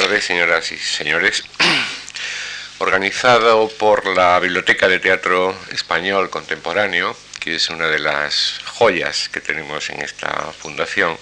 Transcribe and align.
tardes, 0.00 0.24
señoras 0.24 0.72
y 0.72 0.78
señores. 0.78 1.44
Organizado 2.78 3.68
por 3.68 4.06
la 4.06 4.40
Biblioteca 4.40 4.88
de 4.88 4.98
Teatro 4.98 5.54
Español 5.72 6.30
Contemporáneo, 6.30 7.14
que 7.38 7.56
es 7.56 7.68
una 7.68 7.86
de 7.86 7.98
las 7.98 8.60
joyas 8.64 9.28
que 9.28 9.42
tenemos 9.42 9.90
en 9.90 10.00
esta 10.00 10.54
fundación, 10.58 11.18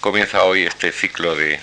comienza 0.00 0.44
hoy 0.44 0.62
este 0.62 0.92
ciclo 0.92 1.36
de, 1.36 1.60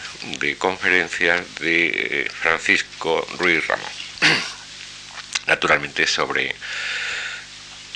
conferencias 0.59 1.41
de 1.55 1.87
eh, 1.87 2.29
Francisco 2.29 3.27
Ruiz 3.39 3.65
Ramón. 3.65 3.89
Naturalmente 5.47 6.05
sobre, 6.05 6.55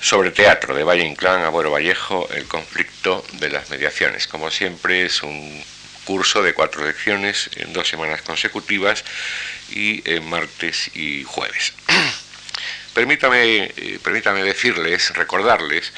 sobre 0.01 0.31
teatro 0.31 0.73
de 0.73 0.83
Valle 0.83 1.05
Inclán, 1.05 1.43
Abuelo 1.43 1.69
Vallejo, 1.69 2.27
el 2.33 2.47
conflicto 2.47 3.23
de 3.33 3.49
las 3.49 3.69
mediaciones. 3.69 4.25
Como 4.25 4.49
siempre 4.49 5.05
es 5.05 5.21
un 5.21 5.63
curso 6.05 6.41
de 6.41 6.53
cuatro 6.53 6.85
lecciones 6.85 7.49
en 7.55 7.73
dos 7.73 7.87
semanas 7.87 8.21
consecutivas 8.21 9.03
y 9.71 10.01
en 10.09 10.29
martes 10.29 10.89
y 10.95 11.23
jueves. 11.23 11.73
permítame, 12.93 13.71
eh, 13.75 13.99
permítame 14.03 14.43
decirles, 14.43 15.13
recordarles, 15.15 15.93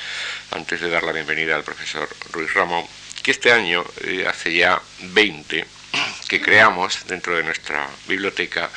antes 0.51 0.81
de 0.81 0.89
dar 0.89 1.03
la 1.03 1.11
bienvenida 1.11 1.55
al 1.55 1.63
profesor 1.63 2.07
Ruiz 2.31 2.53
Ramón, 2.53 2.85
que 3.23 3.31
este 3.31 3.51
año, 3.51 3.83
eh, 4.01 4.25
hace 4.27 4.53
ya 4.53 4.81
20, 4.99 5.65
que 6.27 6.41
creamos 6.41 7.07
dentro 7.07 7.35
de 7.35 7.43
nuestra 7.43 7.87
biblioteca 8.07 8.69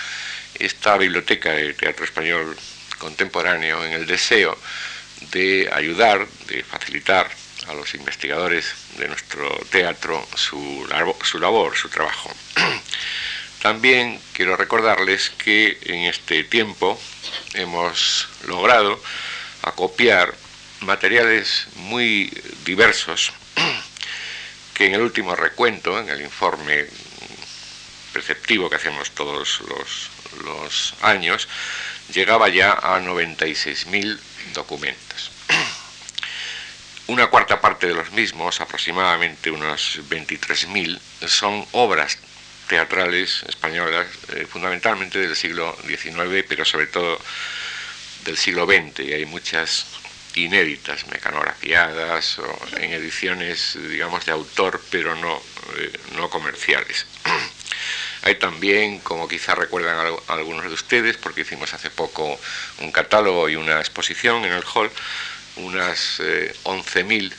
esta 0.59 0.97
biblioteca 0.97 1.52
de 1.52 1.74
teatro 1.74 2.05
español 2.05 2.57
contemporáneo 2.99 3.85
en 3.85 3.93
el 3.93 4.07
deseo 4.07 4.59
de 5.33 5.69
ayudar, 5.73 6.27
de 6.47 6.63
facilitar 6.63 7.29
a 7.69 7.75
los 7.75 7.95
investigadores 7.95 8.75
de 8.98 9.09
nuestro 9.09 9.48
teatro 9.70 10.27
su, 10.34 10.88
su 11.23 11.38
labor, 11.38 11.77
su 11.77 11.88
trabajo. 11.88 12.30
También 13.62 14.20
quiero 14.33 14.57
recordarles 14.57 15.30
que 15.30 15.79
en 15.83 16.05
este 16.05 16.45
tiempo 16.45 17.01
hemos 17.54 18.29
logrado 18.46 19.02
acopiar 19.63 20.35
materiales 20.80 21.66
muy 21.76 22.32
diversos 22.65 23.32
que 24.74 24.87
en 24.87 24.95
el 24.95 25.01
último 25.01 25.35
recuento, 25.35 25.98
en 25.98 26.10
el 26.10 26.21
informe 26.21 26.87
perceptivo 28.13 28.71
que 28.71 28.76
hacemos 28.76 29.10
todos 29.10 29.60
los, 29.63 30.10
los 30.45 30.95
años, 31.02 31.48
llegaba 32.13 32.48
ya 32.48 32.73
a 32.73 33.01
96.000 33.01 34.19
documentos. 34.54 35.30
Una 37.09 37.29
cuarta 37.29 37.60
parte 37.60 37.87
de 37.87 37.95
los 37.95 38.10
mismos, 38.10 38.60
aproximadamente 38.60 39.52
unos 39.52 40.01
23.000, 40.10 40.99
son 41.29 41.65
obras 41.71 42.18
teatrales 42.66 43.45
españolas, 43.48 44.09
eh, 44.35 44.45
fundamentalmente 44.45 45.21
del 45.21 45.37
siglo 45.37 45.76
XIX, 45.87 46.45
pero 46.48 46.65
sobre 46.65 46.88
todo 46.88 47.21
del 48.24 48.37
siglo 48.37 48.66
XX, 48.66 49.01
y 49.07 49.13
hay 49.13 49.24
muchas 49.24 49.87
inéditas, 50.35 51.07
mecanografiadas 51.07 52.40
o 52.40 52.59
en 52.76 52.93
ediciones, 52.93 53.79
digamos, 53.88 54.26
de 54.26 54.32
autor, 54.32 54.82
pero 54.91 55.15
no, 55.15 55.41
eh, 55.76 55.93
no 56.16 56.29
comerciales. 56.29 57.07
Hay 58.23 58.35
también, 58.35 58.98
como 58.98 59.29
quizá 59.29 59.54
recuerdan 59.54 60.16
algunos 60.26 60.65
de 60.65 60.73
ustedes, 60.73 61.16
porque 61.16 61.43
hicimos 61.43 61.73
hace 61.73 61.91
poco 61.91 62.41
un 62.80 62.91
catálogo 62.91 63.48
y 63.48 63.54
una 63.54 63.79
exposición 63.79 64.44
en 64.44 64.53
el 64.53 64.65
hall, 64.75 64.91
unas 65.56 66.21
11.000 66.21 67.32
eh, 67.32 67.34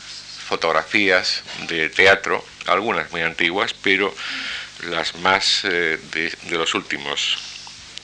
fotografías 0.47 1.43
de 1.67 1.89
teatro, 1.89 2.43
algunas 2.67 3.11
muy 3.11 3.21
antiguas, 3.21 3.73
pero 3.73 4.13
las 4.89 5.15
más 5.15 5.61
eh, 5.63 5.99
de, 6.11 6.57
los 6.57 6.73
últimos 6.75 7.37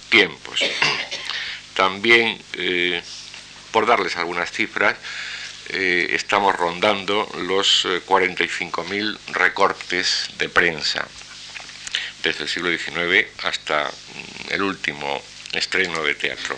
tiempos. 0.09 0.59
También, 1.73 2.41
eh, 2.53 3.01
por 3.71 3.85
darles 3.85 4.17
algunas 4.17 4.51
cifras, 4.51 4.95
estamos 5.69 6.55
rondando 6.55 7.27
los 7.47 7.85
45.000 7.85 9.17
recortes 9.31 10.29
de 10.37 10.49
prensa 10.49 11.07
desde 12.23 12.43
el 12.43 12.49
siglo 12.49 12.69
XIX 12.69 13.27
hasta 13.43 13.85
mm, 13.85 14.53
el 14.53 14.61
último 14.61 15.21
estreno 15.51 16.01
de 16.03 16.15
teatro. 16.15 16.57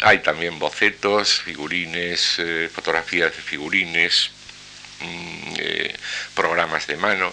Hay 0.00 0.18
también 0.18 0.58
bocetos, 0.58 1.40
figurines, 1.42 2.34
eh, 2.38 2.68
fotografías 2.74 3.30
de 3.36 3.40
figurines, 3.40 4.32
mm, 4.98 5.54
eh, 5.56 5.96
programas 6.34 6.88
de 6.88 6.96
mano, 6.96 7.32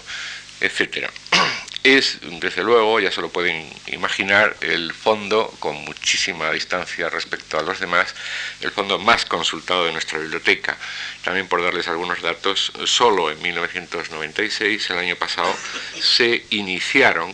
etc. 0.61 1.09
Es, 1.83 2.19
desde 2.21 2.61
luego, 2.61 2.99
ya 2.99 3.09
se 3.11 3.21
lo 3.21 3.29
pueden 3.29 3.67
imaginar, 3.87 4.55
el 4.61 4.93
fondo, 4.93 5.49
con 5.59 5.75
muchísima 5.85 6.51
distancia 6.51 7.09
respecto 7.09 7.57
a 7.57 7.63
los 7.63 7.79
demás, 7.79 8.13
el 8.61 8.69
fondo 8.69 8.99
más 8.99 9.25
consultado 9.25 9.85
de 9.85 9.93
nuestra 9.93 10.19
biblioteca. 10.19 10.77
También 11.23 11.47
por 11.47 11.63
darles 11.63 11.87
algunos 11.87 12.21
datos, 12.21 12.73
solo 12.85 13.31
en 13.31 13.41
1996, 13.41 14.89
el 14.91 14.97
año 14.99 15.15
pasado, 15.15 15.55
se 15.99 16.45
iniciaron 16.51 17.33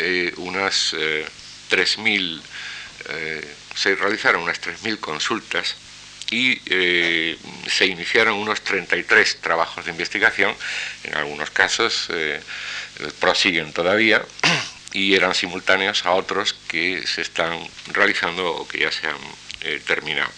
eh, 0.00 0.32
unas 0.38 0.94
3.000 0.94 2.42
se 3.76 3.94
realizaron 3.94 4.42
unas 4.42 4.60
3.000 4.60 4.98
consultas 4.98 5.76
y 6.30 6.60
eh, 6.66 7.38
se 7.68 7.86
iniciaron 7.86 8.34
unos 8.34 8.62
33 8.62 9.40
trabajos 9.40 9.84
de 9.84 9.92
investigación, 9.92 10.54
en 11.04 11.14
algunos 11.14 11.50
casos 11.50 12.08
eh, 12.10 12.40
prosiguen 13.20 13.72
todavía, 13.72 14.24
y 14.92 15.14
eran 15.14 15.34
simultáneos 15.34 16.04
a 16.06 16.12
otros 16.12 16.54
que 16.66 17.06
se 17.06 17.20
están 17.20 17.58
realizando 17.92 18.50
o 18.50 18.66
que 18.66 18.80
ya 18.80 18.90
se 18.90 19.06
han 19.06 19.16
eh, 19.60 19.80
terminado. 19.86 20.30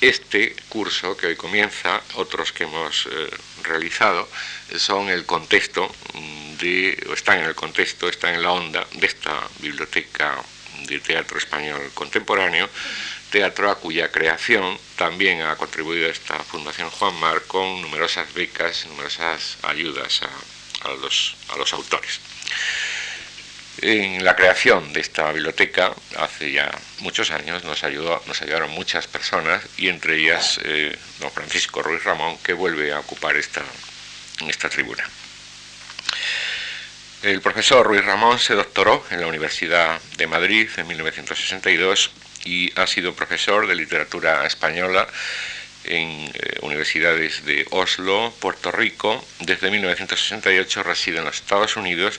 Este 0.00 0.56
curso 0.68 1.16
que 1.16 1.28
hoy 1.28 1.36
comienza, 1.36 2.02
otros 2.14 2.52
que 2.52 2.64
hemos 2.64 3.06
realizado, 3.62 4.26
son 4.76 5.10
el 5.10 5.26
contexto 5.26 5.94
de, 6.58 7.06
o 7.10 7.12
están 7.12 7.40
en 7.40 7.44
el 7.44 7.54
contexto, 7.54 8.08
están 8.08 8.34
en 8.34 8.42
la 8.42 8.52
onda 8.52 8.86
de 8.92 9.06
esta 9.06 9.46
biblioteca 9.58 10.42
de 10.86 10.98
teatro 11.00 11.38
español 11.38 11.90
contemporáneo, 11.94 12.68
teatro 13.30 13.70
a 13.70 13.76
cuya 13.76 14.10
creación 14.10 14.78
también 14.96 15.42
ha 15.42 15.56
contribuido 15.56 16.08
esta 16.08 16.38
Fundación 16.40 16.90
Juan 16.90 17.14
Mar 17.20 17.42
con 17.46 17.80
numerosas 17.80 18.32
becas, 18.34 18.86
numerosas 18.86 19.56
ayudas 19.62 20.22
a, 20.82 20.88
los, 20.94 21.36
a 21.48 21.56
los 21.56 21.72
autores. 21.72 22.20
En 23.82 24.24
la 24.24 24.36
creación 24.36 24.92
de 24.92 25.00
esta 25.00 25.32
biblioteca, 25.32 25.94
hace 26.18 26.52
ya 26.52 26.70
muchos 26.98 27.30
años, 27.30 27.64
nos, 27.64 27.82
ayudó, 27.82 28.22
nos 28.26 28.42
ayudaron 28.42 28.70
muchas 28.72 29.06
personas 29.06 29.62
y 29.78 29.88
entre 29.88 30.16
ellas 30.16 30.60
eh, 30.64 30.98
don 31.18 31.30
Francisco 31.30 31.82
Ruiz 31.82 32.04
Ramón, 32.04 32.36
que 32.38 32.52
vuelve 32.52 32.92
a 32.92 33.00
ocupar 33.00 33.36
esta, 33.36 33.62
esta 34.46 34.68
tribuna. 34.68 35.08
El 37.22 37.42
profesor 37.42 37.86
Ruiz 37.86 38.02
Ramón 38.02 38.38
se 38.38 38.54
doctoró 38.54 39.04
en 39.10 39.20
la 39.20 39.26
Universidad 39.26 40.00
de 40.16 40.26
Madrid 40.26 40.70
en 40.78 40.86
1962 40.86 42.10
y 42.46 42.72
ha 42.80 42.86
sido 42.86 43.14
profesor 43.14 43.66
de 43.66 43.74
literatura 43.74 44.46
española 44.46 45.06
en 45.84 46.08
eh, 46.08 46.58
universidades 46.62 47.44
de 47.44 47.66
Oslo, 47.72 48.32
Puerto 48.40 48.72
Rico. 48.72 49.22
Desde 49.40 49.70
1968 49.70 50.82
reside 50.82 51.18
en 51.18 51.26
los 51.26 51.36
Estados 51.36 51.76
Unidos, 51.76 52.18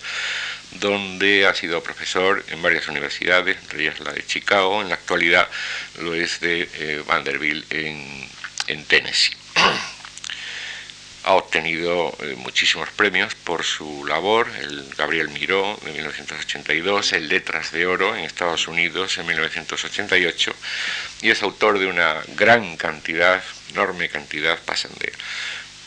donde 0.74 1.48
ha 1.48 1.56
sido 1.56 1.82
profesor 1.82 2.46
en 2.50 2.62
varias 2.62 2.88
universidades, 2.88 3.58
entre 3.58 3.82
ellas 3.82 4.00
la 4.02 4.14
de 4.14 4.24
Chicago. 4.24 4.84
En 4.84 4.90
la 4.90 4.96
actualidad 4.96 5.50
lo 6.00 6.14
es 6.14 6.40
de 6.42 6.70
eh, 6.76 7.04
Vanderbilt 7.08 7.74
en, 7.74 8.30
en 8.68 8.86
Tennessee. 8.86 9.36
ha 11.32 11.36
obtenido 11.36 12.14
eh, 12.20 12.36
muchísimos 12.38 12.90
premios 12.90 13.36
por 13.36 13.64
su 13.64 14.06
labor, 14.06 14.50
el 14.60 14.94
Gabriel 14.98 15.30
Miró 15.30 15.80
de 15.86 15.94
1982, 15.94 17.14
el 17.14 17.30
Letras 17.30 17.72
de 17.72 17.86
Oro 17.86 18.14
en 18.18 18.26
Estados 18.26 18.68
Unidos 18.68 19.18
en 19.18 19.28
1988, 19.28 20.54
y 21.22 21.30
es 21.30 21.42
autor 21.42 21.80
de 21.80 21.88
una 21.88 22.22
gran 22.36 22.76
cantidad, 22.76 23.42
enorme 23.70 24.10
cantidad, 24.10 24.60
pasan 24.60 24.92
de, 25.00 25.14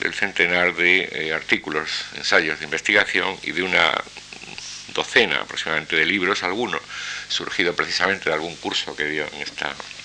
del 0.01 0.15
centenar 0.15 0.75
de 0.77 1.11
eh, 1.13 1.35
artículos, 1.35 1.91
ensayos 2.17 2.59
de 2.61 2.65
investigación 2.65 3.37
y 3.43 3.53
de 3.53 3.65
una 3.65 3.93
docena 4.95 5.41
aproximadamente 5.43 5.95
de 5.95 6.07
libros, 6.07 6.43
algunos 6.43 6.81
surgido 7.29 7.77
precisamente 7.77 8.31
de 8.31 8.35
algún 8.35 8.57
curso 8.57 8.97
que 8.97 9.05
dio 9.05 9.25
en 9.25 9.45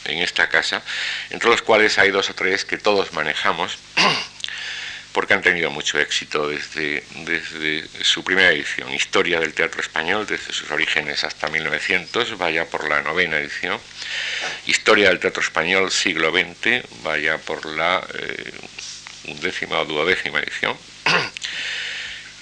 en 0.05 0.19
esta 0.19 0.49
casa, 0.49 0.81
entre 1.29 1.49
los 1.49 1.61
cuales 1.61 1.97
hay 1.97 2.09
dos 2.09 2.29
o 2.29 2.33
tres 2.33 2.65
que 2.65 2.77
todos 2.77 3.13
manejamos 3.13 3.77
porque 5.13 5.33
han 5.33 5.41
tenido 5.41 5.71
mucho 5.71 5.99
éxito 5.99 6.47
desde, 6.47 7.03
su 8.03 8.23
primera 8.23 8.51
edición, 8.51 8.93
Historia 8.93 9.39
del 9.39 9.53
Teatro 9.53 9.81
Español, 9.81 10.25
desde 10.27 10.53
sus 10.53 10.69
orígenes 10.71 11.23
hasta 11.23 11.47
1900, 11.47 12.37
vaya 12.37 12.65
por 12.65 12.87
la 12.87 13.01
novena 13.01 13.37
edición, 13.37 13.79
Historia 14.67 15.09
del 15.09 15.19
Teatro 15.19 15.41
Español 15.41 15.91
siglo 15.91 16.31
XX, 16.31 16.83
vaya 17.03 17.37
por 17.37 17.65
la 17.65 18.05
eh, 18.13 18.51
undécima 19.25 19.79
o 19.79 19.85
duodécima 19.85 20.39
edición, 20.39 20.77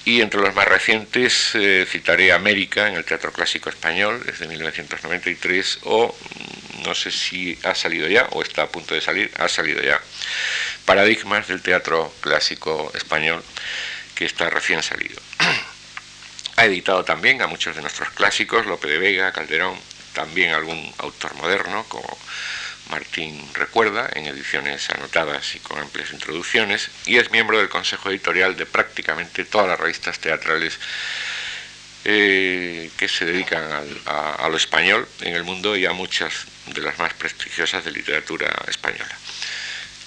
Y 0.07 0.21
entre 0.21 0.39
los 0.39 0.55
más 0.55 0.65
recientes 0.65 1.53
eh, 1.53 1.85
citaré 1.85 2.31
América 2.31 2.87
en 2.87 2.95
el 2.95 3.03
Teatro 3.03 3.33
Clásico 3.33 3.69
Español 3.69 4.23
desde 4.25 4.47
1993 4.47 5.79
o 5.83 6.07
mm, 6.07 6.66
no 6.83 6.95
sé 6.95 7.11
si 7.11 7.57
ha 7.63 7.75
salido 7.75 8.07
ya 8.07 8.27
o 8.31 8.41
está 8.41 8.63
a 8.63 8.69
punto 8.69 8.95
de 8.95 9.01
salir, 9.01 9.31
ha 9.37 9.47
salido 9.47 9.81
ya. 9.81 10.01
Paradigmas 10.85 11.47
del 11.47 11.61
Teatro 11.61 12.13
Clásico 12.21 12.91
Español 12.95 13.43
que 14.15 14.25
está 14.25 14.49
recién 14.49 14.81
salido. 14.81 15.21
ha 16.57 16.65
editado 16.65 17.03
también 17.05 17.41
a 17.41 17.47
muchos 17.47 17.75
de 17.75 17.81
nuestros 17.81 18.09
clásicos, 18.09 18.65
Lope 18.65 18.87
de 18.87 18.97
Vega, 18.97 19.31
Calderón, 19.31 19.77
también 20.13 20.53
algún 20.53 20.93
autor 20.97 21.35
moderno 21.35 21.85
como 21.87 22.17
Martín 22.89 23.47
Recuerda, 23.53 24.09
en 24.13 24.27
ediciones 24.27 24.89
anotadas 24.89 25.55
y 25.55 25.59
con 25.59 25.77
amplias 25.77 26.11
introducciones, 26.11 26.89
y 27.05 27.17
es 27.17 27.31
miembro 27.31 27.59
del 27.59 27.69
consejo 27.69 28.09
editorial 28.09 28.55
de 28.55 28.65
prácticamente 28.65 29.45
todas 29.45 29.67
las 29.67 29.79
revistas 29.79 30.19
teatrales 30.19 30.79
eh, 32.05 32.89
que 32.97 33.07
se 33.07 33.25
dedican 33.25 33.63
a, 34.05 34.49
lo 34.49 34.57
español 34.57 35.07
en 35.21 35.35
el 35.35 35.43
mundo 35.43 35.75
y 35.75 35.85
a 35.85 35.91
muchas 35.91 36.45
de 36.73 36.81
las 36.81 36.97
más 36.99 37.13
prestigiosas 37.13 37.83
de 37.83 37.91
literatura 37.91 38.53
española. 38.67 39.17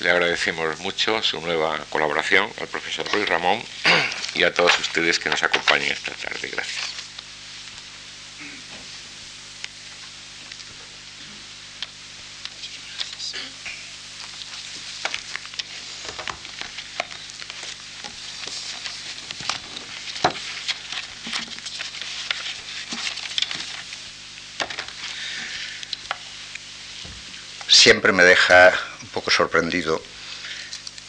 Le 0.00 0.10
agradecemos 0.10 0.78
mucho 0.78 1.22
su 1.22 1.40
nueva 1.40 1.78
colaboración 1.90 2.50
al 2.60 2.68
profesor 2.68 3.06
Ruiz 3.12 3.28
Ramón 3.28 3.62
y 4.34 4.44
a 4.44 4.54
todos 4.54 4.78
ustedes 4.78 5.18
que 5.18 5.28
nos 5.28 5.42
acompañen 5.42 5.92
esta 5.92 6.12
tarde. 6.12 6.48
Gracias. 6.48 6.99
Siempre 27.80 28.12
me 28.12 28.24
deja 28.24 28.78
un 29.00 29.08
poco 29.08 29.30
sorprendido 29.30 30.02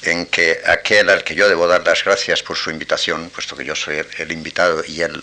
en 0.03 0.25
que 0.25 0.61
aquel 0.65 1.09
al 1.09 1.21
que 1.25 1.35
yo 1.35 1.49
debo 1.49 1.67
dar 1.67 1.85
las 1.85 2.05
gracias 2.05 2.41
por 2.43 2.55
su 2.55 2.71
invitación, 2.71 3.29
puesto 3.29 3.57
que 3.57 3.65
yo 3.65 3.75
soy 3.75 4.01
el, 4.17 4.31
invitado 4.31 4.81
y 4.87 5.01
el, 5.01 5.21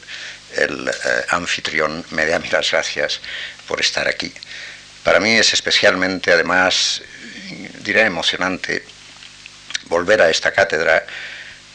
eh, 0.56 1.25
anfitrión, 1.31 2.05
me 2.11 2.27
dé 2.27 2.35
a 2.35 2.39
mí 2.39 2.49
las 2.50 2.71
gracias 2.71 3.23
por 3.67 3.81
estar 3.81 4.06
aquí. 4.06 4.31
Para 5.03 5.21
mí 5.21 5.31
es 5.37 5.55
especialmente, 5.55 6.33
además, 6.33 7.00
diré 7.81 8.03
emocionante, 8.03 8.85
volver 9.85 10.21
a 10.21 10.29
esta 10.29 10.53
cátedra, 10.53 11.06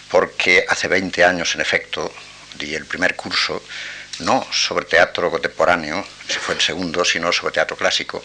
porque 0.08 0.66
hace 0.70 0.88
20 0.88 1.25
años, 1.25 1.56
en 1.56 1.62
efecto, 1.62 2.14
di 2.60 2.75
el 2.75 2.86
primer 2.86 3.16
curso, 3.16 3.64
no 4.20 4.46
sobre 4.52 4.86
teatro 4.86 5.31
contemporáneo, 5.31 6.06
ese 6.30 6.40
fue 6.40 6.54
el 6.54 6.62
segundo, 6.62 7.04
sino 7.04 7.34
sobre 7.34 7.54
teatro 7.54 7.75
clásico 7.75 8.24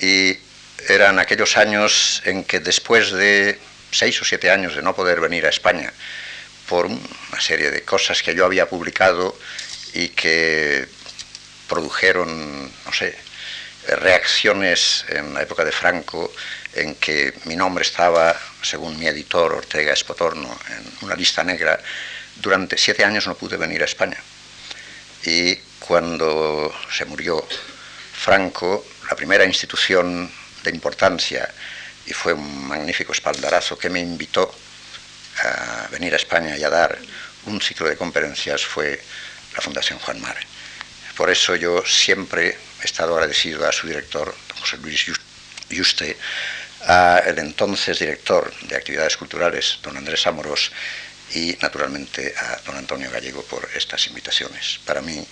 y 0.00 0.38
eran 0.88 1.18
aquellos 1.18 1.56
años 1.56 2.22
en 2.24 2.44
que 2.44 2.60
después 2.60 3.12
de 3.12 3.58
seis 3.90 4.20
o 4.22 4.24
siete 4.24 4.50
años 4.50 4.74
de 4.74 4.82
no 4.82 4.94
poder 4.94 5.20
venir 5.20 5.46
a 5.46 5.50
España 5.50 5.92
por 6.68 6.86
una 6.86 7.40
serie 7.40 7.70
de 7.70 7.82
cosas 7.82 8.22
que 8.22 8.34
yo 8.34 8.44
había 8.44 8.68
publicado 8.68 9.36
y 9.92 10.08
que 10.10 10.86
produjeron, 11.68 12.64
no 12.84 12.92
sé, 12.92 13.16
reacciones 13.88 15.04
en 15.08 15.34
la 15.34 15.42
época 15.42 15.64
de 15.64 15.72
Franco 15.72 16.32
en 16.74 16.94
que 16.94 17.34
mi 17.44 17.56
nombre 17.56 17.82
estaba, 17.82 18.38
según 18.62 18.98
mi 18.98 19.06
editor 19.06 19.52
Ortega 19.52 19.92
Espotorno, 19.92 20.56
en 20.68 21.06
una 21.06 21.16
lista 21.16 21.42
negra, 21.42 21.80
durante 22.36 22.78
siete 22.78 23.04
años 23.04 23.26
no 23.26 23.34
pude 23.34 23.56
venir 23.56 23.82
a 23.82 23.86
España. 23.86 24.18
Y 25.24 25.56
cuando 25.80 26.72
se 26.90 27.04
murió 27.04 27.44
Franco, 28.12 28.84
la 29.10 29.16
primera 29.16 29.44
institución 29.44 30.30
de 30.62 30.70
importancia 30.70 31.52
y 32.06 32.12
fue 32.12 32.32
un 32.32 32.68
magnífico 32.68 33.12
espaldarazo 33.12 33.76
que 33.76 33.90
me 33.90 33.98
invitó 33.98 34.54
a 35.42 35.88
venir 35.90 36.12
a 36.12 36.16
España 36.16 36.56
y 36.56 36.62
a 36.62 36.70
dar 36.70 36.96
un 37.46 37.60
ciclo 37.60 37.88
de 37.88 37.96
conferencias 37.96 38.64
fue 38.64 39.02
la 39.54 39.60
Fundación 39.60 39.98
Juan 39.98 40.20
Mar. 40.20 40.36
Por 41.16 41.28
eso 41.28 41.56
yo 41.56 41.84
siempre 41.84 42.56
he 42.80 42.84
estado 42.84 43.14
agradecido 43.14 43.66
a 43.68 43.72
su 43.72 43.88
director, 43.88 44.32
José 44.60 44.76
Luis 44.78 45.04
Yuste, 45.68 46.16
a 46.86 47.20
el 47.26 47.38
entonces 47.40 47.98
director 47.98 48.54
de 48.62 48.76
actividades 48.76 49.16
culturales, 49.16 49.80
don 49.82 49.96
Andrés 49.96 50.26
Amorós, 50.28 50.70
y 51.34 51.56
naturalmente 51.60 52.32
a 52.36 52.60
don 52.64 52.76
Antonio 52.76 53.10
Gallego 53.10 53.42
por 53.42 53.68
estas 53.74 54.06
invitaciones. 54.06 54.78
Para 54.84 55.00
mí 55.00 55.26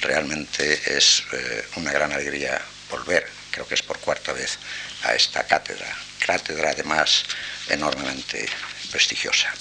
realmente 0.00 0.80
es 0.86 1.24
eh, 1.32 1.64
una 1.76 1.92
gran 1.92 2.12
alegría 2.12 2.60
volver, 2.92 3.28
creo 3.50 3.66
que 3.66 3.74
es 3.74 3.82
por 3.82 3.98
cuarta 3.98 4.32
vez, 4.32 4.58
a 5.02 5.14
esta 5.14 5.44
cátedra, 5.44 5.88
cátedra 6.24 6.70
además 6.70 7.24
enormemente 7.68 8.46
prestigiosa. 8.90 9.52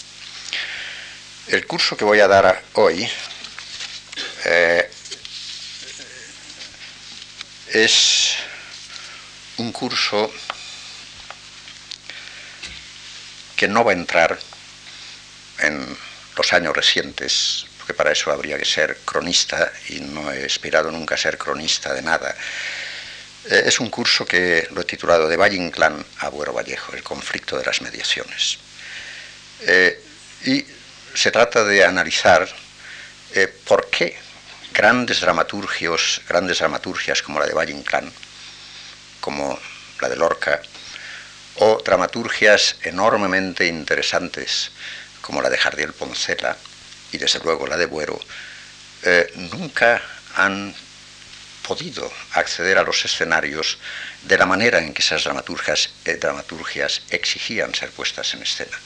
El 1.48 1.66
curso 1.66 1.98
que 1.98 2.06
voy 2.06 2.20
a 2.20 2.28
dar 2.28 2.62
hoy 2.74 3.10
eh, 4.46 4.92
es 7.74 8.36
un 9.58 9.72
curso 9.72 10.32
que 13.56 13.68
no 13.68 13.84
va 13.84 13.92
a 13.92 13.96
entrar 13.96 14.38
en 15.60 15.98
los 16.36 16.54
años 16.54 16.76
recientes, 16.76 17.66
porque 17.78 17.94
para 17.94 18.12
eso 18.12 18.32
habría 18.32 18.58
que 18.58 18.66
ser 18.66 18.98
cronista 19.06 19.72
y 19.90 20.00
no 20.00 20.32
he 20.32 20.46
aspirado 20.46 20.92
nunca 20.92 21.16
a 21.16 21.18
ser 21.18 21.38
cronista 21.38 21.94
de 21.94 22.02
nada. 22.02 22.36
Eh, 23.46 23.64
es 23.66 23.80
un 23.80 23.90
curso 23.90 24.26
que 24.26 24.68
lo 24.72 24.82
he 24.82 24.86
titulado 24.86 25.28
De 25.28 25.36
Valle 25.36 25.58
Inclán 25.58 26.06
a 26.20 26.30
Buero 26.30 26.54
Vallejo, 26.54 26.94
el 26.94 27.04
conflicto 27.04 27.58
de 27.58 27.66
las 27.66 27.82
mediaciones. 27.82 28.60
Eh, 29.62 30.00
y 30.46 30.66
se 31.14 31.32
trata 31.32 31.64
de 31.64 31.84
analizar 31.84 32.48
eh, 33.34 33.48
por 33.66 33.90
qué 33.90 34.18
grandes 34.74 35.22
dramaturgios, 35.22 36.22
grandes 36.28 36.60
dramaturgias 36.60 37.22
como 37.22 37.40
la 37.40 37.48
de 37.48 37.54
Valle 37.54 37.74
Inclán, 37.74 38.12
como 39.20 39.60
la 40.00 40.10
de 40.10 40.16
Lorca, 40.16 40.62
o 41.56 41.82
dramaturgias 41.84 42.78
enormemente 42.84 43.66
interesantes 43.66 44.72
como 45.22 45.42
la 45.42 45.50
de 45.50 45.58
Jardiel 45.58 45.94
Poncela 45.94 46.56
y 47.12 47.18
desde 47.18 47.40
luego 47.40 47.68
la 47.68 47.78
de 47.78 47.86
Buero, 47.86 48.20
nunca 49.36 50.02
han 50.36 50.74
podido 51.68 52.12
acceder 52.34 52.78
a 52.78 52.84
los 52.84 53.04
escenarios 53.06 53.78
de 54.24 54.38
la 54.38 54.46
manera 54.46 54.80
en 54.80 54.94
que 54.94 55.02
esas 55.02 55.24
dramaturgias, 55.24 55.90
eh, 56.06 56.16
dramaturgias 56.16 57.02
exigían 57.10 57.74
ser 57.74 57.92
puestas 57.92 58.34
en 58.34 58.42
escena. 58.42 58.78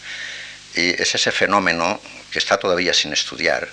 Y 0.75 0.89
es 1.01 1.15
ese 1.15 1.31
fenómeno 1.31 2.01
que 2.31 2.39
está 2.39 2.57
todavía 2.57 2.93
sin 2.93 3.13
estudiar 3.13 3.67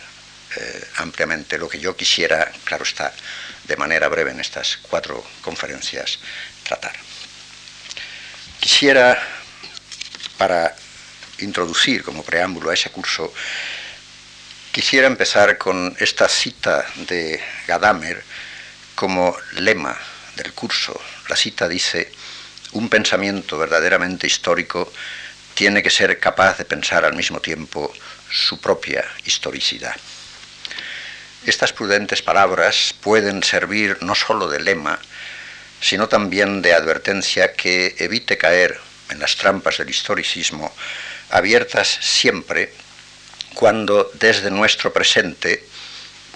eh, 0.57 0.89
ampliamente. 0.97 1.59
Lo 1.59 1.69
que 1.69 1.81
yo 1.81 1.97
quisiera, 1.97 2.51
claro 2.65 2.85
está, 2.85 3.13
de 3.65 3.77
manera 3.77 4.09
breve 4.09 4.31
en 4.31 4.41
estas 4.41 4.79
cuatro 4.83 5.25
conferencias, 5.41 6.19
tratar. 6.63 6.95
Quisiera, 8.61 9.21
para 10.39 10.77
introducir 11.39 12.05
como 12.05 12.23
preámbulo 12.23 12.71
a 12.71 12.75
ese 12.75 12.91
curso, 12.91 13.33
quisiera 14.71 15.07
empezar 15.07 15.59
con 15.59 15.97
esta 15.99 16.29
cita 16.29 16.87
de 17.09 17.43
Gadamer, 17.67 18.23
como 19.03 19.37
lema 19.55 19.99
del 20.37 20.53
curso. 20.53 20.95
La 21.29 21.35
cita 21.35 21.67
dice, 21.67 22.13
un 22.71 22.89
pensamiento 22.89 23.59
verdaderamente 23.59 24.29
histórico 24.29 24.93
tiene 25.55 25.83
que 25.83 25.91
ser 25.91 26.21
capaz 26.21 26.59
de 26.59 26.65
pensar 26.65 27.05
al 27.05 27.15
mismo 27.15 27.41
tiempo 27.41 27.93
su 28.31 28.61
propia 28.61 29.05
historicidad. 29.25 29.97
Estas 31.45 31.73
prudentes 31.73 32.23
palabras 32.23 32.95
pueden 33.01 33.43
servir 33.43 33.99
no 34.03 34.15
sólo 34.15 34.49
de 34.49 34.61
lema, 34.61 35.01
sino 35.81 36.07
también 36.07 36.63
de 36.63 36.73
advertencia 36.73 37.55
que 37.55 37.97
evite 37.99 38.39
caer 38.39 38.79
en 39.11 39.19
las 39.19 39.35
trampas 39.35 39.79
del 39.79 39.91
historicismo, 39.91 40.73
abiertas 41.31 41.89
siempre 42.01 42.73
cuando 43.55 44.09
desde 44.15 44.53
nuestro 44.53 44.93
presente 44.93 45.72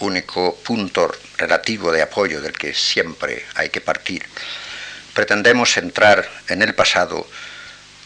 único 0.01 0.57
punto 0.57 1.13
relativo 1.37 1.93
de 1.93 2.03
apoyo 2.03 2.41
del 2.41 2.53
que 2.53 2.75
siempre 2.75 3.45
hay 3.55 3.71
que 3.71 3.81
partir, 3.81 4.25
pretendemos 5.15 5.77
entrar 5.77 6.29
en 6.49 6.63
el 6.63 6.75
pasado 6.75 7.27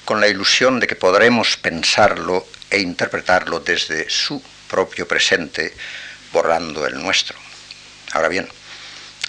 con 0.05 0.21
la 0.21 0.29
ilusión 0.29 0.81
de 0.81 0.87
que 0.87 0.97
podremos 0.97 1.57
pensarlo 1.57 2.47
e 2.71 2.79
interpretarlo 2.81 3.61
desde 3.61 4.09
su 4.09 4.43
propio 4.69 5.07
presente, 5.07 5.75
borrando 6.33 6.87
el 6.87 7.01
nuestro. 7.03 7.37
Ahora 8.13 8.29
bien, 8.29 8.49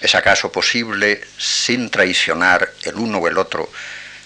¿es 0.00 0.14
acaso 0.14 0.50
posible, 0.50 1.20
sin 1.38 1.90
traicionar 1.90 2.72
el 2.82 2.94
uno 2.94 3.18
o 3.18 3.28
el 3.28 3.38
otro, 3.38 3.70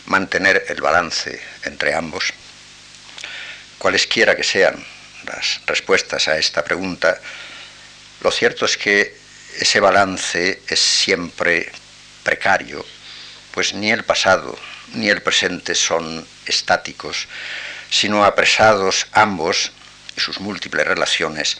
mantener 0.07 0.67
el 0.69 0.81
balance 0.81 1.41
entre 1.65 1.95
ambos? 1.95 2.33
Cualesquiera 3.79 4.37
que 4.37 4.45
sean 4.45 4.83
las 5.25 5.61
respuestas 5.67 6.29
a 6.29 6.39
esta 6.39 6.65
pregunta, 6.65 7.21
lo 8.27 8.33
cierto 8.33 8.65
es 8.65 8.77
que 8.77 9.17
ese 9.61 9.79
balance 9.79 10.61
es 10.67 10.81
siempre 10.81 11.71
precario, 12.25 12.85
pues 13.53 13.73
ni 13.73 13.93
el 13.93 14.03
pasado 14.03 14.59
ni 14.95 15.09
el 15.09 15.23
presente 15.23 15.77
son 15.77 16.27
estáticos, 16.45 17.29
sino 17.89 18.25
apresados 18.25 19.07
ambos 19.13 19.71
y 20.17 20.21
sus 20.21 20.41
múltiples 20.41 20.85
relaciones 20.85 21.59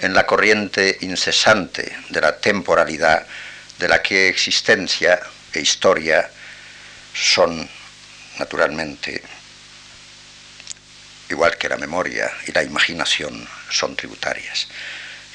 en 0.00 0.12
la 0.12 0.26
corriente 0.26 0.98
incesante 1.02 1.96
de 2.08 2.20
la 2.20 2.38
temporalidad 2.38 3.24
de 3.78 3.86
la 3.86 4.02
que 4.02 4.28
existencia 4.28 5.20
e 5.52 5.60
historia 5.60 6.28
son 7.14 7.70
naturalmente, 8.40 9.22
igual 11.28 11.56
que 11.56 11.68
la 11.68 11.76
memoria 11.76 12.28
y 12.48 12.50
la 12.50 12.64
imaginación, 12.64 13.48
son 13.70 13.94
tributarias. 13.94 14.66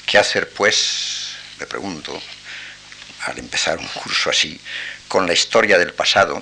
¿Qué 0.06 0.18
hacer, 0.18 0.48
pues, 0.50 1.32
me 1.58 1.66
pregunto, 1.66 2.22
al 3.24 3.38
empezar 3.40 3.76
un 3.78 3.88
curso 3.88 4.30
así, 4.30 4.58
con 5.08 5.26
la 5.26 5.32
historia 5.32 5.78
del 5.78 5.92
pasado, 5.92 6.40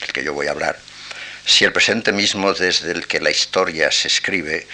del 0.00 0.12
que 0.12 0.24
yo 0.24 0.32
voy 0.32 0.46
a 0.46 0.52
hablar, 0.52 0.78
si 1.44 1.64
el 1.64 1.72
presente 1.72 2.12
mismo 2.12 2.54
desde 2.54 2.92
el 2.92 3.06
que 3.06 3.20
la 3.20 3.30
historia 3.30 3.92
se 3.92 4.08
escribe 4.08 4.66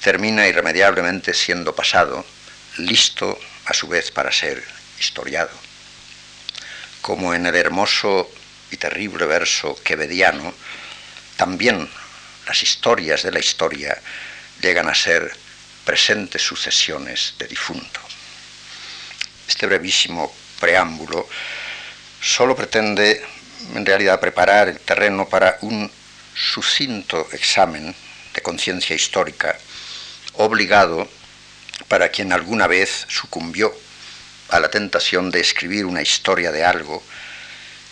termina 0.00 0.46
irremediablemente 0.48 1.34
siendo 1.34 1.74
pasado, 1.74 2.24
listo 2.78 3.38
a 3.66 3.74
su 3.74 3.86
vez 3.86 4.10
para 4.10 4.32
ser 4.32 4.64
historiado. 4.98 5.50
Como 7.02 7.34
en 7.34 7.44
el 7.44 7.54
hermoso 7.54 8.30
y 8.70 8.78
terrible 8.78 9.26
verso 9.26 9.78
quevediano, 9.84 10.54
también 11.36 11.86
las 12.46 12.62
historias 12.62 13.22
de 13.24 13.32
la 13.32 13.40
historia 13.40 14.00
llegan 14.62 14.88
a 14.88 14.94
ser 14.94 15.30
presentes 15.88 16.42
sucesiones 16.42 17.32
de 17.38 17.46
difunto. 17.46 17.98
Este 19.48 19.64
brevísimo 19.64 20.30
preámbulo 20.60 21.26
solo 22.20 22.54
pretende 22.54 23.24
en 23.74 23.86
realidad 23.86 24.20
preparar 24.20 24.68
el 24.68 24.80
terreno 24.80 25.26
para 25.26 25.56
un 25.62 25.90
sucinto 26.34 27.26
examen 27.32 27.94
de 28.34 28.42
conciencia 28.42 28.94
histórica 28.94 29.58
obligado 30.34 31.08
para 31.88 32.10
quien 32.10 32.34
alguna 32.34 32.66
vez 32.66 33.06
sucumbió 33.08 33.74
a 34.50 34.60
la 34.60 34.68
tentación 34.68 35.30
de 35.30 35.40
escribir 35.40 35.86
una 35.86 36.02
historia 36.02 36.52
de 36.52 36.66
algo 36.66 37.02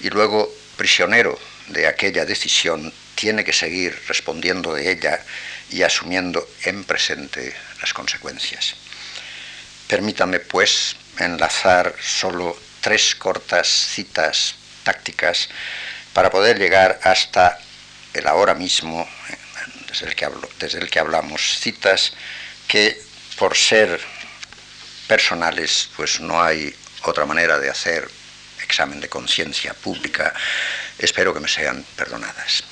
y 0.01 0.11
luego 0.11 0.55
prisionero 0.77 1.39
de 1.69 1.87
aquella 1.87 2.27
decisión 2.27 2.93
tiene 3.15 3.43
que 3.43 3.55
seguir 3.55 3.99
respondiendo 4.07 4.75
de 4.75 4.91
ella 4.93 5.25
y 5.71 5.81
asumiendo 5.81 6.47
en 6.65 6.85
presente 6.85 7.55
las 7.81 7.93
consecuencias. 7.93 8.75
Permítame, 9.89 10.41
pues, 10.41 10.97
enlazar 11.19 11.95
solo 12.01 12.59
tres 12.81 13.15
cortas 13.15 13.67
citas 13.69 14.55
tácticas 14.85 15.49
para 16.13 16.31
poder 16.31 16.59
llegar 16.59 16.99
hasta 17.03 17.59
el 18.15 18.27
ahora 18.27 18.55
mismo, 18.55 19.09
desde 19.89 20.07
el 20.07 20.15
que, 20.15 20.25
hablo, 20.25 20.49
desde 20.59 20.79
el 20.79 20.91
que 20.91 20.99
hablamos, 20.99 21.59
citas 21.59 22.13
que 22.67 23.01
por 23.37 23.57
ser 23.57 24.01
personales, 25.07 25.91
pues 25.97 26.21
no 26.21 26.43
hay 26.43 26.75
otra 27.03 27.27
manera 27.27 27.59
de 27.59 27.71
hacer 27.71 28.09
examen 28.63 29.01
de 29.01 29.09
conciencia 29.09 29.75
pública, 29.75 30.35
espero 30.99 31.33
que 31.33 31.41
me 31.41 31.49
sean 31.49 31.85
perdonadas. 31.97 32.65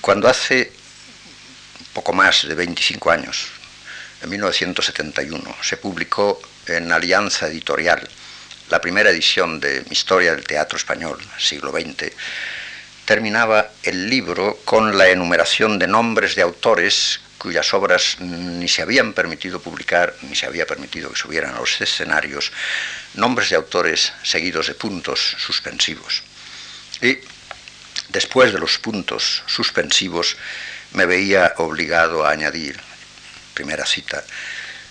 Cuando 0.00 0.28
hace 0.28 0.72
poco 1.96 2.12
más 2.12 2.46
de 2.46 2.54
25 2.54 3.10
años, 3.10 3.46
en 4.20 4.28
1971, 4.28 5.56
se 5.62 5.78
publicó 5.78 6.38
en 6.66 6.92
Alianza 6.92 7.46
Editorial 7.46 8.06
la 8.68 8.82
primera 8.82 9.08
edición 9.08 9.60
de 9.60 9.82
Historia 9.88 10.34
del 10.34 10.44
Teatro 10.44 10.76
Español, 10.76 11.16
siglo 11.38 11.72
XX, 11.72 12.12
terminaba 13.06 13.70
el 13.82 14.10
libro 14.10 14.58
con 14.66 14.98
la 14.98 15.08
enumeración 15.08 15.78
de 15.78 15.86
nombres 15.86 16.34
de 16.34 16.42
autores 16.42 17.20
cuyas 17.38 17.72
obras 17.72 18.20
ni 18.20 18.68
se 18.68 18.82
habían 18.82 19.14
permitido 19.14 19.58
publicar, 19.62 20.14
ni 20.28 20.36
se 20.36 20.44
había 20.44 20.66
permitido 20.66 21.08
que 21.08 21.16
subieran 21.16 21.54
a 21.54 21.60
los 21.60 21.80
escenarios, 21.80 22.52
nombres 23.14 23.48
de 23.48 23.56
autores 23.56 24.12
seguidos 24.22 24.66
de 24.66 24.74
puntos 24.74 25.36
suspensivos. 25.38 26.22
Y 27.00 27.16
después 28.10 28.52
de 28.52 28.58
los 28.58 28.76
puntos 28.78 29.44
suspensivos 29.46 30.36
me 30.96 31.04
veía 31.04 31.52
obligado 31.58 32.24
a 32.24 32.30
añadir, 32.30 32.80
primera 33.52 33.84
cita, 33.84 34.24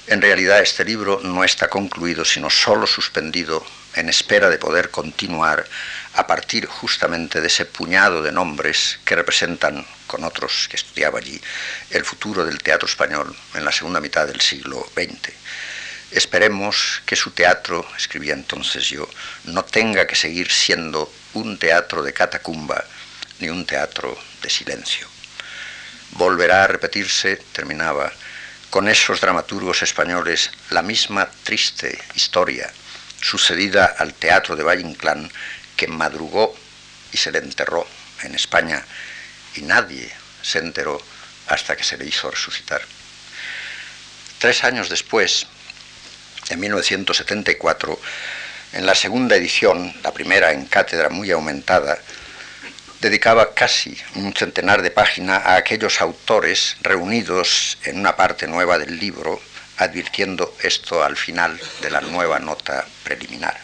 en 0.05 0.21
realidad 0.21 0.62
este 0.62 0.85
libro 0.85 1.19
no 1.24 1.43
está 1.43 1.67
concluido, 1.67 2.24
sino 2.24 2.51
solo 2.51 2.85
suspendido 2.85 3.65
en 3.95 4.07
espera 4.07 4.51
de 4.51 4.59
poder 4.59 4.91
continuar 4.91 5.65
a 6.13 6.27
partir 6.27 6.67
justamente 6.67 7.41
de 7.41 7.47
ese 7.47 7.65
puñado 7.65 8.21
de 8.21 8.31
nombres 8.31 9.00
que 9.03 9.15
representan, 9.15 9.83
con 10.05 10.24
otros 10.24 10.67
que 10.69 10.75
estudiaba 10.75 11.17
allí, 11.17 11.41
el 11.89 12.05
futuro 12.05 12.45
del 12.45 12.62
teatro 12.62 12.88
español 12.88 13.35
en 13.55 13.65
la 13.65 13.71
segunda 13.71 14.00
mitad 14.00 14.27
del 14.27 14.41
siglo 14.41 14.88
XX. 14.93 15.33
Esperemos 16.12 17.01
que 17.07 17.15
su 17.15 17.31
teatro, 17.31 17.83
escribía 17.97 18.35
entonces 18.35 18.88
yo, 18.89 19.09
no 19.45 19.65
tenga 19.65 20.05
que 20.05 20.15
seguir 20.15 20.51
siendo 20.51 21.12
un 21.33 21.57
teatro 21.57 22.03
de 22.03 22.13
catacumba 22.13 22.85
ni 23.39 23.50
un 23.50 23.65
teatro 23.65 24.15
de 24.43 24.50
silencio. 24.51 25.14
Volverá 26.12 26.63
a 26.63 26.67
repetirse, 26.67 27.38
terminaba, 27.51 28.12
con 28.69 28.88
esos 28.89 29.21
dramaturgos 29.21 29.81
españoles 29.83 30.51
la 30.69 30.81
misma 30.81 31.29
triste 31.43 31.97
historia 32.15 32.71
sucedida 33.21 33.95
al 33.97 34.13
teatro 34.13 34.55
de 34.55 34.63
Valle 34.63 34.81
Inclán 34.81 35.31
que 35.75 35.88
madrugó 35.88 36.55
y 37.12 37.17
se 37.17 37.31
le 37.31 37.39
enterró 37.39 37.88
en 38.24 38.35
España 38.35 38.83
y 39.55 39.62
nadie 39.62 40.12
se 40.41 40.59
enteró 40.59 41.01
hasta 41.47 41.75
que 41.75 41.83
se 41.83 41.97
le 41.97 42.05
hizo 42.05 42.29
resucitar. 42.29 42.81
Tres 44.39 44.63
años 44.63 44.89
después, 44.89 45.47
en 46.50 46.59
1974, 46.59 48.00
en 48.74 48.85
la 48.85 48.93
segunda 48.93 49.35
edición, 49.35 49.93
la 50.03 50.13
primera 50.13 50.51
en 50.51 50.65
cátedra 50.65 51.09
muy 51.09 51.31
aumentada, 51.31 51.97
dedicaba 53.05 53.53
casi 53.53 53.95
un 54.15 54.33
centenar 54.33 54.81
de 54.81 54.89
páginas 54.89 55.45
a 55.45 55.57
aquellos 55.57 56.01
autores 56.01 56.75
reunidos 56.81 57.77
en 57.83 58.00
una 58.00 58.15
parte 58.15 58.47
nueva 58.47 58.79
del 58.79 58.97
libro, 58.97 59.39
advirtiendo 59.77 60.55
esto 60.63 61.03
al 61.03 61.15
final 61.15 61.62
de 61.83 61.91
la 61.91 62.01
nueva 62.01 62.39
nota 62.39 62.83
preliminar. 63.03 63.59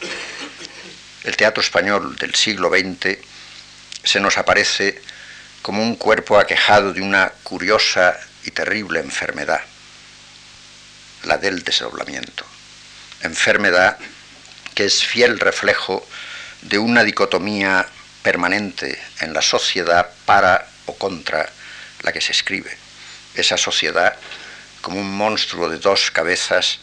El 1.24 1.36
teatro 1.36 1.64
español 1.64 2.16
del 2.18 2.36
siglo 2.36 2.70
XX 2.70 3.18
se 4.04 4.20
nos 4.20 4.38
aparece 4.38 5.02
como 5.64 5.82
un 5.82 5.96
cuerpo 5.96 6.38
aquejado 6.38 6.94
de 6.94 7.02
una 7.02 7.34
curiosa 7.42 8.20
y 8.44 8.52
terrible 8.52 9.00
enfermedad, 9.00 9.62
la 11.24 11.40
del 11.40 11.64
desdoblamiento. 11.64 12.46
Enfermedad 13.22 13.98
que 14.76 14.86
es 14.86 15.04
fiel 15.04 15.40
reflejo 15.40 16.06
de 16.62 16.78
una 16.78 17.04
dicotomía 17.04 17.88
permanente 18.24 19.02
en 19.20 19.34
la 19.34 19.42
sociedad 19.42 20.10
para 20.26 20.68
o 20.86 20.96
contra 20.98 21.50
la 22.02 22.12
que 22.12 22.22
se 22.22 22.32
escribe. 22.32 22.76
Esa 23.36 23.58
sociedad, 23.58 24.16
como 24.82 25.00
un 25.00 25.16
monstruo 25.16 25.70
de 25.70 25.78
dos 25.78 26.12
cabezas, 26.12 26.80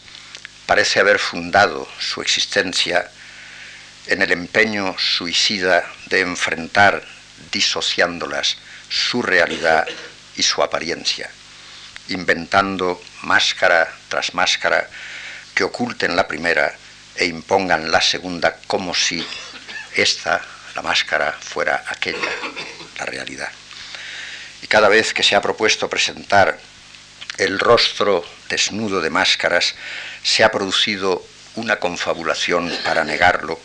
parece 0.65 0.99
haber 0.99 1.19
fundado 1.19 1.87
su 1.99 2.21
existencia 2.21 3.09
en 4.07 4.21
el 4.21 4.31
empeño 4.31 4.95
suicida 4.97 5.83
de 6.07 6.21
enfrentar, 6.21 7.03
disociándolas, 7.51 8.57
su 8.89 9.21
realidad 9.21 9.87
y 10.35 10.43
su 10.43 10.63
apariencia, 10.63 11.29
inventando 12.07 13.01
máscara 13.21 13.91
tras 14.07 14.33
máscara 14.33 14.89
que 15.53 15.63
oculten 15.63 16.15
la 16.15 16.27
primera 16.27 16.73
e 17.15 17.25
impongan 17.25 17.91
la 17.91 18.01
segunda 18.01 18.57
como 18.65 18.95
si 18.95 19.25
esta, 19.95 20.41
la 20.79 20.83
máscara, 20.83 21.33
fuera 21.33 21.83
aquella, 21.89 22.31
la 22.97 23.05
realidad. 23.05 23.51
Y 24.61 24.67
cada 24.67 24.87
vez 24.87 25.13
que 25.13 25.23
se 25.23 25.35
ha 25.35 25.41
propuesto 25.41 25.89
presentar 25.89 26.57
el 27.37 27.59
rostro 27.59 28.23
desnudo 28.47 29.01
de 29.01 29.09
máscaras, 29.09 29.75
se 30.23 30.41
ha 30.41 30.51
producido 30.51 31.21
una 31.55 31.79
confabulación 31.79 32.71
para 32.85 33.03
negarlo 33.03 33.59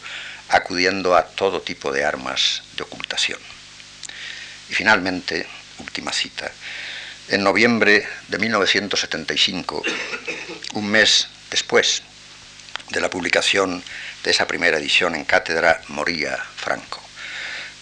acudiendo 0.49 1.15
a 1.15 1.25
todo 1.25 1.63
tipo 1.63 1.93
de 1.93 2.05
armas 2.05 2.65
de 2.77 2.83
ocultación. 2.83 3.39
Y 4.69 4.75
finalmente, 4.75 5.47
última 5.79 6.13
cita, 6.13 6.51
en 7.29 7.45
noviembre 7.45 8.09
de 8.27 8.39
1975, 8.39 9.85
un 10.73 10.89
mes 10.89 11.29
después 11.49 12.03
de 12.91 13.01
la 13.01 13.09
publicación 13.09 13.85
de 14.25 14.31
esa 14.33 14.49
primera 14.49 14.79
edición 14.79 15.15
en 15.15 15.25
cátedra, 15.25 15.81
moría 15.89 16.37
Franco. 16.57 17.04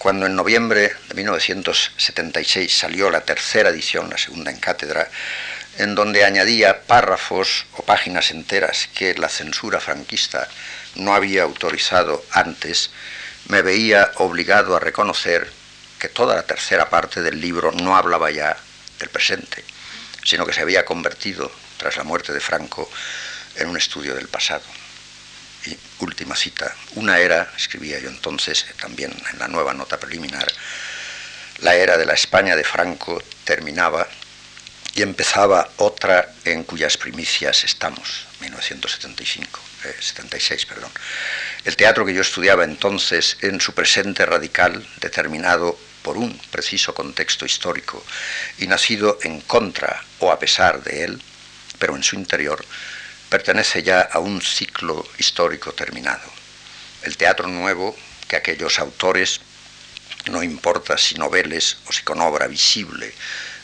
Cuando 0.03 0.27
en 0.27 0.35
noviembre 0.35 0.97
de 1.07 1.15
1976 1.15 2.77
salió 2.77 3.09
la 3.09 3.21
tercera 3.21 3.71
edición, 3.71 4.11
la 4.11 4.19
segunda 4.19 4.51
en 4.51 4.57
cátedra, 4.57 5.09
en 5.79 5.95
donde 5.95 6.25
añadía 6.25 6.83
párrafos 6.89 7.67
o 7.75 7.85
páginas 7.85 8.33
enteras 8.33 8.89
que 8.97 9.15
la 9.15 9.29
censura 9.29 9.79
franquista 9.79 10.49
no 10.97 11.15
había 11.15 11.45
autorizado 11.45 12.25
antes, 12.33 12.91
me 13.47 13.63
veía 13.63 14.11
obligado 14.17 14.75
a 14.75 14.81
reconocer 14.81 15.49
que 16.01 16.09
toda 16.09 16.35
la 16.35 16.47
tercera 16.47 16.91
parte 16.91 17.23
del 17.23 17.41
libro 17.41 17.71
no 17.71 17.97
hablaba 17.97 18.33
ya 18.33 18.57
del 18.99 19.09
presente, 19.09 19.65
sino 20.25 20.45
que 20.45 20.53
se 20.53 20.63
había 20.63 20.85
convertido, 20.85 21.53
tras 21.77 21.97
la 21.97 22.03
muerte 22.03 22.33
de 22.33 22.41
Franco, 22.41 22.91
en 23.55 23.69
un 23.69 23.77
estudio 23.77 24.17
del 24.17 24.27
pasado. 24.27 24.65
Y 25.67 25.77
última 26.01 26.35
cita, 26.35 26.75
una 26.97 27.19
era, 27.19 27.53
escribía 27.57 27.99
yo 28.01 28.09
entonces, 28.09 28.67
también 28.81 29.13
en 29.33 29.39
la 29.39 29.49
nueva 29.49 29.75
nota 29.75 29.99
preliminar, 29.99 30.53
la 31.59 31.75
era 31.77 31.97
de 31.97 32.07
la 32.07 32.15
España 32.15 32.57
de 32.57 32.65
Franco 32.65 33.23
terminaba 33.45 34.09
y 34.95 35.03
empezaba 35.03 35.71
otra 35.77 36.33
en 36.45 36.65
cuyas 36.65 36.97
primicias 36.97 37.65
estamos, 37.65 38.27
1975, 38.41 39.61
76, 40.01 40.63
eh, 40.63 40.67
perdón. 40.69 40.91
El 41.65 41.77
teatro 41.77 42.05
que 42.05 42.15
yo 42.15 42.21
estudiaba 42.21 42.65
entonces 42.65 43.39
en 43.41 43.61
su 43.61 43.75
presente 43.75 44.27
radical, 44.27 44.87
determinado 45.01 45.79
por 46.03 46.17
un 46.17 46.37
preciso 46.51 46.95
contexto 46.95 47.47
histórico 47.47 48.05
y 48.59 48.67
nacido 48.67 49.19
en 49.23 49.41
contra 49.41 50.03
o 50.19 50.31
a 50.31 50.39
pesar 50.39 50.83
de 50.83 51.05
él, 51.05 51.23
pero 51.79 51.97
en 51.97 52.03
su 52.03 52.17
interior, 52.17 52.65
pertenece 53.33 53.83
ya 53.83 54.03
a 54.03 54.19
un 54.19 54.43
ciclo 54.43 55.09
histórico 55.17 55.73
terminado. 55.73 56.29
El 57.01 57.17
teatro 57.17 57.49
nuevo 57.49 57.97
que 58.29 58.37
aquellos 58.37 58.79
autores, 58.79 59.41
no 60.27 60.43
importa 60.43 60.99
si 60.99 61.15
noveles 61.15 61.79
o 61.89 61.93
si 61.93 62.03
con 62.03 62.21
obra 62.21 62.47
visible 62.47 63.15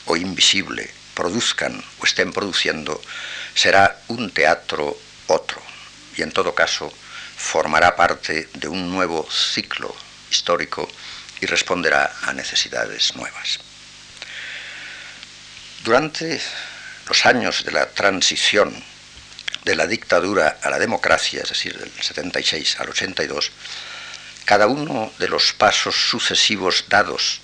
o 0.06 0.16
invisible, 0.16 0.88
produzcan 1.12 1.84
o 2.00 2.06
estén 2.08 2.32
produciendo 2.32 2.96
será 3.52 4.00
un 4.08 4.30
teatro 4.32 4.96
otro 5.26 5.60
y 6.16 6.22
en 6.22 6.32
todo 6.32 6.54
caso 6.54 6.90
formará 7.36 7.94
parte 7.94 8.48
de 8.54 8.68
un 8.68 8.90
nuevo 8.90 9.28
ciclo 9.30 9.94
histórico 10.30 10.88
y 11.42 11.46
responderá 11.46 12.16
a 12.22 12.32
necesidades 12.32 13.14
nuevas. 13.16 13.60
Durante 15.84 16.40
los 17.06 17.26
años 17.26 17.66
de 17.66 17.72
la 17.72 17.84
transición 17.90 18.72
de 19.64 19.76
la 19.76 19.86
dictadura 19.86 20.58
a 20.62 20.70
la 20.70 20.78
democracia, 20.78 21.42
es 21.42 21.48
decir, 21.48 21.76
del 21.78 21.90
76 21.90 22.80
al 22.80 22.90
82, 22.90 23.50
cada 24.44 24.66
uno 24.66 25.12
de 25.18 25.28
los 25.28 25.52
pasos 25.52 25.94
sucesivos 25.94 26.86
dados 26.88 27.40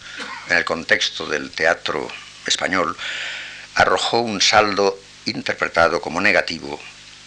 en 0.49 0.57
el 0.57 0.65
contexto 0.65 1.27
del 1.27 1.51
teatro 1.51 2.09
español 2.47 2.97
arrojó 3.75 4.21
un 4.21 4.41
saldo 4.41 4.99
interpretado 5.27 6.01
como 6.01 6.21
negativo, 6.21 6.81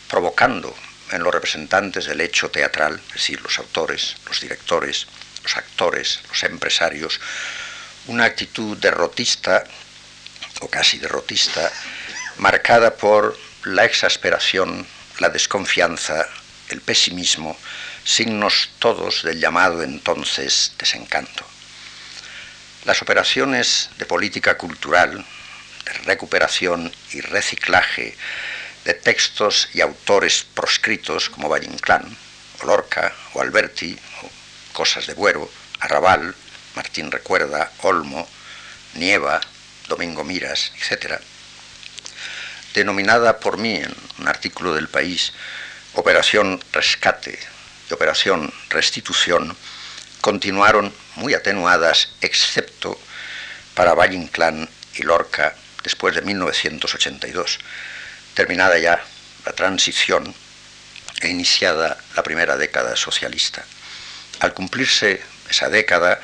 provocando 0.09 0.75
en 1.11 1.23
los 1.23 1.33
representantes 1.33 2.05
del 2.05 2.21
hecho 2.21 2.49
teatral, 2.49 2.99
es 3.09 3.13
decir, 3.13 3.41
los 3.41 3.59
autores, 3.59 4.15
los 4.25 4.41
directores, 4.41 5.07
los 5.43 5.57
actores, 5.57 6.19
los 6.27 6.43
empresarios, 6.43 7.19
una 8.07 8.25
actitud 8.25 8.77
derrotista 8.77 9.63
o 10.61 10.69
casi 10.69 10.97
derrotista, 10.97 11.71
marcada 12.37 12.95
por 12.95 13.37
la 13.65 13.85
exasperación, 13.85 14.85
la 15.19 15.29
desconfianza, 15.29 16.27
el 16.69 16.81
pesimismo, 16.81 17.57
signos 18.03 18.69
todos 18.79 19.23
del 19.23 19.39
llamado 19.39 19.83
entonces 19.83 20.73
desencanto. 20.77 21.45
Las 22.85 23.01
operaciones 23.01 23.89
de 23.97 24.05
política 24.05 24.57
cultural 24.57 25.25
recuperación 26.05 26.91
y 27.11 27.21
reciclaje 27.21 28.15
de 28.85 28.93
textos 28.93 29.69
y 29.73 29.81
autores 29.81 30.45
proscritos 30.53 31.29
como 31.29 31.49
Valle 31.49 31.67
Inclán, 31.67 32.17
o 32.61 32.65
Lorca, 32.65 33.13
o 33.33 33.41
Alberti, 33.41 33.97
o 34.23 34.29
Cosas 34.73 35.07
de 35.07 35.13
Buero, 35.13 35.49
Arrabal, 35.79 36.35
Martín 36.75 37.11
Recuerda, 37.11 37.71
Olmo, 37.81 38.27
Nieva, 38.95 39.41
Domingo 39.87 40.23
Miras, 40.23 40.71
etc., 40.79 41.19
denominada 42.77 43.39
por 43.39 43.57
mí 43.57 43.75
en 43.75 43.93
un 44.19 44.27
artículo 44.27 44.75
del 44.75 44.87
país 44.87 45.33
Operación 45.95 46.61
Rescate 46.71 47.39
y 47.89 47.93
Operación 47.93 48.53
Restitución, 48.69 49.57
continuaron 50.21 50.93
muy 51.15 51.33
atenuadas, 51.33 52.09
excepto 52.21 52.99
para 53.73 53.95
Valle 53.95 54.15
Inclán 54.15 54.69
y 54.95 55.01
Lorca 55.01 55.55
después 55.83 56.13
de 56.13 56.21
1982, 56.21 57.59
terminada 58.35 58.77
ya 58.77 59.03
la 59.43 59.53
transición 59.53 60.35
e 61.21 61.29
iniciada 61.29 61.97
la 62.15 62.21
primera 62.21 62.57
década 62.57 62.95
socialista. 62.95 63.65
Al 64.39 64.53
cumplirse 64.53 65.23
esa 65.49 65.69
década, 65.69 66.21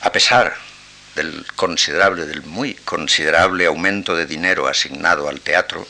a 0.00 0.10
pesar 0.10 0.56
del 1.14 1.46
considerable, 1.56 2.26
del 2.26 2.42
muy 2.42 2.74
considerable 2.74 3.66
aumento 3.66 4.16
de 4.16 4.26
dinero 4.26 4.66
asignado 4.68 5.28
al 5.28 5.40
teatro, 5.40 5.86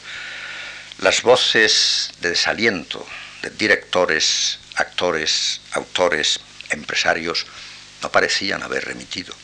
las 0.99 1.23
voces 1.23 2.11
de 2.21 2.31
desaliento 2.31 3.07
de 3.43 3.51
directores, 3.51 4.59
actores, 4.77 5.61
autores, 5.73 6.41
empresarios 6.71 7.47
no 8.03 8.11
parecían 8.11 8.63
haber 8.63 8.85
remitido. 8.85 9.35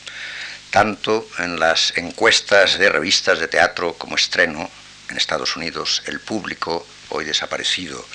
Tanto 0.71 1.27
en 1.39 1.59
las 1.59 1.97
encuestas 1.97 2.77
de 2.77 2.89
revistas 2.89 3.39
de 3.39 3.47
teatro 3.47 3.93
como 3.93 4.15
estreno 4.15 4.69
en 5.09 5.17
Estados 5.17 5.55
Unidos, 5.55 6.03
El 6.05 6.19
Público, 6.19 6.85
hoy 7.09 7.25
desaparecido 7.25 8.05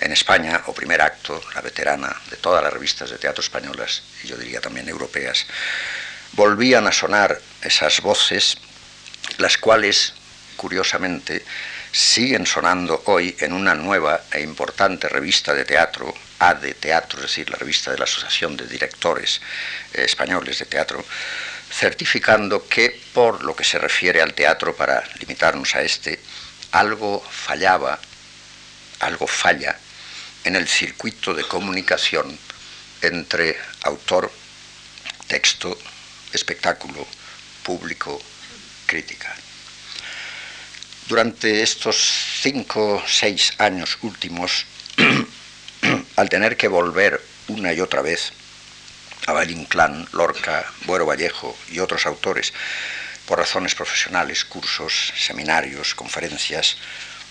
en 0.00 0.12
España, 0.12 0.62
o 0.66 0.72
Primer 0.72 1.02
Acto, 1.02 1.40
la 1.54 1.60
veterana 1.60 2.16
de 2.30 2.36
todas 2.38 2.62
las 2.62 2.72
revistas 2.72 3.10
de 3.10 3.18
teatro 3.18 3.42
españolas, 3.42 4.02
y 4.24 4.28
yo 4.28 4.36
diría 4.36 4.60
también 4.60 4.88
europeas, 4.88 5.46
volvían 6.32 6.86
a 6.86 6.92
sonar 6.92 7.40
esas 7.62 8.00
voces, 8.00 8.58
las 9.38 9.58
cuales, 9.58 10.14
curiosamente, 10.56 11.44
siguen 11.92 12.46
sonando 12.46 13.02
hoy 13.06 13.36
en 13.40 13.52
una 13.52 13.74
nueva 13.74 14.22
e 14.30 14.40
importante 14.40 15.08
revista 15.08 15.54
de 15.54 15.64
teatro, 15.64 16.14
ADE 16.38 16.74
Teatro, 16.74 17.18
es 17.18 17.26
decir, 17.26 17.50
la 17.50 17.56
revista 17.56 17.90
de 17.90 17.98
la 17.98 18.04
Asociación 18.04 18.56
de 18.56 18.66
Directores 18.66 19.40
Españoles 19.92 20.58
de 20.60 20.66
Teatro, 20.66 21.04
certificando 21.70 22.66
que 22.68 23.00
por 23.12 23.44
lo 23.44 23.54
que 23.56 23.64
se 23.64 23.78
refiere 23.78 24.22
al 24.22 24.34
teatro, 24.34 24.74
para 24.76 25.02
limitarnos 25.18 25.74
a 25.74 25.82
este, 25.82 26.20
algo 26.72 27.20
fallaba, 27.20 27.98
algo 29.00 29.26
falla 29.26 29.78
en 30.44 30.56
el 30.56 30.68
circuito 30.68 31.34
de 31.34 31.44
comunicación 31.44 32.38
entre 33.02 33.58
autor, 33.82 34.30
texto, 35.26 35.76
espectáculo, 36.32 37.06
público, 37.62 38.20
crítica. 38.86 39.34
Durante 41.08 41.62
estos 41.62 41.96
cinco, 42.42 43.02
seis 43.06 43.54
años 43.58 43.98
últimos, 44.02 44.66
al 46.16 46.28
tener 46.28 46.56
que 46.56 46.68
volver 46.68 47.22
una 47.48 47.72
y 47.72 47.80
otra 47.80 48.02
vez 48.02 48.32
a 49.26 49.32
Valle 49.32 49.52
Inclán, 49.52 50.06
Lorca, 50.12 50.64
Buero 50.84 51.06
Vallejo 51.06 51.56
y 51.70 51.80
otros 51.80 52.06
autores 52.06 52.52
por 53.26 53.38
razones 53.38 53.74
profesionales, 53.74 54.44
cursos, 54.44 55.12
seminarios, 55.16 55.94
conferencias 55.94 56.76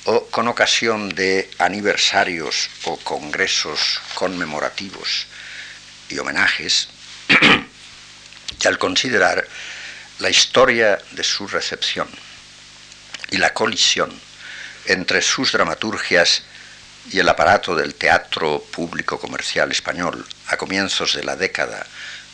o 0.05 0.25
con 0.27 0.47
ocasión 0.47 1.09
de 1.09 1.49
aniversarios 1.57 2.69
o 2.83 2.97
congresos 2.97 3.99
conmemorativos 4.13 5.27
y 6.09 6.17
homenajes, 6.19 6.87
y 8.61 8.67
al 8.67 8.77
considerar 8.77 9.47
la 10.19 10.29
historia 10.29 10.97
de 11.11 11.23
su 11.23 11.47
recepción 11.47 12.07
y 13.29 13.37
la 13.37 13.53
colisión 13.53 14.11
entre 14.85 15.21
sus 15.21 15.51
dramaturgias 15.51 16.43
y 17.11 17.19
el 17.19 17.29
aparato 17.29 17.75
del 17.75 17.95
teatro 17.95 18.63
público 18.71 19.19
comercial 19.19 19.71
español 19.71 20.25
a 20.47 20.57
comienzos 20.57 21.15
de 21.15 21.23
la 21.23 21.35
década 21.35 21.85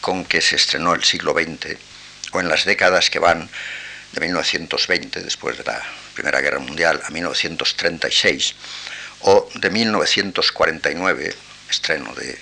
con 0.02 0.26
que 0.26 0.42
se 0.42 0.56
estrenó 0.56 0.94
el 0.94 1.04
siglo 1.04 1.34
XX, 1.34 1.78
o 2.32 2.40
en 2.42 2.50
las 2.50 2.66
décadas 2.66 3.10
que 3.10 3.20
van 3.20 3.50
de 4.12 4.20
1920, 4.20 5.22
después 5.22 5.58
de 5.58 5.64
la 5.64 5.82
Primera 6.14 6.42
Guerra 6.42 6.60
Mundial, 6.60 7.02
a 7.06 7.10
1936, 7.10 8.54
o 9.22 9.50
de 9.56 9.70
1949, 9.70 11.36
estreno 11.70 12.14
de 12.16 12.38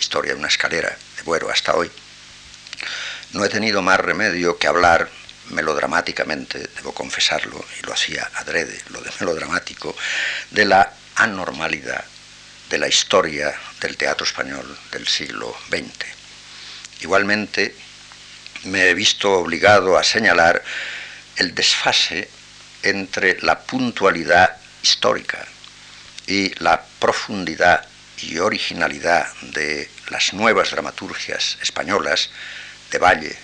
Historia 0.00 0.32
de 0.32 0.38
una 0.38 0.48
escalera 0.48 0.90
de 1.16 1.22
Buero 1.22 1.48
hasta 1.48 1.74
hoy, 1.74 1.90
no 3.32 3.44
he 3.44 3.48
tenido 3.48 3.82
más 3.82 4.00
remedio 4.00 4.58
que 4.58 4.66
hablar 4.66 5.08
melodramáticamente, 5.50 6.68
debo 6.76 6.92
confesarlo, 6.92 7.64
y 7.78 7.86
lo 7.86 7.92
hacía 7.92 8.28
adrede, 8.34 8.80
lo 8.90 9.00
de 9.00 9.10
melodramático, 9.20 9.94
de 10.50 10.64
la 10.64 10.92
anormalidad 11.16 12.04
de 12.68 12.78
la 12.78 12.88
historia 12.88 13.54
del 13.80 13.96
teatro 13.96 14.26
español 14.26 14.76
del 14.90 15.06
siglo 15.06 15.56
XX. 15.68 16.06
Igualmente, 17.00 17.74
me 18.64 18.88
he 18.88 18.94
visto 18.94 19.32
obligado 19.32 19.96
a 19.96 20.02
señalar 20.02 20.62
el 21.36 21.54
desfase 21.54 22.28
entre 22.82 23.40
la 23.42 23.60
puntualidad 23.60 24.56
histórica 24.82 25.46
y 26.26 26.52
la 26.62 26.82
profundidad 26.98 27.86
y 28.22 28.38
originalidad 28.38 29.32
de 29.42 29.90
las 30.08 30.32
nuevas 30.32 30.70
dramaturgias 30.70 31.58
españolas 31.60 32.30
de 32.90 32.98
Valle, 32.98 33.36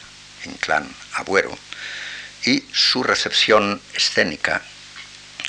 Inclán, 0.44 0.88
Abuero, 1.14 1.56
y 2.44 2.64
su 2.72 3.02
recepción 3.02 3.80
escénica 3.94 4.62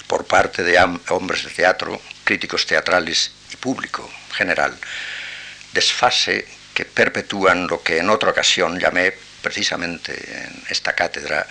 por 0.07 0.25
parte 0.25 0.63
de 0.63 0.77
hombres 1.09 1.43
de 1.43 1.49
teatro, 1.49 1.99
críticos 2.23 2.65
teatrales 2.65 3.31
y 3.51 3.55
público 3.55 4.09
general, 4.35 4.77
desfase 5.73 6.47
que 6.73 6.85
perpetúan 6.85 7.67
lo 7.67 7.81
que 7.81 7.97
en 7.99 8.09
otra 8.09 8.31
ocasión 8.31 8.79
llamé 8.79 9.13
precisamente 9.41 10.13
en 10.13 10.63
esta 10.69 10.93
cátedra 10.93 11.45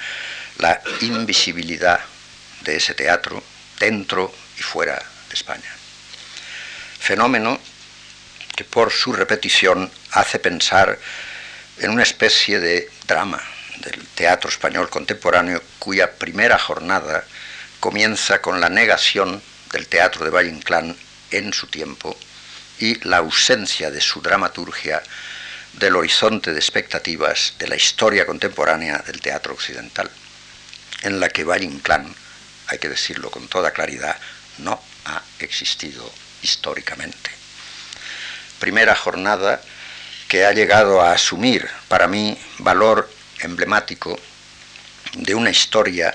la 0.59 0.81
invisibilidad 1.01 2.01
de 2.63 2.77
ese 2.77 2.95
teatro 2.95 3.43
dentro 3.79 4.33
y 4.59 4.63
fuera 4.63 4.95
de 4.95 5.35
España. 5.35 5.71
Fenómeno 6.99 7.59
que 8.55 8.65
por 8.65 8.93
su 8.93 9.13
repetición 9.13 9.91
hace 10.13 10.39
pensar 10.39 10.99
en 11.79 11.91
una 11.91 12.03
especie 12.03 12.61
de 12.61 12.91
drama 13.07 13.43
del 13.79 14.07
teatro 14.15 14.49
español 14.51 14.89
contemporáneo 14.91 15.63
cuya 15.79 16.13
primera 16.13 16.59
jornada 16.59 17.25
comienza 17.81 18.41
con 18.41 18.61
la 18.61 18.69
negación 18.69 19.43
del 19.73 19.89
teatro 19.89 20.25
de 20.25 20.31
Valle 20.31 20.51
Inclán 20.51 20.97
en 21.31 21.53
su 21.53 21.67
tiempo 21.67 22.17
y 22.79 23.03
la 23.09 23.19
ausencia 23.19 23.91
de 23.91 24.01
su 24.01 24.21
dramaturgia 24.21 25.03
del 25.75 25.97
horizonte 25.97 26.53
de 26.53 26.59
expectativas 26.59 27.55
de 27.59 27.69
la 27.69 27.77
historia 27.77 28.27
contemporánea 28.27 28.99
del 28.99 29.21
teatro 29.21 29.55
occidental, 29.55 30.11
en 31.03 31.19
la 31.19 31.29
que 31.31 31.45
Valle 31.45 31.65
Inclán, 31.65 32.15
hay 32.67 32.79
que 32.79 32.89
decirlo 32.89 33.31
con 33.31 33.49
toda 33.49 33.71
claridad, 33.71 34.17
no 34.59 34.83
ha 35.07 35.23
existido 35.39 36.13
históricamente. 36.43 37.31
Primera 38.59 38.95
jornada 38.95 39.63
que 40.33 40.47
ha 40.47 40.53
llegado 40.53 41.03
a 41.03 41.13
asumir 41.13 41.69
para 41.89 42.09
mí 42.09 42.41
valor 42.57 43.13
emblemático 43.41 44.19
de 45.13 45.35
una 45.35 45.51
historia 45.51 46.15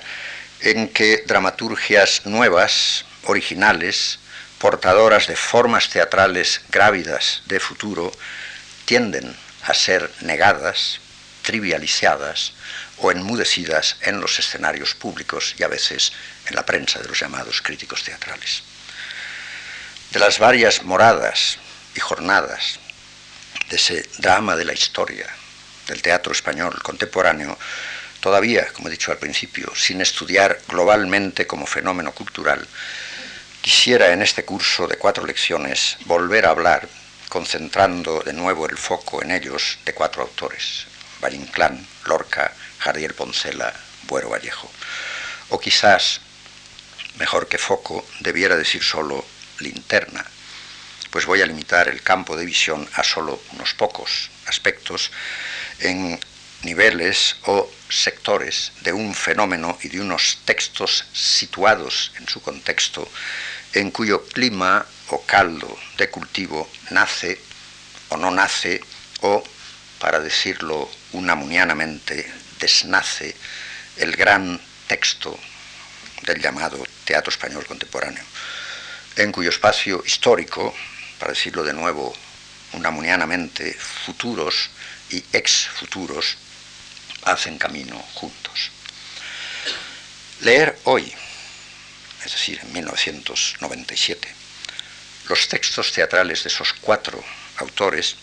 en 0.60 0.90
que 0.90 1.24
dramaturgias 1.28 2.26
nuevas, 2.26 3.06
originales, 3.26 4.18
portadoras 4.58 5.28
de 5.28 5.36
formas 5.36 5.90
teatrales 5.90 6.62
grávidas 6.72 7.44
de 7.46 7.60
futuro, 7.60 8.12
tienden 8.86 9.38
a 9.62 9.76
ser 9.76 10.10
negadas, 10.22 11.00
trivializadas 11.44 12.54
o 12.98 13.12
enmudecidas 13.12 13.98
en 14.02 14.20
los 14.20 14.40
escenarios 14.40 14.96
públicos 14.96 15.54
y 15.60 15.64
a 15.64 15.68
veces 15.68 16.12
en 16.48 16.56
la 16.56 16.66
prensa 16.66 16.98
de 16.98 17.08
los 17.08 17.20
llamados 17.20 17.62
críticos 17.62 18.04
teatrales. 18.04 18.64
De 20.10 20.18
las 20.18 20.40
varias 20.40 20.82
moradas 20.82 21.60
y 21.94 22.00
jornadas 22.00 22.80
de 23.70 23.76
ese 23.76 24.08
drama 24.18 24.56
de 24.56 24.66
la 24.66 24.74
historia 24.74 25.28
del 25.88 26.02
teatro 26.02 26.32
español 26.32 26.82
contemporáneo, 26.84 27.58
todavía, 28.20 28.68
como 28.74 28.88
he 28.88 28.92
dicho 28.92 29.12
al 29.12 29.18
principio, 29.18 29.74
sin 29.76 30.02
estudiar 30.02 30.60
globalmente 30.68 31.48
como 31.48 31.66
fenómeno 31.66 32.12
cultural, 32.12 32.68
quisiera 33.62 34.12
en 34.12 34.22
este 34.22 34.46
curso 34.46 34.88
de 34.88 34.98
cuatro 34.98 35.26
lecciones 35.26 35.98
volver 36.06 36.46
a 36.46 36.52
hablar, 36.52 36.88
concentrando 37.30 38.22
de 38.22 38.34
nuevo 38.34 38.66
el 38.66 38.78
foco 38.78 39.22
en 39.22 39.32
ellos, 39.32 39.80
de 39.86 39.94
cuatro 39.94 40.24
autores, 40.24 40.88
Valle 41.22 41.40
Lorca, 42.06 42.54
Jardiel 42.80 43.14
Poncela, 43.14 43.74
Buero 44.04 44.30
Vallejo. 44.30 44.72
O 45.50 45.60
quizás, 45.60 46.22
mejor 47.18 47.48
que 47.48 47.58
foco, 47.58 48.06
debiera 48.20 48.56
decir 48.56 48.84
solo 48.84 49.26
linterna, 49.60 50.26
pues 51.12 51.26
voy 51.26 51.42
a 51.42 51.46
limitar 51.46 51.88
el 51.88 52.02
campo 52.02 52.36
de 52.36 52.46
visión 52.46 52.88
a 52.94 53.04
solo 53.04 53.42
unos 53.54 53.74
pocos 53.74 54.30
aspectos 54.46 55.12
en 55.80 56.20
niveles 56.64 57.36
o 57.46 57.70
sectores 57.90 58.72
de 58.82 58.94
un 58.94 59.14
fenómeno 59.14 59.78
y 59.82 59.90
de 59.90 60.02
unos 60.02 60.40
textos 60.46 61.06
situados 61.14 62.12
en 62.18 62.28
su 62.28 62.42
contexto, 62.42 63.08
en 63.74 63.92
cuyo 63.92 64.26
clima 64.26 64.86
o 65.10 65.24
caldo 65.24 65.78
de 65.98 66.10
cultivo 66.10 66.70
nace 66.92 67.40
o 68.10 68.18
no 68.18 68.32
nace, 68.32 68.82
o, 69.22 69.44
para 70.00 70.20
decirlo 70.20 70.90
unamunianamente, 71.12 72.32
desnace 72.60 73.36
el 73.98 74.16
gran 74.16 74.60
texto 74.88 75.38
del 76.24 76.42
llamado 76.42 76.84
teatro 77.06 77.32
español 77.32 77.66
contemporáneo, 77.66 78.24
en 79.16 79.32
cuyo 79.32 79.50
espacio 79.50 80.04
histórico, 80.06 80.74
para 81.20 81.34
decirlo 81.34 81.64
de 81.64 81.74
nuevo 81.74 82.16
unamunianamente, 82.74 83.74
futuros 83.74 84.70
y 85.10 85.24
ex 85.34 85.68
futuros 85.68 86.38
hacen 87.24 87.58
camino 87.58 87.98
juntos. 88.14 88.72
Leer 90.42 90.78
hoy, 90.84 91.14
es 92.26 92.32
decir, 92.32 92.60
en 92.62 92.74
1997, 92.74 94.28
los 95.30 95.48
textos 95.48 95.92
teatrales 95.92 96.44
de 96.44 96.50
esos 96.50 96.74
cuatro 96.74 97.24
autores 97.58 98.16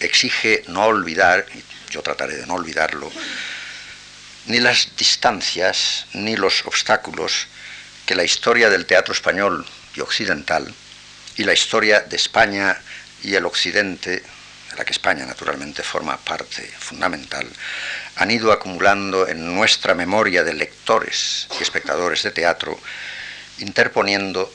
exige 0.00 0.64
no 0.68 0.84
olvidar, 0.86 1.46
y 1.54 1.92
yo 1.92 2.02
trataré 2.02 2.36
de 2.36 2.46
no 2.46 2.54
olvidarlo, 2.54 3.10
ni 4.46 4.58
las 4.58 4.96
distancias 4.96 6.06
ni 6.12 6.36
los 6.36 6.64
obstáculos 6.66 7.46
que 8.04 8.14
la 8.14 8.24
historia 8.24 8.68
del 8.68 8.84
teatro 8.84 9.14
español 9.14 9.66
y 9.94 10.00
occidental 10.00 10.74
y 11.36 11.44
la 11.44 11.52
historia 11.52 12.00
de 12.00 12.16
España 12.16 12.76
y 13.22 13.34
el 13.34 13.46
occidente 13.46 14.10
de 14.20 14.76
la 14.76 14.84
que 14.84 14.92
España 14.92 15.24
naturalmente 15.24 15.82
forma 15.82 16.16
parte 16.16 16.62
fundamental, 16.78 17.48
han 18.16 18.30
ido 18.30 18.52
acumulando 18.52 19.28
en 19.28 19.54
nuestra 19.54 19.94
memoria 19.94 20.44
de 20.44 20.54
lectores 20.54 21.48
y 21.58 21.62
espectadores 21.62 22.22
de 22.22 22.30
teatro, 22.30 22.78
interponiendo 23.58 24.52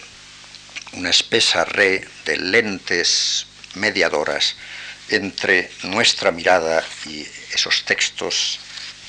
una 0.93 1.09
espesa 1.09 1.65
red 1.65 2.05
de 2.25 2.37
lentes 2.37 3.45
mediadoras 3.75 4.55
entre 5.09 5.71
nuestra 5.83 6.31
mirada 6.31 6.83
y 7.05 7.25
esos 7.53 7.83
textos 7.85 8.59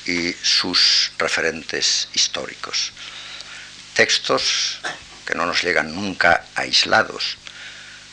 y 0.05 0.33
sus 0.33 1.11
referentes 1.17 2.07
históricos. 2.13 2.93
Textos 3.93 4.79
que 5.25 5.35
no 5.35 5.45
nos 5.45 5.63
llegan 5.63 5.93
nunca 5.93 6.45
aislados, 6.55 7.37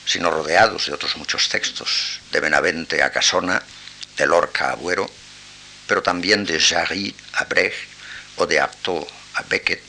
sino 0.09 0.31
rodeados 0.31 0.87
de 0.87 0.95
otros 0.95 1.19
muchos 1.19 1.51
textos, 1.51 2.21
de 2.33 2.41
Benavente 2.41 3.03
a 3.03 3.13
Casona, 3.13 3.63
de 4.17 4.27
Lorca 4.27 4.71
a 4.71 4.75
Buero, 4.75 5.09
pero 5.87 6.03
también 6.03 6.47
de 6.47 6.59
Jarry 6.59 7.15
a 7.35 7.45
Brecht 7.45 7.77
o 8.37 8.47
de 8.47 8.59
Apto 8.59 9.07
a 9.35 9.43
Beckett, 9.43 9.83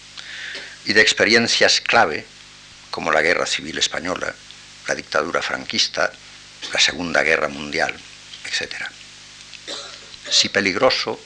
y 0.85 0.91
de 0.91 0.99
experiencias 0.99 1.79
clave 1.79 2.25
como 2.91 3.13
la 3.13 3.21
Guerra 3.21 3.45
Civil 3.45 3.77
Española, 3.77 4.35
la 4.89 4.95
dictadura 4.95 5.41
franquista, 5.41 6.11
la 6.73 6.79
Segunda 6.81 7.23
Guerra 7.23 7.47
Mundial, 7.47 7.95
etc. 8.43 8.75
Si 10.29 10.49
peligroso 10.49 11.17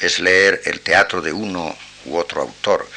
es 0.00 0.18
leer 0.18 0.62
el 0.64 0.80
teatro 0.80 1.22
de 1.22 1.32
uno 1.32 1.78
u 2.06 2.16
otro 2.16 2.42
autor 2.42 2.90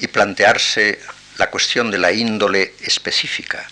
y 0.00 0.08
plantearse 0.08 1.00
la 1.38 1.48
cuestión 1.48 1.92
de 1.92 1.98
la 1.98 2.10
índole 2.10 2.74
específica 2.80 3.68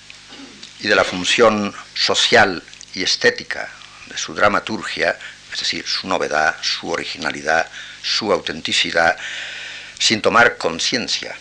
y 0.80 0.88
de 0.88 0.94
la 0.94 1.04
función 1.04 1.74
social 1.94 2.62
y 2.94 3.02
estética 3.02 3.68
de 4.06 4.18
su 4.18 4.34
dramaturgia, 4.34 5.18
es 5.52 5.60
decir, 5.60 5.86
su 5.86 6.08
novedad, 6.08 6.56
su 6.62 6.90
originalidad, 6.90 7.68
su 8.02 8.32
autenticidad, 8.32 9.16
sin 9.98 10.22
tomar 10.22 10.56
conciencia, 10.56 11.36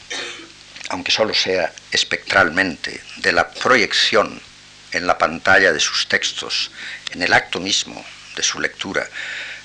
aunque 0.89 1.11
solo 1.11 1.33
sea 1.33 1.71
espectralmente, 1.91 3.01
de 3.17 3.31
la 3.31 3.49
proyección 3.49 4.41
en 4.91 5.07
la 5.07 5.17
pantalla 5.17 5.71
de 5.71 5.79
sus 5.79 6.07
textos, 6.07 6.71
en 7.11 7.21
el 7.21 7.33
acto 7.33 7.59
mismo 7.59 8.05
de 8.35 8.43
su 8.43 8.59
lectura, 8.59 9.07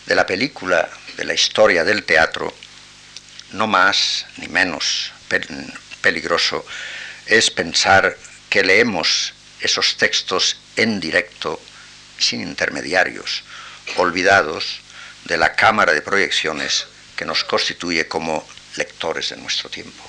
de 0.07 0.15
la 0.15 0.27
película, 0.27 0.89
de 1.17 1.25
la 1.25 1.35
historia 1.35 1.85
del 1.85 2.05
teatro, 2.05 2.55
no 3.53 3.67
más 3.67 4.27
ni 4.37 4.49
menos 4.49 5.13
peligroso 6.01 6.65
es 7.27 7.51
pensar 7.51 8.17
que 8.51 8.63
leemos 8.63 9.34
esos 9.65 9.97
textos 9.97 10.57
en 10.77 11.01
directo, 11.01 11.61
sin 12.19 12.43
intermediarios, 12.43 13.43
olvidados 13.97 14.81
de 15.25 15.39
la 15.39 15.57
cámara 15.57 15.93
de 15.93 16.03
proyecciones 16.03 16.87
que 17.17 17.25
nos 17.25 17.45
constituye 17.45 18.07
como 18.07 18.47
lectores 18.77 19.31
de 19.31 19.37
nuestro 19.37 19.71
tiempo. 19.71 20.05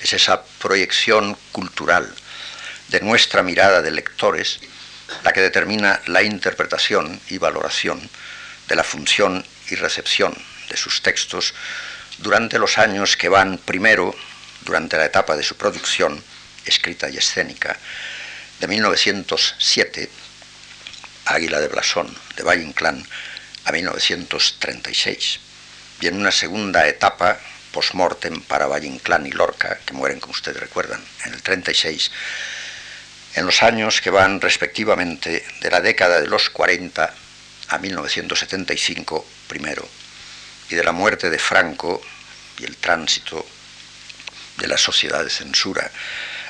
Es 0.00 0.12
esa 0.12 0.44
proyección 0.44 1.36
cultural 1.50 2.14
de 2.88 3.00
nuestra 3.00 3.42
mirada 3.42 3.82
de 3.82 3.90
lectores 3.90 4.60
la 5.24 5.32
que 5.32 5.40
determina 5.40 6.00
la 6.06 6.22
interpretación 6.22 7.20
y 7.28 7.38
valoración 7.38 8.08
de 8.68 8.76
la 8.76 8.84
función 8.84 9.44
y 9.68 9.74
recepción 9.74 10.32
de 10.68 10.76
sus 10.76 11.02
textos 11.02 11.54
durante 12.18 12.58
los 12.58 12.78
años 12.78 13.16
que 13.16 13.28
van 13.28 13.58
primero, 13.58 14.14
durante 14.64 14.96
la 14.96 15.06
etapa 15.06 15.36
de 15.36 15.42
su 15.42 15.56
producción, 15.56 16.22
escrita 16.66 17.08
y 17.08 17.16
escénica, 17.16 17.76
de 18.60 18.68
1907, 18.68 20.08
Águila 21.26 21.60
de 21.60 21.68
Blasón, 21.68 22.16
de 22.36 22.42
Valle 22.42 22.62
Inclán, 22.62 23.06
a 23.64 23.72
1936, 23.72 25.40
y 26.00 26.06
en 26.06 26.16
una 26.16 26.32
segunda 26.32 26.86
etapa, 26.86 27.38
post-mortem 27.72 28.42
para 28.42 28.66
Valle 28.66 28.86
Inclán 28.86 29.26
y 29.26 29.30
Lorca, 29.30 29.78
que 29.84 29.94
mueren, 29.94 30.20
como 30.20 30.32
ustedes 30.32 30.60
recuerdan, 30.60 31.02
en 31.24 31.34
el 31.34 31.42
36, 31.42 32.10
en 33.34 33.46
los 33.46 33.62
años 33.62 34.00
que 34.00 34.10
van 34.10 34.40
respectivamente 34.40 35.44
de 35.60 35.70
la 35.70 35.80
década 35.80 36.20
de 36.20 36.26
los 36.26 36.50
40 36.50 37.14
a 37.68 37.78
1975 37.78 39.26
primero, 39.48 39.88
y 40.70 40.74
de 40.74 40.84
la 40.84 40.92
muerte 40.92 41.30
de 41.30 41.38
Franco 41.38 42.02
y 42.58 42.64
el 42.64 42.76
tránsito 42.76 43.46
de 44.58 44.68
la 44.68 44.78
sociedad 44.78 45.24
de 45.24 45.30
censura 45.30 45.90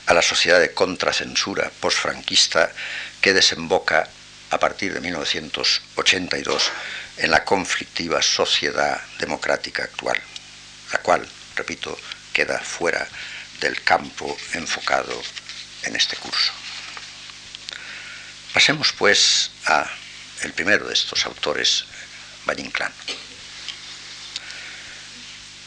a 0.06 0.14
la 0.14 0.22
sociedad 0.22 0.60
de 0.60 0.74
contracensura 0.74 1.70
postfranquista 1.80 2.72
que 3.20 3.32
desemboca 3.32 4.08
a 4.50 4.58
partir 4.58 4.92
de 4.92 5.00
1982 5.00 6.70
en 7.18 7.30
la 7.30 7.44
conflictiva 7.44 8.20
sociedad 8.20 9.00
democrática 9.18 9.84
actual, 9.84 10.20
la 10.92 10.98
cual, 10.98 11.26
repito, 11.56 11.98
queda 12.32 12.58
fuera 12.58 13.06
del 13.60 13.82
campo 13.82 14.36
enfocado 14.54 15.22
en 15.84 15.96
este 15.96 16.16
curso. 16.16 16.52
Pasemos 18.52 18.92
pues 18.92 19.50
a 19.66 19.88
el 20.42 20.52
primero 20.52 20.86
de 20.86 20.94
estos 20.94 21.24
autores, 21.24 21.84
Valle 22.46 22.70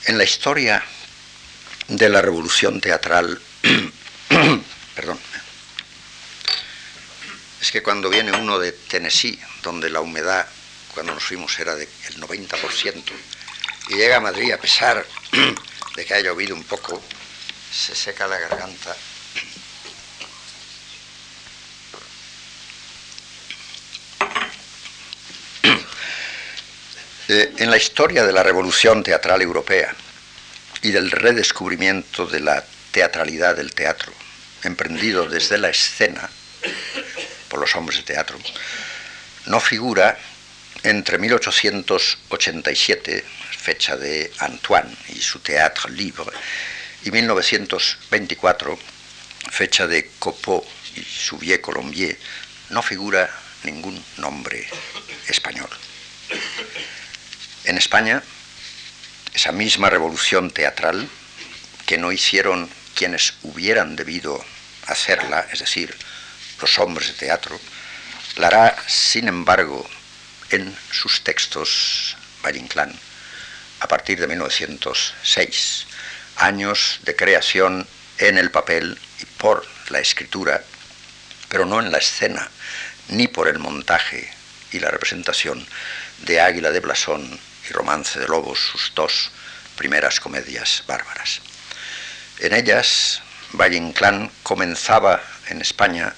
En 0.05 0.17
la 0.17 0.23
historia 0.23 0.83
de 1.87 2.09
la 2.09 2.21
revolución 2.21 2.81
teatral 2.81 3.41
Perdón. 4.95 5.19
Es 7.61 7.71
que 7.71 7.81
cuando 7.81 8.09
viene 8.09 8.31
uno 8.31 8.59
de 8.59 8.71
Tennessee, 8.71 9.39
donde 9.63 9.89
la 9.89 10.01
humedad 10.01 10.47
cuando 10.93 11.13
nos 11.13 11.23
fuimos 11.23 11.59
era 11.59 11.75
del 11.75 11.89
90%, 12.17 13.03
y 13.89 13.95
llega 13.95 14.17
a 14.17 14.21
Madrid 14.21 14.51
a 14.53 14.57
pesar 14.57 15.05
de 15.95 16.05
que 16.05 16.13
haya 16.13 16.29
llovido 16.29 16.55
un 16.55 16.63
poco, 16.63 17.01
se 17.71 17.93
seca 17.93 18.27
la 18.27 18.39
garganta. 18.39 18.95
Eh, 27.27 27.55
en 27.57 27.71
la 27.71 27.77
historia 27.77 28.23
de 28.23 28.31
la 28.31 28.43
revolución 28.43 29.01
teatral 29.01 29.41
europea 29.41 29.95
y 30.83 30.91
del 30.91 31.09
redescubrimiento 31.09 32.27
de 32.27 32.39
la 32.39 32.63
teatralidad 32.95 33.57
del 33.57 33.73
teatro, 33.73 34.13
emprendido 34.63 35.27
desde 35.27 35.57
la 35.57 35.67
escena 35.67 36.29
por 37.49 37.59
los 37.59 37.75
hombres 37.75 37.97
de 37.97 38.03
teatro, 38.03 38.39
no 39.47 39.59
figura 39.59 40.17
entre 40.81 41.17
1887, 41.17 43.25
fecha 43.57 43.97
de 43.97 44.31
Antoine 44.39 44.95
y 45.09 45.19
su 45.19 45.39
Théâtre 45.39 45.91
Libre, 45.91 46.31
y 47.03 47.11
1924, 47.11 48.79
fecha 49.51 49.87
de 49.87 50.09
Copeau 50.17 50.65
y 50.95 51.03
su 51.03 51.37
Vieux 51.37 51.59
Colombier, 51.59 52.17
no 52.69 52.81
figura 52.81 53.29
ningún 53.63 54.01
nombre 54.15 54.69
español. 55.27 55.67
En 57.65 57.77
España, 57.77 58.23
esa 59.33 59.51
misma 59.51 59.89
revolución 59.89 60.49
teatral 60.49 61.09
que 61.85 61.97
no 61.97 62.13
hicieron 62.13 62.69
quienes 62.95 63.35
hubieran 63.43 63.95
debido 63.95 64.43
hacerla, 64.87 65.47
es 65.51 65.59
decir, 65.59 65.95
los 66.61 66.79
hombres 66.79 67.07
de 67.09 67.13
teatro, 67.13 67.59
la 68.37 68.47
hará, 68.47 68.75
sin 68.87 69.27
embargo, 69.27 69.87
en 70.49 70.75
sus 70.91 71.23
textos 71.23 72.15
Valle 72.43 72.63
a 73.79 73.87
partir 73.87 74.19
de 74.19 74.27
1906, 74.27 75.87
años 76.37 76.99
de 77.03 77.15
creación 77.15 77.87
en 78.19 78.37
el 78.37 78.51
papel 78.51 78.99
y 79.19 79.25
por 79.25 79.65
la 79.89 79.99
escritura, 79.99 80.63
pero 81.49 81.65
no 81.65 81.79
en 81.79 81.91
la 81.91 81.97
escena, 81.97 82.49
ni 83.09 83.27
por 83.27 83.47
el 83.47 83.59
montaje 83.59 84.31
y 84.71 84.79
la 84.79 84.91
representación 84.91 85.65
de 86.19 86.39
Águila 86.39 86.71
de 86.71 86.79
Blasón 86.79 87.39
y 87.69 87.73
Romance 87.73 88.19
de 88.19 88.27
Lobos, 88.27 88.59
sus 88.59 88.91
dos 88.95 89.31
primeras 89.75 90.19
comedias 90.19 90.83
bárbaras. 90.87 91.41
En 92.39 92.53
ellas, 92.53 93.21
Valle 93.53 93.77
Inclán 93.77 94.29
comenzaba 94.43 95.21
en 95.47 95.61
España 95.61 96.13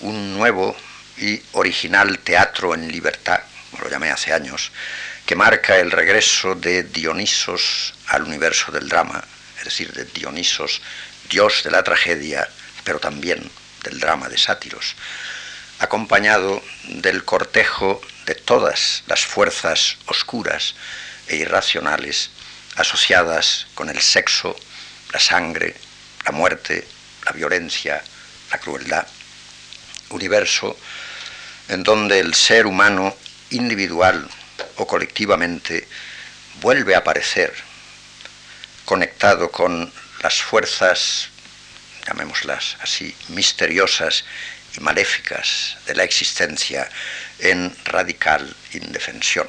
un 0.00 0.34
nuevo 0.34 0.76
y 1.18 1.40
original 1.52 2.18
teatro 2.18 2.74
en 2.74 2.90
libertad, 2.90 3.40
como 3.70 3.84
lo 3.84 3.90
llamé 3.90 4.10
hace 4.10 4.32
años, 4.32 4.72
que 5.26 5.36
marca 5.36 5.78
el 5.78 5.90
regreso 5.90 6.54
de 6.54 6.82
Dionisos 6.82 7.94
al 8.08 8.24
universo 8.24 8.72
del 8.72 8.88
drama, 8.88 9.22
es 9.58 9.64
decir, 9.64 9.92
de 9.92 10.04
Dionisos, 10.06 10.82
dios 11.28 11.62
de 11.62 11.70
la 11.70 11.84
tragedia, 11.84 12.48
pero 12.82 12.98
también 12.98 13.48
del 13.84 14.00
drama 14.00 14.28
de 14.28 14.38
sátiros, 14.38 14.96
acompañado 15.78 16.62
del 16.84 17.24
cortejo 17.24 18.00
de 18.26 18.34
todas 18.34 19.04
las 19.06 19.24
fuerzas 19.24 19.96
oscuras 20.06 20.74
e 21.28 21.36
irracionales 21.36 22.30
asociadas 22.76 23.66
con 23.74 23.88
el 23.88 24.00
sexo, 24.00 24.56
la 25.12 25.20
sangre, 25.20 25.74
la 26.24 26.32
muerte, 26.32 26.86
la 27.24 27.32
violencia, 27.32 28.02
la 28.50 28.58
crueldad. 28.58 29.06
Universo 30.10 30.76
en 31.68 31.84
donde 31.84 32.18
el 32.18 32.34
ser 32.34 32.66
humano 32.66 33.16
individual 33.50 34.28
o 34.76 34.86
colectivamente 34.86 35.86
vuelve 36.60 36.94
a 36.94 36.98
aparecer 36.98 37.54
conectado 38.84 39.52
con 39.52 39.92
las 40.20 40.42
fuerzas, 40.42 41.28
llamémoslas 42.08 42.76
así, 42.80 43.14
misteriosas 43.28 44.24
y 44.76 44.80
maléficas 44.80 45.76
de 45.86 45.94
la 45.94 46.02
existencia 46.02 46.90
en 47.38 47.72
radical 47.84 48.56
indefensión. 48.72 49.46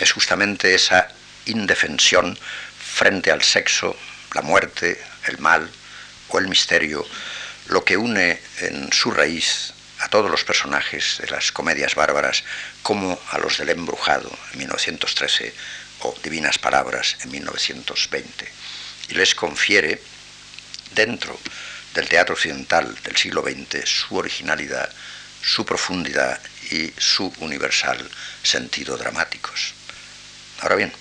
Es 0.00 0.10
justamente 0.10 0.74
esa 0.74 1.08
indefensión 1.46 2.36
frente 2.94 3.30
al 3.30 3.42
sexo, 3.42 3.96
la 4.34 4.42
muerte, 4.42 5.00
el 5.26 5.38
mal 5.38 5.70
o 6.28 6.38
el 6.38 6.48
misterio, 6.48 7.06
lo 7.68 7.84
que 7.84 7.96
une 7.96 8.40
en 8.60 8.92
su 8.92 9.10
raíz 9.10 9.72
a 10.00 10.08
todos 10.08 10.30
los 10.30 10.44
personajes 10.44 11.18
de 11.20 11.30
las 11.30 11.52
comedias 11.52 11.94
bárbaras 11.94 12.42
como 12.82 13.18
a 13.30 13.38
los 13.38 13.58
del 13.58 13.70
embrujado 13.70 14.30
en 14.52 14.58
1913 14.58 15.54
o 16.00 16.14
Divinas 16.22 16.58
Palabras 16.58 17.16
en 17.20 17.30
1920 17.30 18.50
y 19.10 19.14
les 19.14 19.34
confiere 19.34 20.00
dentro 20.94 21.38
del 21.94 22.08
teatro 22.08 22.34
occidental 22.34 22.96
del 23.02 23.16
siglo 23.16 23.42
XX 23.42 23.88
su 23.88 24.16
originalidad, 24.16 24.90
su 25.42 25.64
profundidad 25.64 26.40
y 26.70 26.92
su 26.96 27.32
universal 27.40 28.08
sentido 28.42 28.96
dramáticos. 28.96 29.74
Ahora 30.60 30.76
bien, 30.76 30.92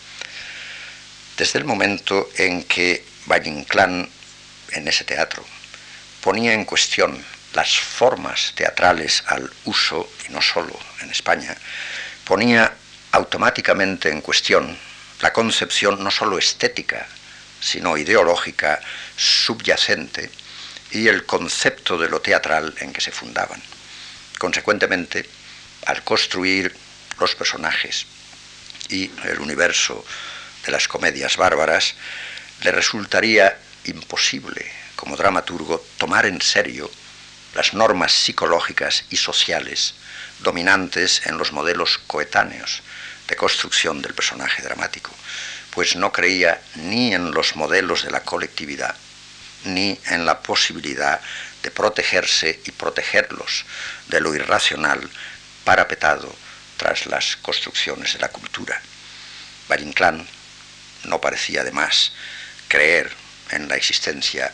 desde 1.37 1.59
el 1.59 1.65
momento 1.65 2.29
en 2.37 2.63
que 2.63 3.05
Valle 3.29 3.49
Inclán 3.49 4.09
en 4.71 4.87
ese 4.87 5.03
teatro 5.03 5.45
ponía 6.21 6.53
en 6.53 6.65
cuestión 6.65 7.23
las 7.53 7.77
formas 7.77 8.53
teatrales 8.55 9.23
al 9.27 9.49
uso, 9.65 10.11
y 10.27 10.31
no 10.31 10.41
solo 10.41 10.77
en 11.01 11.09
España, 11.09 11.55
ponía 12.25 12.73
automáticamente 13.11 14.09
en 14.09 14.21
cuestión 14.21 14.77
la 15.21 15.33
concepción 15.33 16.03
no 16.03 16.11
solo 16.11 16.37
estética, 16.37 17.07
sino 17.61 17.97
ideológica 17.97 18.79
subyacente 19.15 20.29
y 20.91 21.07
el 21.07 21.25
concepto 21.25 21.97
de 21.97 22.09
lo 22.09 22.21
teatral 22.21 22.73
en 22.79 22.93
que 22.93 23.01
se 23.01 23.11
fundaban. 23.11 23.61
Consecuentemente, 24.37 25.27
al 25.85 26.03
construir 26.03 26.75
los 27.19 27.35
personajes 27.35 28.05
y 28.89 29.11
el 29.25 29.39
universo 29.39 30.05
de 30.65 30.71
las 30.71 30.87
comedias 30.87 31.37
bárbaras, 31.37 31.95
le 32.63 32.71
resultaría 32.71 33.57
imposible 33.85 34.71
como 34.95 35.15
dramaturgo 35.15 35.85
tomar 35.97 36.25
en 36.25 36.41
serio 36.41 36.89
las 37.55 37.73
normas 37.73 38.11
psicológicas 38.11 39.05
y 39.09 39.17
sociales 39.17 39.95
dominantes 40.39 41.25
en 41.25 41.37
los 41.37 41.51
modelos 41.51 41.99
coetáneos 42.07 42.81
de 43.27 43.35
construcción 43.35 44.01
del 44.01 44.13
personaje 44.13 44.61
dramático, 44.61 45.11
pues 45.71 45.95
no 45.95 46.11
creía 46.11 46.61
ni 46.75 47.13
en 47.13 47.31
los 47.31 47.55
modelos 47.55 48.03
de 48.03 48.11
la 48.11 48.23
colectividad, 48.23 48.95
ni 49.65 49.99
en 50.07 50.25
la 50.25 50.41
posibilidad 50.41 51.19
de 51.63 51.71
protegerse 51.71 52.59
y 52.65 52.71
protegerlos 52.71 53.65
de 54.07 54.21
lo 54.21 54.33
irracional 54.33 55.09
parapetado 55.63 56.33
tras 56.77 57.05
las 57.05 57.35
construcciones 57.37 58.13
de 58.13 58.19
la 58.19 58.29
cultura. 58.29 58.81
Valle 59.69 59.93
no 61.03 61.21
parecía 61.21 61.61
además 61.61 62.11
creer 62.69 63.11
en 63.51 63.67
la 63.67 63.75
existencia 63.75 64.53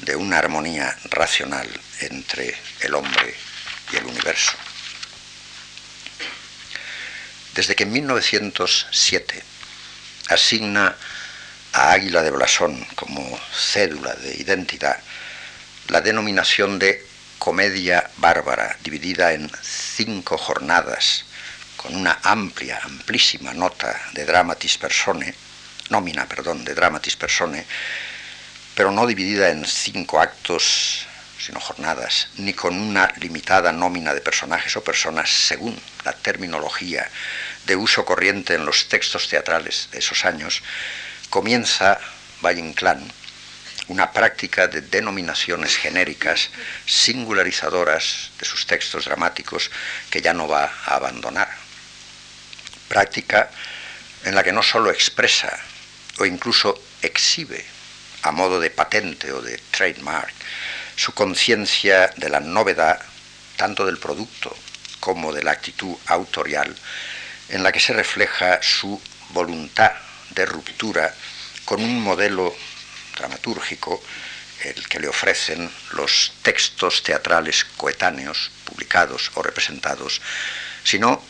de 0.00 0.16
una 0.16 0.38
armonía 0.38 0.96
racional 1.10 1.68
entre 2.00 2.56
el 2.80 2.94
hombre 2.94 3.34
y 3.92 3.96
el 3.96 4.04
universo. 4.04 4.52
Desde 7.54 7.74
que 7.74 7.82
en 7.82 7.92
1907 7.92 9.42
asigna 10.28 10.96
a 11.72 11.92
Águila 11.92 12.22
de 12.22 12.30
Blasón 12.30 12.84
como 12.94 13.38
cédula 13.52 14.14
de 14.14 14.34
identidad 14.36 14.98
la 15.88 16.00
denominación 16.00 16.78
de 16.78 17.04
comedia 17.38 18.10
bárbara, 18.16 18.76
dividida 18.82 19.32
en 19.32 19.50
cinco 19.62 20.36
jornadas, 20.36 21.24
con 21.76 21.94
una 21.94 22.18
amplia, 22.22 22.80
amplísima 22.82 23.54
nota 23.54 24.00
de 24.12 24.24
dramatis 24.24 24.78
persone, 24.78 25.34
nómina, 25.90 26.26
perdón, 26.26 26.64
de 26.64 26.74
dramatis 26.74 27.16
persone, 27.16 27.64
pero 28.74 28.90
no 28.90 29.06
dividida 29.06 29.50
en 29.50 29.64
cinco 29.64 30.20
actos, 30.20 31.06
sino 31.38 31.60
jornadas, 31.60 32.28
ni 32.36 32.52
con 32.52 32.78
una 32.78 33.08
limitada 33.20 33.72
nómina 33.72 34.12
de 34.14 34.20
personajes 34.20 34.76
o 34.76 34.84
personas 34.84 35.30
según 35.30 35.78
la 36.04 36.12
terminología 36.12 37.08
de 37.66 37.76
uso 37.76 38.04
corriente 38.04 38.54
en 38.54 38.66
los 38.66 38.88
textos 38.88 39.28
teatrales 39.28 39.88
de 39.92 39.98
esos 39.98 40.24
años, 40.24 40.62
comienza 41.30 41.98
Valle 42.42 42.60
Inclán 42.60 43.12
una 43.88 44.12
práctica 44.12 44.66
de 44.66 44.80
denominaciones 44.80 45.76
genéricas 45.76 46.50
singularizadoras 46.86 48.32
de 48.38 48.44
sus 48.44 48.66
textos 48.66 49.04
dramáticos 49.04 49.70
que 50.10 50.20
ya 50.20 50.34
no 50.34 50.48
va 50.48 50.64
a 50.64 50.94
abandonar. 50.96 51.48
Práctica 52.88 53.50
en 54.24 54.34
la 54.34 54.42
que 54.42 54.52
no 54.52 54.62
sólo 54.62 54.90
expresa 54.90 55.56
o 56.18 56.26
incluso 56.26 56.80
exhibe 57.02 57.64
a 58.22 58.32
modo 58.32 58.58
de 58.58 58.70
patente 58.70 59.32
o 59.32 59.40
de 59.40 59.58
trademark 59.70 60.32
su 60.96 61.12
conciencia 61.12 62.08
de 62.16 62.28
la 62.28 62.40
novedad 62.40 63.00
tanto 63.56 63.84
del 63.86 63.98
producto 63.98 64.56
como 65.00 65.32
de 65.32 65.42
la 65.42 65.52
actitud 65.52 65.94
autorial 66.06 66.74
en 67.48 67.62
la 67.62 67.70
que 67.70 67.80
se 67.80 67.92
refleja 67.92 68.60
su 68.62 69.00
voluntad 69.30 69.92
de 70.30 70.46
ruptura 70.46 71.14
con 71.64 71.82
un 71.82 72.00
modelo 72.00 72.54
dramatúrgico, 73.16 74.02
el 74.64 74.88
que 74.88 75.00
le 75.00 75.08
ofrecen 75.08 75.70
los 75.92 76.32
textos 76.42 77.02
teatrales 77.02 77.64
coetáneos, 77.76 78.50
publicados 78.64 79.30
o 79.34 79.42
representados, 79.42 80.20
sino 80.84 81.22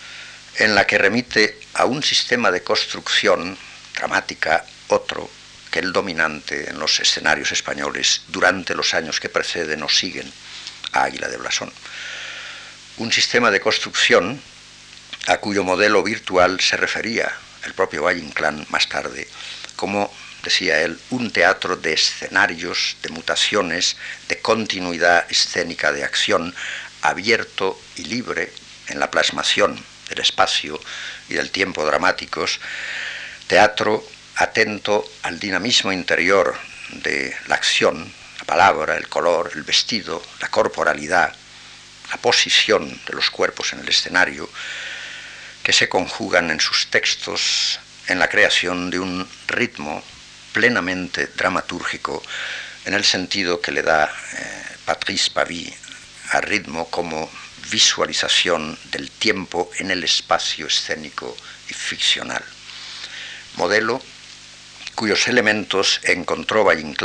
en 0.57 0.75
la 0.75 0.87
que 0.87 0.99
remite 0.99 1.61
a 1.75 1.85
un 1.85 2.03
sistema 2.03 2.51
de 2.51 2.63
construcción 2.63 3.59
dramática 3.95 4.65
otro 4.89 5.29
que 5.71 5.81
el 5.81 5.93
dominante 5.93 6.71
en 6.71 6.79
los 6.79 7.01
escenarios 7.01 7.53
españoles 7.53 8.23
durante 8.29 8.75
los 8.75 8.95
años 8.95 9.21
que 9.21 9.29
preceden 9.29 9.83
o 9.83 9.89
siguen 9.89 10.31
a 10.93 11.05
Águila 11.05 11.29
de 11.29 11.37
Blasón. 11.37 11.73
Un 12.99 13.13
sistema 13.13 13.51
de 13.51 13.61
construcción 13.61 14.41
a 15.27 15.39
cuyo 15.39 15.65
modelo 15.65 16.03
virtual 16.03 16.61
se 16.61 16.77
refería 16.77 17.33
el 17.65 17.75
propio 17.75 18.05
Valle 18.05 18.21
Inclán 18.21 18.67
más 18.71 18.89
tarde 18.89 19.29
como 19.77 20.13
decía 20.43 20.81
él, 20.81 20.99
un 21.11 21.31
teatro 21.31 21.77
de 21.77 21.93
escenarios, 21.93 22.97
de 23.03 23.11
mutaciones, 23.11 23.97
de 24.29 24.39
continuidad 24.39 25.31
escénica 25.31 25.93
de 25.93 26.05
acción, 26.05 26.55
abierto 27.03 27.79
y 27.97 28.05
libre 28.05 28.53
en 28.89 28.99
la 28.99 29.11
plasmación 29.11 29.79
del 30.09 30.21
espacio 30.21 30.81
y 31.29 31.35
del 31.35 31.51
tiempo 31.51 31.85
dramáticos, 31.85 32.61
teatro 33.47 34.05
atento 34.37 35.05
al 35.23 35.39
dinamismo 35.41 35.93
interior 35.93 36.57
de 36.91 37.35
la 37.49 37.57
acción, 37.57 38.13
la 38.39 38.45
palabra, 38.45 38.97
el 38.97 39.09
color, 39.09 39.51
el 39.55 39.63
vestido, 39.63 40.23
la 40.41 40.49
corporalidad, 40.49 41.35
la 42.11 42.17
posición 42.19 42.89
de 43.07 43.13
los 43.15 43.31
cuerpos 43.31 43.73
en 43.73 43.81
el 43.81 43.89
escenario, 43.89 44.49
que 45.63 45.73
se 45.73 45.89
conjugan 45.89 46.51
en 46.51 46.61
sus 46.61 46.89
textos 46.91 47.81
en 48.09 48.19
la 48.19 48.29
creación 48.29 48.91
de 48.91 49.01
un 49.01 49.29
ritmo 49.49 50.03
plenamente 50.53 51.27
dramatúrgico 51.27 52.23
en 52.85 52.95
el 52.95 53.05
sentido 53.05 53.61
que 53.61 53.73
le 53.73 53.83
da 53.83 54.05
eh, 54.05 54.77
Patrice 54.85 55.31
Pavie 55.33 55.77
al 56.31 56.43
ritmo 56.43 56.89
como 56.89 57.29
visualización 57.71 58.79
del 58.93 59.11
tiempo 59.11 59.71
en 59.79 59.91
el 59.91 60.05
espacio 60.05 60.67
escénico 60.69 61.37
y 61.69 61.75
ficcional. 61.75 62.45
Modelo 63.57 64.01
cuyos 64.97 65.29
elementos 65.29 66.01
encontró 66.05 66.65
Valle 66.65 66.97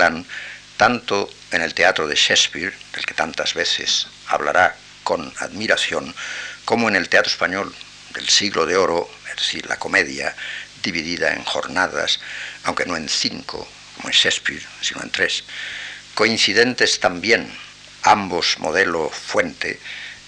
tanto 0.77 1.29
en 1.51 1.61
el 1.61 1.73
teatro 1.73 2.07
de 2.07 2.15
Shakespeare, 2.15 2.73
del 2.93 3.05
que 3.05 3.13
tantas 3.13 3.53
veces 3.53 4.07
hablará 4.27 4.75
con 5.03 5.31
admiración, 5.39 6.15
como 6.63 6.87
en 6.87 6.95
el 6.95 7.09
teatro 7.09 7.29
español 7.29 7.75
del 8.13 8.29
siglo 8.29 8.65
de 8.65 8.77
oro, 8.77 9.11
es 9.29 9.35
decir, 9.35 9.67
la 9.67 9.77
comedia, 9.77 10.33
dividida 10.81 11.33
en 11.33 11.43
jornadas, 11.43 12.21
aunque 12.63 12.85
no 12.85 12.95
en 12.95 13.09
cinco, 13.09 13.67
como 13.97 14.07
en 14.07 14.15
Shakespeare, 14.15 14.65
sino 14.81 15.03
en 15.03 15.11
tres, 15.11 15.43
coincidentes 16.15 16.99
también, 16.99 17.53
ambos 18.03 18.57
modelo 18.59 19.09
fuente, 19.09 19.79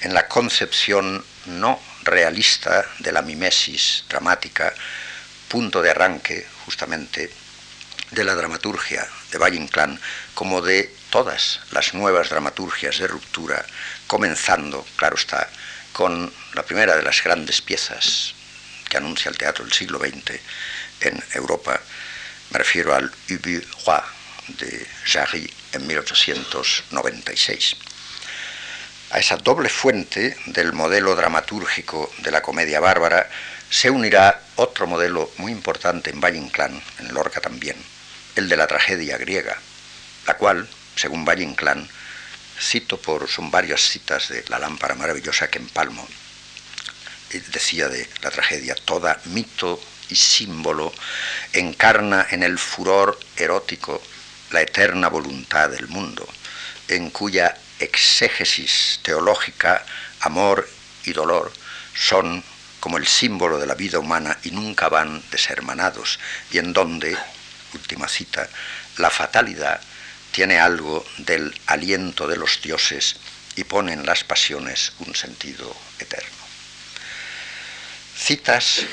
en 0.01 0.13
la 0.13 0.27
concepción 0.27 1.23
no 1.45 1.79
realista 2.03 2.85
de 2.99 3.13
la 3.13 3.21
mimesis 3.21 4.03
dramática, 4.09 4.73
punto 5.47 5.81
de 5.81 5.91
arranque 5.91 6.45
justamente 6.65 7.31
de 8.13 8.23
la 8.23 8.35
dramaturgia 8.35 9.07
de 9.31 9.37
Valle 9.37 9.57
Inclán, 9.57 9.99
como 10.33 10.61
de 10.61 10.93
todas 11.09 11.61
las 11.71 11.93
nuevas 11.93 12.29
dramaturgias 12.29 12.99
de 12.99 13.07
ruptura, 13.07 13.65
comenzando, 14.07 14.85
claro 14.95 15.15
está, 15.15 15.49
con 15.91 16.31
la 16.53 16.63
primera 16.63 16.95
de 16.95 17.03
las 17.03 17.23
grandes 17.23 17.61
piezas 17.61 18.33
que 18.89 18.97
anuncia 18.97 19.29
el 19.29 19.37
teatro 19.37 19.63
del 19.63 19.73
siglo 19.73 19.99
XX 19.99 20.39
en 21.01 21.23
Europa. 21.33 21.79
Me 22.51 22.59
refiero 22.59 22.93
al 22.93 23.11
Ubu 23.29 23.61
Roi 23.85 24.01
de 24.59 24.87
Jarry 25.05 25.51
en 25.71 25.87
1896. 25.87 27.75
A 29.11 29.19
esa 29.19 29.37
doble 29.37 29.69
fuente 29.69 30.37
del 30.47 30.73
modelo 30.73 31.15
dramatúrgico 31.15 32.11
de 32.19 32.31
la 32.31 32.41
comedia 32.41 32.79
bárbara 32.79 33.29
se 33.69 33.89
unirá 33.89 34.41
otro 34.55 34.85
modelo 34.87 35.31
muy 35.37 35.51
importante 35.51 36.09
en 36.09 36.19
Valle 36.19 36.37
Inclán, 36.37 36.81
en 36.99 37.13
Lorca 37.13 37.41
también, 37.41 37.75
el 38.35 38.49
de 38.49 38.57
la 38.57 38.67
tragedia 38.67 39.17
griega, 39.17 39.57
la 40.27 40.35
cual, 40.35 40.67
según 40.95 41.25
Valle 41.25 41.43
Inclán, 41.43 41.87
cito 42.59 42.99
por, 42.99 43.27
son 43.27 43.51
varias 43.51 43.81
citas 43.81 44.29
de 44.29 44.43
La 44.47 44.59
lámpara 44.59 44.95
maravillosa 44.95 45.49
que 45.49 45.59
empalmo, 45.59 46.07
decía 47.51 47.89
de 47.89 48.07
la 48.21 48.29
tragedia, 48.29 48.75
toda 48.75 49.19
mito 49.25 49.81
y 50.09 50.15
símbolo 50.15 50.93
encarna 51.53 52.27
en 52.29 52.43
el 52.43 52.59
furor 52.59 53.19
erótico 53.37 54.01
la 54.51 54.61
eterna 54.61 55.07
voluntad 55.07 55.69
del 55.69 55.87
mundo, 55.87 56.27
en 56.87 57.09
cuya 57.09 57.57
exégesis 57.79 58.99
teológica 59.01 59.83
amor 60.21 60.69
y 61.05 61.13
dolor 61.13 61.51
son 61.95 62.43
como 62.79 62.97
el 62.97 63.07
símbolo 63.07 63.59
de 63.59 63.65
la 63.67 63.75
vida 63.75 63.99
humana 63.99 64.37
y 64.43 64.51
nunca 64.51 64.89
van 64.89 65.23
deshermanados, 65.31 66.19
y 66.51 66.59
en 66.59 66.73
donde, 66.73 67.17
última 67.73 68.07
cita, 68.07 68.47
la 68.97 69.09
fatalidad 69.09 69.81
tiene 70.31 70.59
algo 70.59 71.05
del 71.17 71.53
aliento 71.67 72.27
de 72.27 72.37
los 72.37 72.61
dioses 72.61 73.17
y 73.55 73.63
pone 73.63 73.93
en 73.93 74.05
las 74.05 74.23
pasiones 74.23 74.93
un 74.99 75.15
sentido 75.15 75.75
eterno 75.99 76.43
citas 78.23 78.85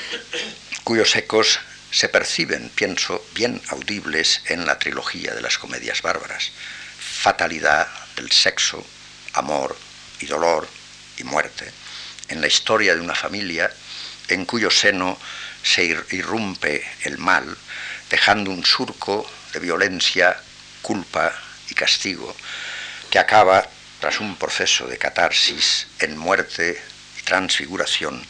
cuyos 0.83 1.15
ecos 1.15 1.61
se 1.89 2.09
perciben, 2.09 2.69
pienso, 2.69 3.23
bien 3.33 3.61
audibles 3.69 4.41
en 4.47 4.65
la 4.65 4.77
trilogía 4.77 5.33
de 5.33 5.41
las 5.41 5.57
comedias 5.57 6.01
bárbaras. 6.01 6.51
Fatalidad 6.99 7.87
del 8.17 8.29
sexo, 8.29 8.85
amor 9.33 9.77
y 10.19 10.25
dolor 10.25 10.67
y 11.17 11.23
muerte, 11.23 11.71
en 12.27 12.41
la 12.41 12.47
historia 12.47 12.93
de 12.93 12.99
una 12.99 13.15
familia 13.15 13.71
en 14.27 14.45
cuyo 14.45 14.69
seno 14.69 15.17
se 15.63 15.85
irrumpe 16.09 16.83
el 17.03 17.17
mal, 17.17 17.57
dejando 18.11 18.51
un 18.51 18.65
surco 18.65 19.25
de 19.53 19.59
violencia, 19.59 20.37
culpa 20.81 21.33
y 21.69 21.73
castigo, 21.73 22.35
que 23.09 23.17
acaba, 23.17 23.65
tras 24.01 24.19
un 24.19 24.35
proceso 24.35 24.87
de 24.87 24.97
catarsis, 24.97 25.87
en 25.99 26.17
muerte 26.17 26.83
y 27.17 27.21
transfiguración, 27.23 28.21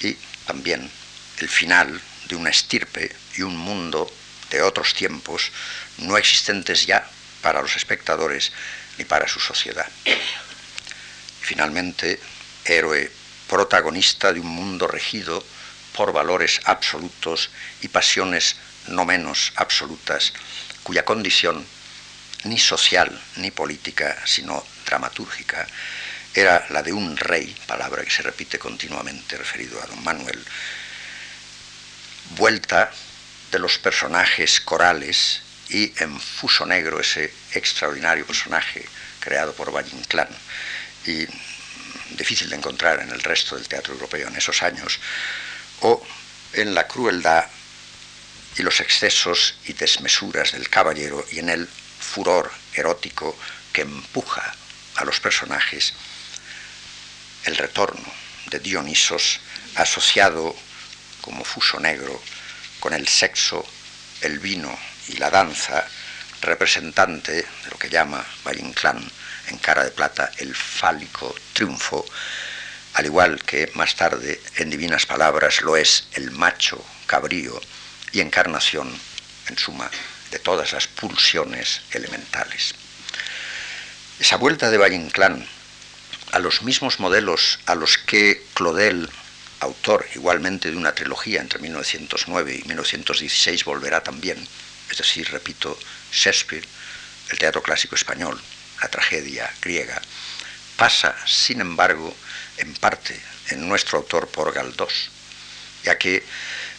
y 0.00 0.14
también 0.46 0.90
el 1.38 1.48
final 1.48 2.00
de 2.26 2.36
una 2.36 2.50
estirpe 2.50 3.14
y 3.36 3.42
un 3.42 3.56
mundo 3.56 4.10
de 4.50 4.62
otros 4.62 4.94
tiempos 4.94 5.52
no 5.98 6.16
existentes 6.16 6.86
ya 6.86 7.08
para 7.42 7.62
los 7.62 7.76
espectadores 7.76 8.52
ni 8.98 9.04
para 9.04 9.28
su 9.28 9.38
sociedad. 9.38 9.86
Finalmente, 11.40 12.18
héroe 12.64 13.12
protagonista 13.48 14.32
de 14.32 14.40
un 14.40 14.48
mundo 14.48 14.86
regido 14.88 15.44
por 15.94 16.12
valores 16.12 16.60
absolutos 16.64 17.50
y 17.82 17.88
pasiones 17.88 18.56
no 18.88 19.04
menos 19.04 19.52
absolutas, 19.56 20.32
cuya 20.82 21.04
condición 21.04 21.66
ni 22.44 22.58
social 22.58 23.20
ni 23.36 23.50
política, 23.50 24.16
sino 24.26 24.64
dramatúrgica, 24.84 25.66
era 26.34 26.66
la 26.70 26.82
de 26.82 26.92
un 26.92 27.16
rey, 27.16 27.54
palabra 27.66 28.02
que 28.04 28.10
se 28.10 28.22
repite 28.22 28.58
continuamente 28.58 29.36
referido 29.36 29.80
a 29.82 29.86
don 29.86 30.02
Manuel, 30.02 30.44
vuelta 32.36 32.90
de 33.50 33.58
los 33.58 33.78
personajes 33.78 34.60
corales 34.60 35.42
y 35.68 35.92
en 36.02 36.18
Fuso 36.18 36.66
Negro, 36.66 37.00
ese 37.00 37.32
extraordinario 37.52 38.26
personaje 38.26 38.84
creado 39.20 39.54
por 39.54 39.72
Valle 39.72 39.96
Inclán. 39.96 40.28
Y 41.06 41.26
difícil 42.16 42.50
de 42.50 42.56
encontrar 42.56 43.00
en 43.00 43.10
el 43.10 43.22
resto 43.22 43.56
del 43.56 43.68
teatro 43.68 43.94
europeo 43.94 44.28
en 44.28 44.36
esos 44.36 44.62
años, 44.62 44.98
o 45.80 46.04
en 46.52 46.74
la 46.74 46.86
crueldad 46.86 47.44
y 48.56 48.62
los 48.62 48.80
excesos 48.80 49.56
y 49.66 49.72
desmesuras 49.72 50.52
del 50.52 50.68
caballero 50.68 51.24
y 51.32 51.38
en 51.38 51.48
el 51.48 51.66
furor 51.66 52.52
erótico 52.74 53.36
que 53.72 53.82
empuja 53.82 54.54
a 54.96 55.04
los 55.04 55.20
personajes, 55.20 55.94
el 57.44 57.56
retorno 57.56 58.06
de 58.50 58.60
Dionisos 58.60 59.40
asociado 59.74 60.54
como 61.20 61.44
fuso 61.44 61.80
negro 61.80 62.20
con 62.78 62.92
el 62.92 63.08
sexo, 63.08 63.66
el 64.20 64.38
vino 64.38 64.78
y 65.08 65.16
la 65.16 65.30
danza, 65.30 65.86
representante 66.40 67.32
de 67.32 67.70
lo 67.70 67.78
que 67.78 67.88
llama 67.88 68.24
Valle 68.44 68.60
Inclán 68.60 69.10
en 69.48 69.58
cara 69.58 69.84
de 69.84 69.90
plata 69.90 70.30
el 70.38 70.54
fálico 70.54 71.34
triunfo, 71.52 72.04
al 72.94 73.06
igual 73.06 73.42
que 73.42 73.70
más 73.74 73.96
tarde 73.96 74.40
en 74.56 74.70
Divinas 74.70 75.06
Palabras 75.06 75.62
lo 75.62 75.76
es 75.76 76.06
el 76.12 76.30
macho 76.30 76.84
cabrío 77.06 77.60
y 78.14 78.20
encarnación, 78.20 78.90
en 79.48 79.58
suma, 79.58 79.90
de 80.30 80.38
todas 80.38 80.72
las 80.72 80.86
pulsiones 80.86 81.82
elementales. 81.90 82.74
Esa 84.18 84.36
vuelta 84.36 84.70
de 84.70 84.78
Valle 84.78 84.96
Inclán 84.96 85.46
a 86.32 86.38
los 86.38 86.62
mismos 86.62 87.00
modelos 87.00 87.58
a 87.66 87.74
los 87.74 87.98
que 87.98 88.42
Claudel, 88.54 89.10
autor 89.60 90.06
igualmente 90.14 90.70
de 90.70 90.76
una 90.76 90.94
trilogía 90.94 91.40
entre 91.40 91.58
1909 91.58 92.60
y 92.64 92.68
1916, 92.68 93.64
volverá 93.64 94.02
también, 94.02 94.38
es 94.90 94.98
decir, 94.98 95.30
repito, 95.30 95.78
Shakespeare, 96.12 96.66
el 97.30 97.38
teatro 97.38 97.62
clásico 97.62 97.94
español, 97.94 98.40
la 98.80 98.88
tragedia 98.88 99.52
griega, 99.60 100.00
pasa, 100.76 101.16
sin 101.26 101.60
embargo, 101.60 102.14
en 102.58 102.74
parte 102.74 103.20
en 103.50 103.68
nuestro 103.68 103.98
autor 103.98 104.28
por 104.28 104.52
Galdós, 104.52 105.10
ya 105.82 105.98
que 105.98 106.24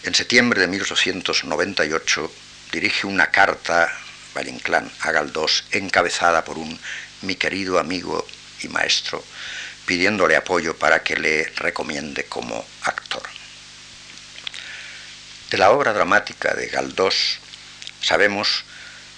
en 0.05 0.13
septiembre 0.13 0.61
de 0.61 0.67
1898 0.67 2.31
dirige 2.71 3.07
una 3.07 3.31
carta 3.31 3.91
Valle 4.37 4.55
a 4.99 5.11
Galdós 5.11 5.63
encabezada 5.71 6.45
por 6.45 6.59
un 6.59 6.79
mi 7.23 7.35
querido 7.35 7.79
amigo 7.79 8.23
y 8.61 8.67
maestro, 8.67 9.23
pidiéndole 9.87 10.35
apoyo 10.35 10.77
para 10.77 11.01
que 11.01 11.17
le 11.17 11.51
recomiende 11.55 12.25
como 12.25 12.63
actor. 12.83 13.23
De 15.49 15.57
la 15.57 15.71
obra 15.71 15.91
dramática 15.91 16.53
de 16.53 16.67
Galdós 16.67 17.39
sabemos 17.99 18.63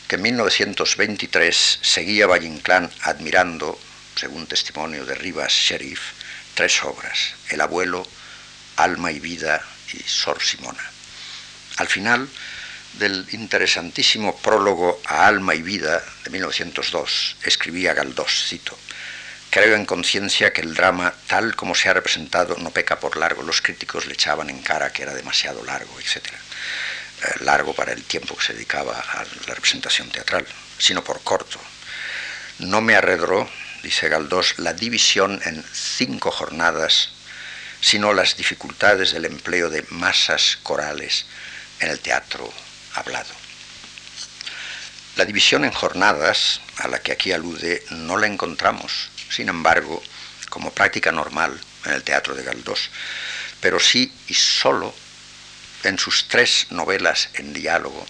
que 0.08 0.16
en 0.16 0.22
1923 0.22 1.80
seguía 1.82 2.28
Valle 2.28 2.48
Inclán 2.48 2.90
admirando, 3.02 3.78
según 4.16 4.48
testimonio 4.48 5.06
de 5.06 5.16
Rivas 5.16 5.52
Sheriff, 5.52 6.00
tres 6.54 6.82
obras, 6.84 7.34
El 7.50 7.60
abuelo, 7.60 8.08
Alma 8.78 9.12
y 9.12 9.20
vida 9.20 9.66
y 9.94 10.04
Sor 10.04 10.42
Simona. 10.42 10.84
Al 11.78 11.88
final 11.88 12.28
del 12.94 13.28
interesantísimo 13.32 14.38
prólogo 14.38 15.02
a 15.06 15.28
Alma 15.28 15.54
y 15.56 15.62
vida 15.62 16.04
de 16.24 16.30
1902, 16.32 17.38
escribía 17.44 17.94
Galdós, 17.94 18.46
cito, 18.48 18.78
Creo 19.50 19.76
en 19.76 19.86
conciencia 19.86 20.52
que 20.52 20.62
el 20.62 20.74
drama, 20.74 21.14
tal 21.26 21.56
como 21.56 21.74
se 21.74 21.88
ha 21.88 21.94
representado, 21.94 22.58
no 22.58 22.72
peca 22.72 23.00
por 23.00 23.16
largo. 23.16 23.44
Los 23.44 23.62
críticos 23.62 24.06
le 24.06 24.14
echaban 24.14 24.50
en 24.50 24.62
cara 24.62 24.92
que 24.92 25.04
era 25.04 25.14
demasiado 25.14 25.64
largo, 25.64 25.98
etc. 26.00 26.28
Eh, 26.28 27.36
largo 27.40 27.74
para 27.74 27.94
el 27.94 28.04
tiempo 28.04 28.36
que 28.36 28.44
se 28.44 28.54
dedicaba 28.54 29.00
a 29.00 29.24
la 29.48 29.56
representación 29.56 30.10
teatral, 30.10 30.46
sino 30.78 31.04
por 31.04 31.22
corto. 31.24 31.60
No 32.60 32.82
me 32.82 32.96
arredró, 32.96 33.50
dice 33.84 34.10
Galdós, 34.10 34.60
la 34.60 34.74
división 34.74 35.42
en 35.46 35.64
cinco 35.72 36.30
jornadas, 36.30 37.12
sino 37.82 38.14
las 38.14 38.38
dificultades 38.38 39.12
del 39.12 39.26
empleo 39.26 39.70
de 39.70 39.86
masas 39.90 40.58
corales 40.64 41.26
en 41.80 41.90
el 41.90 42.00
teatro 42.00 42.52
hablado. 42.94 43.34
La 45.16 45.26
división 45.26 45.66
en 45.66 45.72
jornadas, 45.72 46.62
a 46.78 46.88
la 46.88 47.00
que 47.00 47.12
aquí 47.12 47.32
alude, 47.32 47.84
no 47.90 48.18
la 48.18 48.28
encontramos, 48.28 49.10
sin 49.30 49.50
embargo, 49.50 50.02
como 50.50 50.72
práctica 50.72 51.12
normal 51.12 51.60
en 51.86 51.94
el 51.94 52.04
teatro 52.04 52.36
de 52.36 52.44
Galdós, 52.44 52.90
pero 53.60 53.80
sí 53.80 54.14
y 54.28 54.34
solo 54.34 54.94
en 55.84 55.98
sus 55.98 56.28
tres 56.28 56.68
novelas 56.70 57.30
en 57.34 57.54
diálogo 57.54 58.06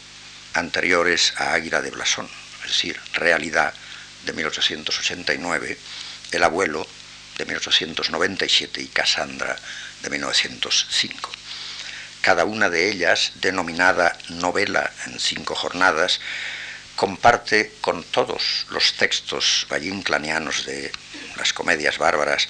anteriores 0.53 1.34
a 1.38 1.53
Águila 1.53 1.82
de 1.82 1.91
Blasón, 1.91 2.30
es 2.63 2.72
decir, 2.72 2.99
Realidad 3.13 3.74
de 4.26 4.34
1889, 4.34 5.78
El 6.32 6.43
abuelo 6.43 6.86
de 7.38 7.45
1897 7.45 8.81
y 8.81 8.88
Cassandra 8.88 9.55
de 10.01 10.09
1905. 10.09 11.31
Cada 12.21 12.45
una 12.45 12.69
de 12.69 12.89
ellas, 12.89 13.33
denominada 13.35 14.17
novela 14.29 14.91
en 15.05 15.19
cinco 15.19 15.55
jornadas, 15.55 16.19
comparte 16.95 17.73
con 17.81 18.03
todos 18.03 18.65
los 18.69 18.93
textos 18.93 19.67
vallinclanianos 19.71 20.65
de 20.65 20.91
las 21.38 21.53
comedias 21.53 21.97
bárbaras 21.97 22.47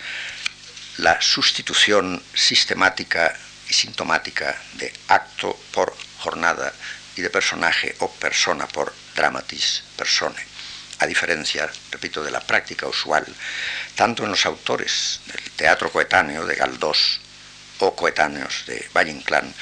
la 0.97 1.21
sustitución 1.21 2.23
sistemática 2.33 3.35
y 3.69 3.73
sintomática 3.73 4.57
de 4.73 4.91
acto 5.09 5.59
por 5.71 5.95
jornada 6.19 6.73
y 7.15 7.21
de 7.21 7.29
personaje 7.29 7.95
o 7.99 8.11
persona 8.11 8.67
por 8.67 8.93
dramatis 9.15 9.83
persone, 9.95 10.41
a 11.00 11.06
diferencia, 11.06 11.70
repito, 11.91 12.24
de 12.24 12.32
la 12.32 12.41
práctica 12.41 12.88
usual, 12.88 13.26
tanto 13.95 14.24
en 14.24 14.32
los 14.32 14.45
autores 14.45 15.22
del 15.28 15.52
teatro 15.52 15.91
coetáneo 15.91 16.45
de 16.45 16.56
Galdós 16.56 17.20
o 17.80 17.95
coetáneos 17.95 18.64
de 18.66 18.89
Valle 18.93 19.12
Inclán, 19.12 19.54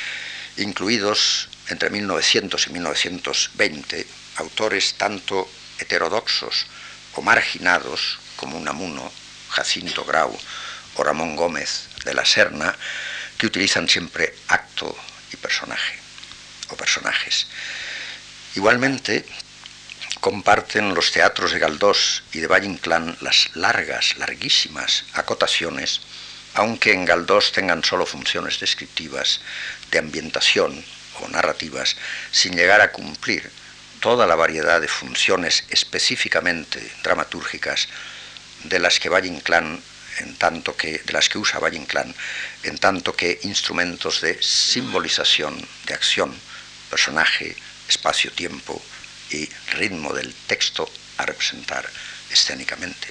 incluidos 0.57 1.49
entre 1.67 1.89
1900 1.89 2.67
y 2.67 2.69
1920 2.71 4.07
autores 4.37 4.95
tanto 4.95 5.49
heterodoxos 5.79 6.65
o 7.15 7.21
marginados 7.21 8.19
como 8.35 8.57
Unamuno, 8.57 9.11
Jacinto 9.49 10.05
Grau 10.05 10.37
o 10.95 11.03
Ramón 11.03 11.35
Gómez 11.35 11.87
de 12.05 12.13
la 12.13 12.25
Serna, 12.25 12.75
que 13.37 13.47
utilizan 13.47 13.89
siempre 13.89 14.33
acto 14.47 14.95
y 15.33 15.35
personaje 15.37 15.99
o 16.69 16.75
personajes. 16.75 17.47
Igualmente, 18.55 19.25
comparten 20.25 20.95
los 20.95 21.11
teatros 21.11 21.51
de 21.51 21.59
Galdós 21.59 22.23
y 22.33 22.39
de 22.39 22.47
Valle 22.47 22.65
Inclán 22.65 23.15
las 23.21 23.51
largas, 23.53 24.17
larguísimas 24.17 25.05
acotaciones, 25.13 26.01
aunque 26.55 26.93
en 26.93 27.05
Galdós 27.05 27.51
tengan 27.51 27.83
solo 27.83 28.07
funciones 28.07 28.59
descriptivas, 28.59 29.41
de 29.91 29.99
ambientación 29.99 30.83
o 31.21 31.27
narrativas, 31.27 31.95
sin 32.31 32.55
llegar 32.55 32.81
a 32.81 32.91
cumplir 32.91 33.51
toda 33.99 34.25
la 34.25 34.33
variedad 34.33 34.81
de 34.81 34.87
funciones 34.87 35.63
específicamente 35.69 36.81
dramatúrgicas 37.03 37.87
de 38.63 38.79
las 38.79 38.99
que 38.99 39.09
Valle 39.09 39.27
Inclán 39.27 39.79
en 40.17 40.35
tanto 40.37 40.75
que, 40.75 41.03
de 41.05 41.13
las 41.13 41.29
que 41.29 41.37
usa 41.37 41.59
Valle 41.59 41.77
Inclán, 41.77 42.15
en 42.63 42.79
tanto 42.79 43.15
que 43.15 43.41
instrumentos 43.43 44.21
de 44.21 44.41
simbolización, 44.41 45.55
de 45.85 45.93
acción, 45.93 46.33
personaje, 46.89 47.55
espacio-tiempo 47.87 48.81
y 49.31 49.49
ritmo 49.73 50.13
del 50.13 50.33
texto 50.47 50.89
a 51.17 51.25
representar 51.25 51.89
escénicamente. 52.29 53.07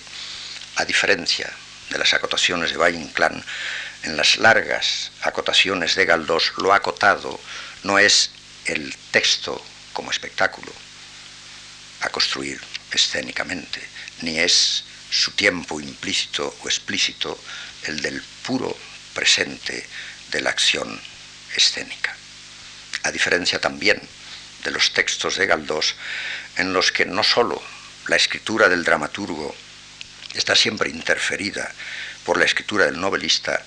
A 0.77 0.85
diferencia 0.85 1.51
de 1.91 1.99
las 1.99 2.15
acotaciones 2.15 2.71
de 2.71 2.77
Valle 2.77 2.99
Inclán, 2.99 3.45
en 4.03 4.17
las 4.17 4.37
largas 4.37 5.11
acotaciones 5.23 5.95
de 5.95 6.05
Galdós 6.05 6.53
lo 6.59 6.75
acotado 6.75 7.41
no 7.85 7.99
es 7.99 8.31
el 8.67 8.95
texto 9.11 9.65
como 9.93 10.11
espectáculo 10.11 10.73
a 12.01 12.09
construir 12.11 12.61
escénicamente, 12.93 13.81
ni 14.21 14.39
es 14.39 14.85
su 15.11 15.31
tiempo 15.33 15.81
implícito 15.81 16.55
o 16.63 16.69
explícito 16.69 17.39
el 17.85 18.03
del 18.03 18.23
puro 18.45 18.77
presente 19.15 19.87
de 20.31 20.41
la 20.41 20.51
acción 20.51 21.01
escénica. 21.57 22.15
A 23.05 23.13
diferencia 23.13 23.61
también 23.61 24.01
de 24.65 24.71
los 24.71 24.93
textos 24.93 25.37
de 25.37 25.47
Galdós, 25.47 25.95
en 26.57 26.73
los 26.73 26.91
que 26.91 27.07
no 27.07 27.23
sólo 27.23 27.63
la 28.09 28.17
escritura 28.17 28.69
del 28.69 28.85
dramaturgo 28.85 29.55
está 30.35 30.57
siempre 30.57 30.91
interferida 30.91 31.71
por 32.25 32.39
la 32.39 32.45
escritura 32.45 32.87
del 32.87 33.01
novelista, 33.01 33.63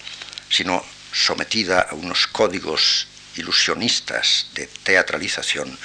sino 0.49 0.83
sometida 1.13 1.81
a 1.81 1.95
unos 1.95 2.27
códigos 2.27 3.07
ilusionistas 3.35 4.47
de 4.53 4.67
teatralización 4.83 5.77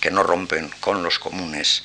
que 0.00 0.10
no 0.10 0.22
rompen 0.22 0.68
con 0.80 1.02
los 1.02 1.18
comunes 1.18 1.82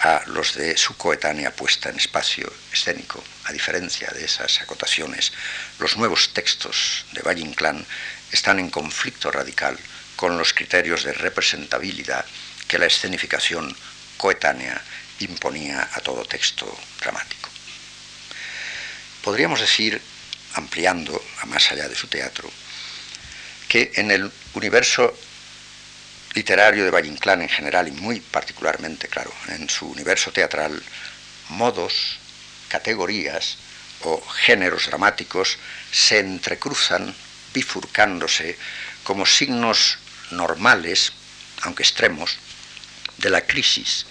a 0.00 0.22
los 0.26 0.54
de 0.54 0.76
su 0.76 0.96
coetánea 0.96 1.54
puesta 1.54 1.88
en 1.88 1.96
espacio 1.96 2.52
escénico. 2.72 3.22
A 3.44 3.52
diferencia 3.52 4.08
de 4.10 4.24
esas 4.24 4.60
acotaciones, 4.60 5.32
los 5.78 5.96
nuevos 5.96 6.32
textos 6.34 7.06
de 7.12 7.22
Valle 7.22 7.42
Inclán 7.42 7.86
están 8.32 8.58
en 8.58 8.70
conflicto 8.70 9.30
radical 9.30 9.78
con 10.16 10.36
los 10.38 10.52
criterios 10.52 11.04
de 11.04 11.12
representabilidad 11.12 12.24
que 12.66 12.78
la 12.78 12.86
escenificación 12.86 13.76
coetánea 14.16 14.80
imponía 15.20 15.88
a 15.92 16.00
todo 16.00 16.24
texto 16.24 16.66
dramático. 17.00 17.50
Podríamos 19.22 19.60
decir, 19.60 20.00
ampliando 20.54 21.22
a 21.40 21.46
más 21.46 21.70
allá 21.70 21.88
de 21.88 21.94
su 21.94 22.08
teatro, 22.08 22.50
que 23.68 23.92
en 23.96 24.10
el 24.10 24.30
universo 24.54 25.16
literario 26.34 26.84
de 26.84 26.90
Valle 26.90 27.08
Inclán 27.08 27.42
en 27.42 27.48
general 27.48 27.88
y 27.88 27.92
muy 27.92 28.20
particularmente, 28.20 29.08
claro, 29.08 29.32
en 29.48 29.68
su 29.68 29.86
universo 29.88 30.32
teatral, 30.32 30.82
modos, 31.48 32.18
categorías 32.68 33.56
o 34.02 34.20
géneros 34.20 34.86
dramáticos 34.86 35.58
se 35.90 36.18
entrecruzan 36.18 37.14
bifurcándose 37.54 38.58
como 39.02 39.24
signos 39.24 39.98
normales, 40.30 41.12
aunque 41.62 41.82
extremos, 41.82 42.38
de 43.18 43.30
la 43.30 43.40
crisis 43.46 44.06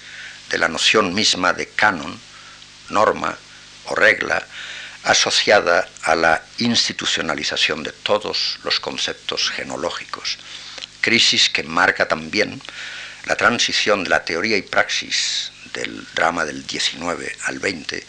de 0.50 0.58
la 0.58 0.68
noción 0.68 1.14
misma 1.14 1.54
de 1.54 1.68
canon, 1.68 2.20
norma 2.90 3.38
o 3.86 3.96
regla 3.96 4.46
asociada 5.04 5.88
a 6.04 6.16
la 6.16 6.44
institucionalización 6.58 7.84
de 7.84 7.92
todos 7.92 8.60
los 8.64 8.80
conceptos 8.80 9.52
genológicos. 9.52 10.38
Crisis 11.02 11.50
que 11.50 11.64
marca 11.64 12.08
también 12.08 12.62
la 13.26 13.36
transición 13.36 14.04
de 14.04 14.10
la 14.10 14.24
teoría 14.24 14.58
y 14.58 14.64
praxis 14.64 15.52
del 15.74 16.06
drama 16.14 16.46
del 16.46 16.66
19 16.66 17.38
al 17.44 17.60
20, 17.60 18.06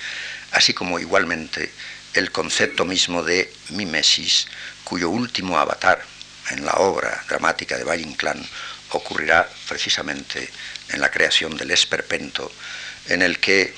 así 0.52 0.72
como 0.72 0.98
igualmente 0.98 1.72
el 2.14 2.32
concepto 2.32 2.84
mismo 2.84 3.22
de 3.22 3.52
mimesis, 3.70 4.46
cuyo 4.84 5.10
último 5.10 5.58
avatar 5.58 6.02
en 6.50 6.64
la 6.64 6.74
obra 6.74 7.24
dramática 7.28 7.76
de 7.76 7.84
Valle 7.84 8.02
Inclán 8.02 8.44
ocurrirá 8.90 9.48
precisamente 9.68 10.48
en 10.88 11.00
la 11.00 11.10
creación 11.10 11.56
del 11.56 11.70
esperpento, 11.70 12.50
en 13.08 13.22
el 13.22 13.38
que 13.38 13.74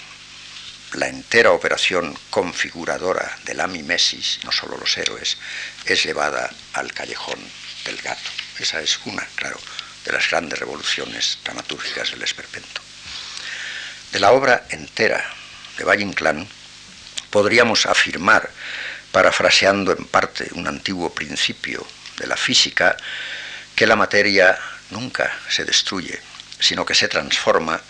la 0.94 1.08
entera 1.08 1.52
operación 1.52 2.18
configuradora 2.30 3.38
de 3.44 3.54
la 3.54 3.66
mimesis, 3.66 4.40
no 4.44 4.52
solo 4.52 4.76
los 4.76 4.96
héroes, 4.96 5.36
es 5.84 6.02
llevada 6.02 6.50
al 6.74 6.92
callejón 6.92 7.38
del 7.84 7.98
gato. 7.98 8.30
Esa 8.58 8.80
es 8.80 8.98
una, 9.04 9.26
claro, 9.34 9.58
de 10.04 10.12
las 10.12 10.30
grandes 10.30 10.58
revoluciones 10.58 11.38
dramatúrgicas 11.44 12.10
del 12.10 12.22
esperpento. 12.22 12.80
De 14.12 14.20
la 14.20 14.32
obra 14.32 14.66
entera 14.70 15.22
de 15.76 15.84
Valle 15.84 16.02
Inclán 16.02 16.48
podríamos 17.30 17.84
afirmar, 17.86 18.50
parafraseando 19.12 19.92
en 19.92 20.06
parte 20.06 20.48
un 20.54 20.66
antiguo 20.66 21.12
principio 21.12 21.86
de 22.18 22.26
la 22.26 22.36
física, 22.36 22.96
que 23.74 23.86
la 23.86 23.96
materia 23.96 24.58
nunca 24.90 25.32
se 25.48 25.64
destruye, 25.64 26.20
sino 26.60 26.84
que 26.84 26.94
se 26.94 27.08
transforma 27.08 27.80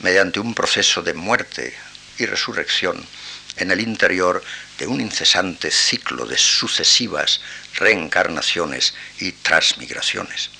mediante 0.00 0.40
un 0.40 0.54
proceso 0.54 1.02
de 1.02 1.14
muerte 1.14 1.76
y 2.18 2.26
resurrección 2.26 3.04
en 3.56 3.70
el 3.70 3.80
interior 3.80 4.42
de 4.78 4.86
un 4.86 5.00
incesante 5.00 5.70
ciclo 5.70 6.26
de 6.26 6.38
sucesivas 6.38 7.40
reencarnaciones 7.74 8.94
y 9.18 9.32
transmigraciones. 9.32 10.50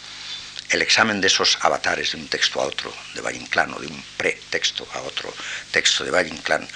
El 0.70 0.82
examen 0.82 1.20
de 1.20 1.28
esos 1.28 1.58
avatares 1.62 2.12
de 2.12 2.18
un 2.18 2.28
texto 2.28 2.60
a 2.60 2.66
otro 2.66 2.92
de 3.14 3.20
Valle 3.20 3.38
Inclán 3.38 3.72
o 3.72 3.78
de 3.78 3.86
un 3.86 4.04
pretexto 4.16 4.86
a 4.92 5.00
otro 5.00 5.32
texto 5.70 6.04
de 6.04 6.10
Valle 6.10 6.28
Inclán 6.28 6.66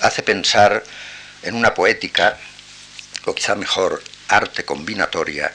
hace 0.00 0.22
pensar 0.22 0.84
en 1.42 1.54
una 1.54 1.74
poética, 1.74 2.38
o 3.26 3.34
quizá 3.34 3.54
mejor 3.54 4.02
arte 4.28 4.64
combinatoria, 4.64 5.52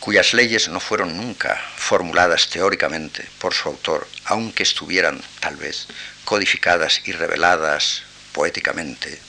cuyas 0.00 0.34
leyes 0.34 0.68
no 0.68 0.80
fueron 0.80 1.16
nunca 1.16 1.60
formuladas 1.76 2.48
teóricamente 2.48 3.26
por 3.38 3.54
su 3.54 3.68
autor, 3.68 4.08
aunque 4.24 4.62
estuvieran 4.62 5.22
tal 5.40 5.56
vez 5.56 5.86
codificadas 6.24 7.02
y 7.04 7.12
reveladas 7.12 8.02
poéticamente 8.32 9.20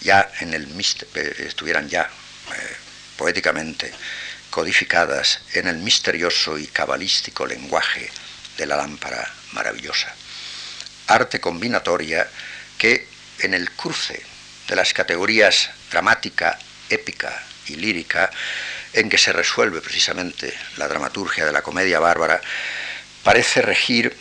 ya 0.00 0.30
en 0.40 0.54
el 0.54 0.68
eh, 1.14 1.34
estuvieran 1.46 1.88
ya 1.88 2.02
eh, 2.02 2.76
poéticamente 3.16 3.92
codificadas 4.50 5.40
en 5.54 5.68
el 5.68 5.78
misterioso 5.78 6.58
y 6.58 6.66
cabalístico 6.66 7.46
lenguaje 7.46 8.10
de 8.56 8.66
la 8.66 8.76
lámpara 8.76 9.32
maravillosa. 9.52 10.14
Arte 11.06 11.40
combinatoria 11.40 12.28
que 12.76 13.06
en 13.40 13.54
el 13.54 13.70
cruce 13.72 14.22
de 14.68 14.76
las 14.76 14.92
categorías 14.92 15.70
dramática, 15.90 16.58
épica 16.90 17.42
y 17.70 17.76
lírica, 17.76 18.30
en 18.92 19.08
que 19.08 19.18
se 19.18 19.32
resuelve 19.32 19.80
precisamente 19.80 20.52
la 20.76 20.88
dramaturgia 20.88 21.44
de 21.44 21.52
la 21.52 21.62
comedia 21.62 22.00
bárbara, 22.00 22.40
parece 23.22 23.62
regir 23.62 24.16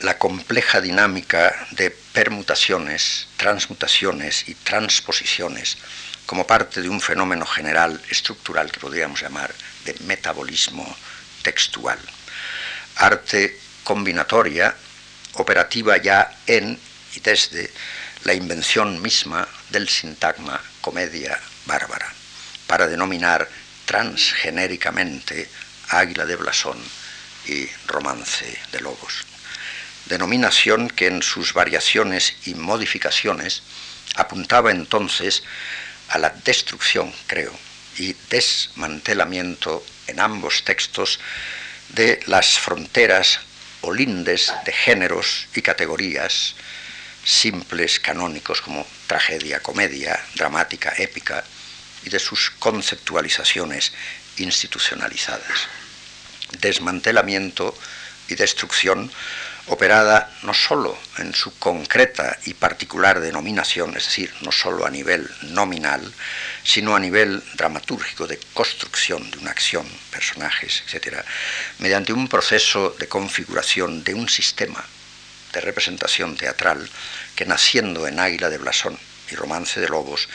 la 0.00 0.18
compleja 0.18 0.80
dinámica 0.80 1.66
de 1.70 1.90
permutaciones, 1.90 3.28
transmutaciones 3.36 4.48
y 4.48 4.54
transposiciones 4.54 5.78
como 6.26 6.46
parte 6.46 6.82
de 6.82 6.88
un 6.88 7.00
fenómeno 7.00 7.46
general 7.46 8.00
estructural 8.10 8.70
que 8.70 8.80
podríamos 8.80 9.22
llamar 9.22 9.54
de 9.84 9.94
metabolismo 10.00 10.84
textual. 11.42 11.98
Arte 12.96 13.58
combinatoria, 13.84 14.74
operativa 15.34 15.96
ya 15.96 16.36
en 16.46 16.78
y 17.14 17.20
desde 17.20 17.70
la 18.24 18.34
invención 18.34 19.00
misma 19.00 19.46
del 19.70 19.88
sintagma 19.88 20.60
comedia 20.80 21.38
bárbara, 21.66 22.12
para 22.66 22.86
denominar 22.86 23.48
transgenéricamente 23.84 25.48
águila 25.88 26.26
de 26.26 26.36
blasón 26.36 26.78
y 27.46 27.68
romance 27.86 28.58
de 28.72 28.80
lobos. 28.80 29.24
Denominación 30.06 30.88
que 30.88 31.06
en 31.06 31.22
sus 31.22 31.52
variaciones 31.52 32.36
y 32.44 32.54
modificaciones 32.54 33.62
apuntaba 34.16 34.70
entonces 34.70 35.42
a 36.08 36.18
la 36.18 36.30
destrucción, 36.30 37.12
creo, 37.26 37.52
y 37.98 38.14
desmantelamiento 38.30 39.84
en 40.06 40.20
ambos 40.20 40.64
textos 40.64 41.18
de 41.90 42.20
las 42.26 42.58
fronteras 42.58 43.40
o 43.80 43.92
lindes 43.92 44.52
de 44.64 44.72
géneros 44.72 45.48
y 45.54 45.62
categorías 45.62 46.54
simples, 47.24 47.98
canónicos 47.98 48.60
como 48.60 48.86
tragedia, 49.06 49.60
comedia, 49.60 50.18
dramática, 50.34 50.94
épica, 50.96 51.44
y 52.06 52.10
de 52.10 52.18
sus 52.20 52.50
conceptualizaciones 52.58 53.92
institucionalizadas. 54.38 55.68
Desmantelamiento 56.60 57.76
y 58.28 58.36
destrucción 58.36 59.10
operada 59.66 60.32
no 60.42 60.54
sólo 60.54 60.96
en 61.18 61.34
su 61.34 61.58
concreta 61.58 62.38
y 62.44 62.54
particular 62.54 63.18
denominación, 63.20 63.96
es 63.96 64.04
decir, 64.04 64.32
no 64.42 64.52
sólo 64.52 64.86
a 64.86 64.90
nivel 64.90 65.28
nominal, 65.42 66.12
sino 66.62 66.94
a 66.94 67.00
nivel 67.00 67.42
dramatúrgico 67.54 68.28
de 68.28 68.38
construcción 68.54 69.28
de 69.32 69.38
una 69.38 69.50
acción, 69.50 69.86
personajes, 70.12 70.84
etc., 70.86 71.24
mediante 71.80 72.12
un 72.12 72.28
proceso 72.28 72.94
de 72.98 73.08
configuración 73.08 74.04
de 74.04 74.14
un 74.14 74.28
sistema 74.28 74.84
de 75.52 75.60
representación 75.60 76.36
teatral 76.36 76.88
que 77.34 77.46
naciendo 77.46 78.06
en 78.06 78.20
Águila 78.20 78.48
de 78.48 78.58
Blasón 78.58 78.96
y 79.32 79.34
Romance 79.34 79.80
de 79.80 79.88
Lobos, 79.88 80.28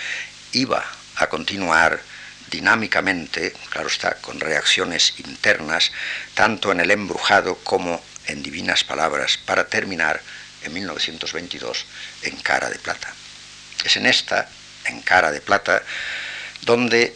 iba 0.52 0.84
a 1.18 1.28
continuar 1.28 2.02
dinámicamente, 2.50 3.54
claro 3.70 3.88
está, 3.88 4.16
con 4.16 4.40
reacciones 4.40 5.14
internas, 5.20 5.92
tanto 6.34 6.72
en 6.72 6.82
el 6.82 6.92
embrujado 6.92 7.56
como 7.64 8.04
en 8.28 8.44
divinas 8.44 8.84
palabras 8.84 9.38
para 9.38 9.68
terminar 9.68 10.22
en 10.64 10.74
1922 10.74 11.86
en 12.24 12.36
Cara 12.38 12.70
de 12.70 12.78
Plata. 12.78 13.14
Es 13.84 13.96
en 13.96 14.06
esta, 14.06 14.50
en 14.86 15.02
Cara 15.02 15.32
de 15.32 15.42
Plata, 15.42 15.82
donde 16.62 17.16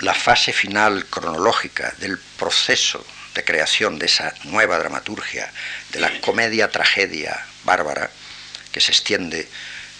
la 0.00 0.14
fase 0.14 0.52
final 0.52 1.06
cronológica 1.06 1.94
del 1.98 2.18
proceso 2.18 3.04
de 3.34 3.44
creación 3.44 3.98
de 3.98 4.06
esa 4.06 4.34
nueva 4.44 4.78
dramaturgia, 4.78 5.50
de 5.90 6.00
la 6.00 6.20
comedia-tragedia 6.20 7.46
bárbara, 7.64 8.10
que 8.70 8.80
se 8.80 8.90
extiende 8.90 9.48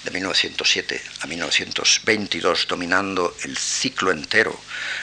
de 0.04 0.10
1907 0.10 1.00
a 1.20 1.26
1922, 1.26 2.66
dominando 2.68 3.36
el 3.44 3.56
ciclo 3.56 4.10
entero 4.10 4.58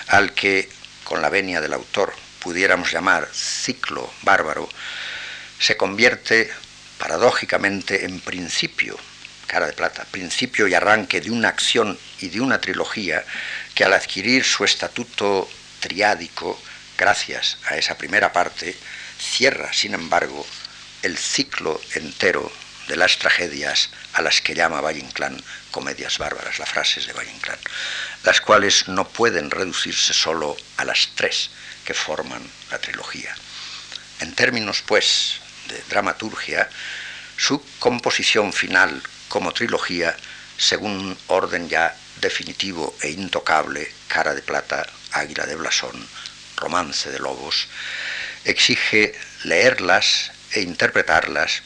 al 0.08 0.34
que, 0.34 0.70
con 1.04 1.22
la 1.22 1.30
venia 1.30 1.62
del 1.62 1.74
autor, 1.74 2.14
pudiéramos 2.40 2.92
llamar 2.92 3.30
ciclo 3.34 4.12
bárbaro, 4.24 4.70
se 5.60 5.78
convierte 5.78 6.52
paradójicamente 6.98 8.06
en 8.06 8.20
principio, 8.20 8.98
cara 9.48 9.68
de 9.68 9.74
plata, 9.74 10.06
principio 10.12 10.68
y 10.68 10.74
arranque 10.74 11.22
de 11.22 11.32
una 11.32 11.50
acción 11.50 11.98
y 12.20 12.30
de 12.30 12.42
una 12.42 12.60
trilogía 12.62 13.24
que 13.74 13.84
al 13.84 13.94
adquirir 13.94 14.44
su 14.44 14.64
estatuto 14.64 15.50
triádico 15.80 16.62
gracias 16.98 17.58
a 17.66 17.78
esa 17.78 17.98
primera 17.98 18.34
parte, 18.34 18.76
cierra, 19.18 19.72
sin 19.72 19.94
embargo, 19.94 20.46
el 21.02 21.18
ciclo 21.18 21.80
entero 21.96 22.52
de 22.90 22.98
las 22.98 23.20
tragedias 23.20 23.90
a 24.14 24.22
las 24.24 24.42
que 24.42 24.56
llama 24.56 24.82
Valle 24.82 25.00
Inclán 25.00 25.42
comedias 25.70 26.18
bárbaras, 26.18 26.58
las 26.58 26.70
frases 26.70 27.06
de 27.06 27.14
Valle 27.14 27.32
Inclán, 27.32 27.60
las 28.24 28.42
cuales 28.42 28.88
no 28.88 29.08
pueden 29.08 29.52
reducirse 29.52 30.12
solo 30.12 30.58
a 30.78 30.86
las 30.86 31.10
tres 31.14 31.52
que 31.86 31.94
forman 31.94 32.42
la 32.72 32.80
trilogía. 32.80 33.34
En 34.22 34.34
términos, 34.34 34.82
pues, 34.86 35.40
de 35.68 35.82
dramaturgia, 35.88 36.68
su 37.38 37.64
composición 37.78 38.52
final 38.52 39.04
como 39.28 39.54
trilogía, 39.54 40.18
según 40.58 40.94
un 40.94 41.18
orden 41.28 41.70
ya 41.70 41.96
definitivo 42.20 42.98
e 43.02 43.12
intocable, 43.12 43.94
Cara 44.08 44.34
de 44.34 44.42
Plata, 44.42 44.90
Águila 45.12 45.46
de 45.46 45.56
Blasón, 45.56 46.08
Romance 46.58 47.12
de 47.12 47.20
Lobos, 47.20 47.68
exige 48.46 49.14
leerlas 49.44 50.32
e 50.52 50.62
interpretarlas 50.62 51.62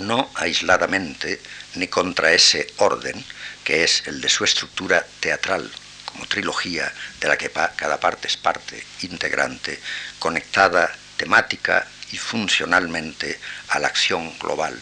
no 0.00 0.30
aisladamente 0.34 1.40
ni 1.74 1.88
contra 1.88 2.32
ese 2.32 2.72
orden 2.78 3.24
que 3.64 3.84
es 3.84 4.06
el 4.06 4.20
de 4.20 4.28
su 4.28 4.44
estructura 4.44 5.06
teatral 5.20 5.70
como 6.06 6.26
trilogía 6.26 6.92
de 7.20 7.28
la 7.28 7.36
que 7.36 7.50
cada 7.50 8.00
parte 8.00 8.26
es 8.26 8.36
parte 8.36 8.84
integrante, 9.02 9.78
conectada 10.18 10.90
temática 11.16 11.86
y 12.12 12.16
funcionalmente 12.16 13.38
a 13.68 13.78
la 13.78 13.88
acción 13.88 14.36
global 14.38 14.76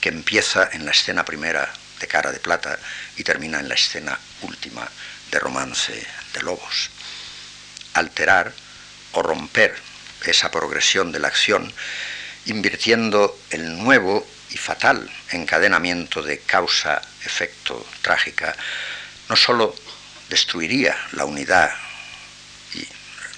que 0.00 0.08
empieza 0.08 0.68
en 0.72 0.84
la 0.84 0.90
escena 0.90 1.24
primera 1.24 1.72
de 2.00 2.08
Cara 2.08 2.32
de 2.32 2.40
Plata 2.40 2.78
y 3.16 3.22
termina 3.22 3.60
en 3.60 3.68
la 3.68 3.74
escena 3.74 4.18
última 4.42 4.88
de 5.30 5.38
Romance 5.38 6.06
de 6.34 6.42
Lobos. 6.42 6.90
Alterar 7.94 8.52
o 9.12 9.22
romper 9.22 9.76
esa 10.24 10.50
progresión 10.50 11.12
de 11.12 11.20
la 11.20 11.28
acción 11.28 11.72
invirtiendo 12.46 13.38
el 13.50 13.78
nuevo 13.78 14.26
y 14.50 14.56
fatal 14.56 15.10
encadenamiento 15.30 16.22
de 16.22 16.40
causa-efecto 16.40 17.86
trágica, 18.02 18.54
no 19.28 19.36
sólo 19.36 19.74
destruiría 20.28 20.96
la 21.12 21.24
unidad 21.24 21.70
y 22.74 22.86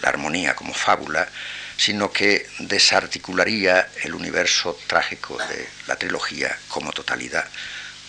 la 0.00 0.09
armonía 0.09 0.55
como 0.57 0.74
fábula, 0.74 1.28
sino 1.76 2.12
que 2.12 2.48
desarticularía 2.61 3.88
el 4.02 4.14
universo 4.14 4.78
trágico 4.86 5.36
de 5.48 5.68
la 5.86 5.96
trilogía 5.96 6.57
como 6.68 6.92
totalidad, 6.92 7.46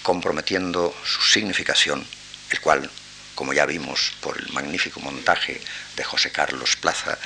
comprometiendo 0.04 0.96
su 1.04 1.22
significación, 1.22 2.06
el 2.52 2.60
cual, 2.60 2.90
como 3.34 3.54
ya 3.54 3.66
vimos 3.66 4.14
por 4.22 4.38
el 4.38 4.52
magnífico 4.54 5.00
montaje 5.00 5.60
de 5.96 6.04
José 6.04 6.32
Carlos 6.32 6.76
Plaza, 6.76 7.18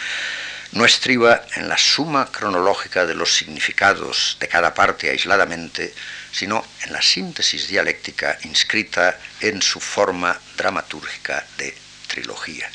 no 0.72 0.86
estriba 0.86 1.42
en 1.56 1.68
la 1.68 1.78
suma 1.78 2.32
cronológica 2.32 3.06
de 3.06 3.16
los 3.16 3.34
significados 3.34 4.38
de 4.40 4.48
cada 4.48 4.74
parte 4.74 5.10
aisladamente, 5.10 5.94
sino 6.32 6.64
en 6.84 6.94
la 6.94 7.02
síntesis 7.02 7.68
dialéctica 7.68 8.38
inscrita 8.44 9.18
en 9.42 9.62
su 9.62 9.80
forma 9.80 10.40
dramatúrgica 10.58 11.46
de 11.58 11.76
trilogía. 12.08 12.70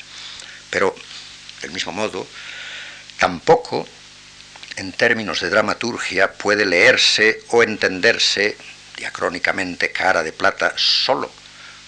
Pero, 0.69 0.93
del 1.61 1.71
mismo 1.71 1.93
modo, 1.93 2.27
tampoco 3.17 3.87
en 4.75 4.91
términos 4.91 5.39
de 5.39 5.49
dramaturgia 5.49 6.33
puede 6.33 6.65
leerse 6.65 7.43
o 7.49 7.63
entenderse 7.63 8.57
diacrónicamente 8.97 9.91
cara 9.91 10.21
de 10.21 10.33
plata 10.33 10.73
solo 10.75 11.31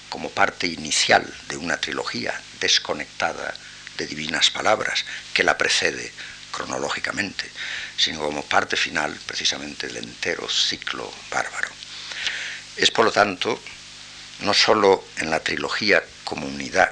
como 0.10 0.30
parte 0.30 0.68
inicial 0.68 1.26
de 1.49 1.58
una 1.58 1.78
trilogía 1.78 2.39
desconectada 2.62 3.53
de 3.98 4.08
divinas 4.08 4.50
palabras 4.50 5.06
que 5.34 5.43
la 5.43 5.58
precede 5.58 6.12
cronológicamente, 6.52 7.50
sino 7.98 8.20
como 8.20 8.43
parte 8.43 8.76
final 8.76 9.18
precisamente 9.26 9.88
del 9.88 9.98
entero 9.98 10.48
ciclo 10.50 11.12
bárbaro. 11.30 11.70
Es 12.76 12.91
por 12.91 13.06
lo 13.06 13.12
tanto 13.12 13.62
no 14.39 14.54
sólo 14.54 15.04
en 15.18 15.30
la 15.30 15.39
trilogía 15.39 16.04
como 16.24 16.48
unidad, 16.48 16.91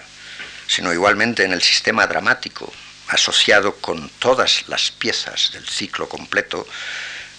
sino 0.68 0.94
igualmente 0.94 1.44
en 1.44 1.54
el 1.54 1.62
sistema 1.62 2.08
dramático 2.08 2.72
asociado 3.08 3.76
con 3.76 4.10
todas 4.20 4.68
las 4.68 4.92
piezas 4.92 5.52
del 5.54 5.68
ciclo 5.68 6.10
completo 6.10 6.68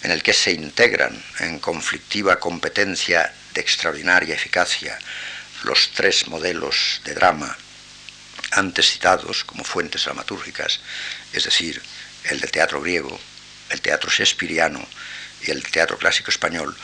en 0.03 0.11
el 0.11 0.23
que 0.23 0.33
se 0.33 0.51
integran 0.51 1.21
en 1.39 1.59
conflictiva 1.59 2.39
competencia 2.39 3.33
de 3.53 3.61
extraordinaria 3.61 4.35
eficacia 4.35 4.97
los 5.63 5.91
tres 5.91 6.27
modelos 6.27 7.01
de 7.03 7.15
drama 7.15 7.57
antes 8.51 8.91
citados 8.91 9.43
como 9.43 9.63
fuentes 9.63 10.05
dramatúrgicas, 10.05 10.79
es 11.33 11.43
decir, 11.43 11.81
el 12.25 12.39
del 12.39 12.51
teatro 12.51 12.81
griego, 12.81 13.19
el 13.69 13.81
teatro 13.81 14.09
shakespeariano 14.09 14.85
y 15.45 15.51
el 15.51 15.63
teatro 15.63 15.97
clásico 15.97 16.31
español, 16.31 16.75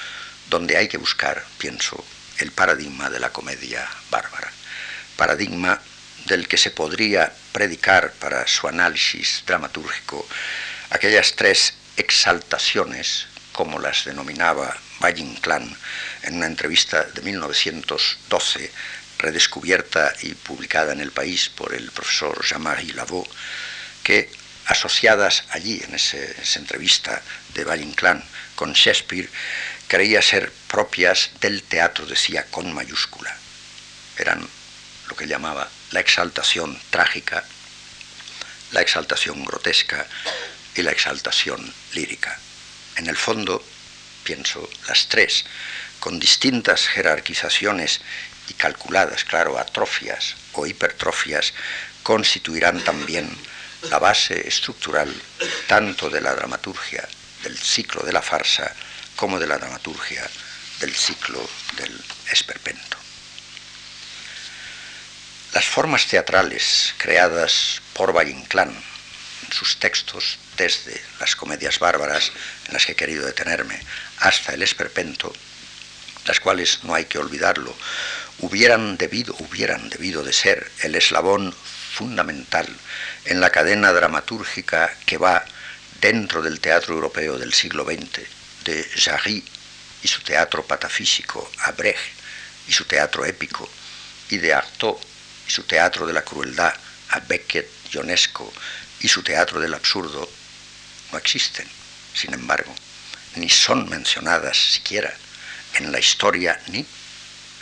donde 0.49 0.77
hay 0.77 0.87
que 0.87 0.97
buscar, 0.97 1.43
pienso, 1.57 2.03
el 2.39 2.51
paradigma 2.51 3.09
de 3.09 3.19
la 3.19 3.31
comedia 3.31 3.87
bárbara, 4.09 4.51
paradigma 5.15 5.79
del 6.25 6.47
que 6.47 6.57
se 6.57 6.71
podría 6.71 7.33
predicar 7.51 8.13
para 8.13 8.47
su 8.47 8.67
análisis 8.67 9.43
dramatúrgico 9.45 10.27
aquellas 10.89 11.35
tres 11.35 11.73
exaltaciones, 11.97 13.27
como 13.51 13.79
las 13.79 14.05
denominaba 14.05 14.75
Valle 14.99 15.21
Inclán 15.21 15.77
en 16.23 16.35
una 16.35 16.47
entrevista 16.47 17.03
de 17.03 17.21
1912 17.21 18.71
redescubierta 19.23 20.13
y 20.21 20.35
publicada 20.35 20.91
en 20.91 20.99
el 20.99 21.11
país 21.11 21.49
por 21.49 21.73
el 21.73 21.89
profesor 21.91 22.45
Jean-Marie 22.45 22.93
Lavaux, 22.93 23.29
que 24.03 24.29
asociadas 24.65 25.45
allí 25.49 25.81
en 25.81 25.95
esa 25.95 26.59
entrevista 26.59 27.21
de 27.53 27.63
Valle 27.63 27.83
Inclán 27.83 28.23
con 28.55 28.73
Shakespeare, 28.73 29.29
creía 29.87 30.21
ser 30.21 30.51
propias 30.67 31.31
del 31.39 31.63
teatro, 31.63 32.05
decía, 32.05 32.45
con 32.51 32.73
mayúscula. 32.73 33.35
Eran 34.17 34.47
lo 35.07 35.15
que 35.15 35.27
llamaba 35.27 35.69
la 35.91 36.01
exaltación 36.01 36.77
trágica, 36.89 37.45
la 38.71 38.81
exaltación 38.81 39.43
grotesca 39.45 40.05
y 40.75 40.81
la 40.81 40.91
exaltación 40.91 41.73
lírica. 41.93 42.37
En 42.97 43.07
el 43.07 43.17
fondo, 43.17 43.63
pienso, 44.23 44.69
las 44.87 45.07
tres, 45.07 45.45
con 45.99 46.19
distintas 46.19 46.87
jerarquizaciones 46.87 48.01
calculadas, 48.57 49.23
claro, 49.23 49.57
atrofias 49.57 50.35
o 50.53 50.65
hipertrofias, 50.65 51.53
constituirán 52.03 52.83
también 52.83 53.29
la 53.89 53.99
base 53.99 54.47
estructural 54.47 55.13
tanto 55.67 56.09
de 56.09 56.21
la 56.21 56.33
dramaturgia 56.33 57.07
del 57.43 57.57
ciclo 57.57 58.01
de 58.03 58.13
la 58.13 58.21
farsa 58.21 58.73
como 59.15 59.39
de 59.39 59.47
la 59.47 59.57
dramaturgia 59.57 60.27
del 60.79 60.95
ciclo 60.95 61.39
del 61.77 62.03
esperpento. 62.31 62.97
Las 65.53 65.65
formas 65.65 66.07
teatrales 66.07 66.95
creadas 66.97 67.81
por 67.93 68.15
Valle 68.15 68.31
Inclán 68.31 68.69
en 68.69 69.53
sus 69.53 69.77
textos, 69.77 70.39
desde 70.57 70.99
las 71.19 71.35
comedias 71.35 71.79
bárbaras 71.79 72.31
en 72.67 72.73
las 72.73 72.85
que 72.85 72.93
he 72.93 72.95
querido 72.95 73.25
detenerme 73.25 73.79
hasta 74.19 74.53
el 74.53 74.63
esperpento, 74.63 75.33
las 76.25 76.39
cuales, 76.39 76.79
no 76.83 76.95
hay 76.95 77.05
que 77.05 77.19
olvidarlo, 77.19 77.75
hubieran 78.43 78.97
debido, 78.97 79.33
hubieran 79.39 79.89
debido 79.89 80.21
de 80.21 80.33
ser 80.33 80.69
el 80.81 80.95
eslabón 80.95 81.53
fundamental 81.53 82.67
en 83.23 83.39
la 83.39 83.49
cadena 83.51 83.93
dramatúrgica 83.93 84.93
que 85.05 85.17
va 85.17 85.45
dentro 86.01 86.41
del 86.41 86.59
teatro 86.59 86.93
europeo 86.93 87.37
del 87.37 87.53
siglo 87.53 87.85
XX, 87.85 88.19
de 88.65 88.83
Jarry 88.97 89.41
y 90.03 90.07
su 90.09 90.21
teatro 90.23 90.65
patafísico, 90.65 91.49
a 91.59 91.71
Brecht 91.71 92.01
y 92.67 92.73
su 92.73 92.83
teatro 92.83 93.23
épico, 93.23 93.69
y 94.29 94.37
de 94.37 94.53
Artaud 94.53 94.97
y 95.47 95.51
su 95.51 95.63
teatro 95.63 96.05
de 96.05 96.11
la 96.11 96.23
crueldad, 96.23 96.73
a 97.11 97.19
Beckett, 97.21 97.69
Ionesco 97.93 98.51
y 98.99 99.07
su 99.07 99.23
teatro 99.23 99.61
del 99.61 99.73
absurdo, 99.73 100.29
no 101.13 101.17
existen, 101.17 101.67
sin 102.13 102.33
embargo, 102.33 102.75
ni 103.35 103.49
son 103.49 103.87
mencionadas 103.87 104.57
siquiera 104.57 105.13
en 105.75 105.93
la 105.93 105.99
historia 105.99 106.59
ni 106.67 106.85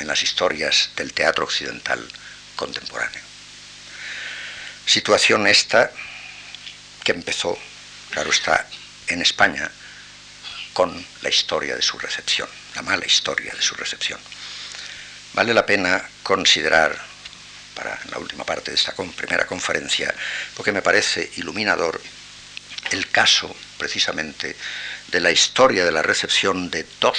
en 0.01 0.07
las 0.07 0.23
historias 0.23 0.89
del 0.95 1.13
teatro 1.13 1.45
occidental 1.45 2.05
contemporáneo. 2.55 3.21
Situación 4.85 5.47
esta 5.47 5.91
que 7.03 7.11
empezó, 7.11 7.57
claro 8.09 8.29
está, 8.29 8.67
en 9.07 9.21
España 9.21 9.69
con 10.73 11.05
la 11.21 11.29
historia 11.29 11.75
de 11.75 11.81
su 11.81 11.97
recepción, 11.97 12.47
la 12.75 12.81
mala 12.81 13.05
historia 13.05 13.53
de 13.53 13.61
su 13.61 13.75
recepción. 13.75 14.19
Vale 15.33 15.53
la 15.53 15.65
pena 15.65 16.09
considerar, 16.23 16.97
para 17.75 17.97
la 18.11 18.17
última 18.17 18.43
parte 18.43 18.71
de 18.71 18.75
esta 18.75 18.93
primera 18.93 19.45
conferencia, 19.45 20.13
porque 20.55 20.71
me 20.71 20.81
parece 20.81 21.31
iluminador 21.37 22.01
el 22.91 23.09
caso 23.09 23.55
precisamente 23.77 24.55
de 25.07 25.19
la 25.19 25.31
historia 25.31 25.85
de 25.85 25.91
la 25.91 26.01
recepción 26.01 26.69
de 26.69 26.85
dos 26.99 27.17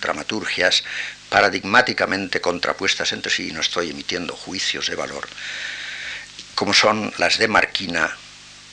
dramaturgias 0.00 0.84
paradigmáticamente 1.28 2.40
contrapuestas 2.40 3.12
entre 3.12 3.30
sí, 3.30 3.48
y 3.48 3.52
no 3.52 3.60
estoy 3.60 3.90
emitiendo 3.90 4.36
juicios 4.36 4.88
de 4.88 4.96
valor, 4.96 5.28
como 6.54 6.72
son 6.72 7.12
las 7.18 7.38
de 7.38 7.48
Marquina 7.48 8.16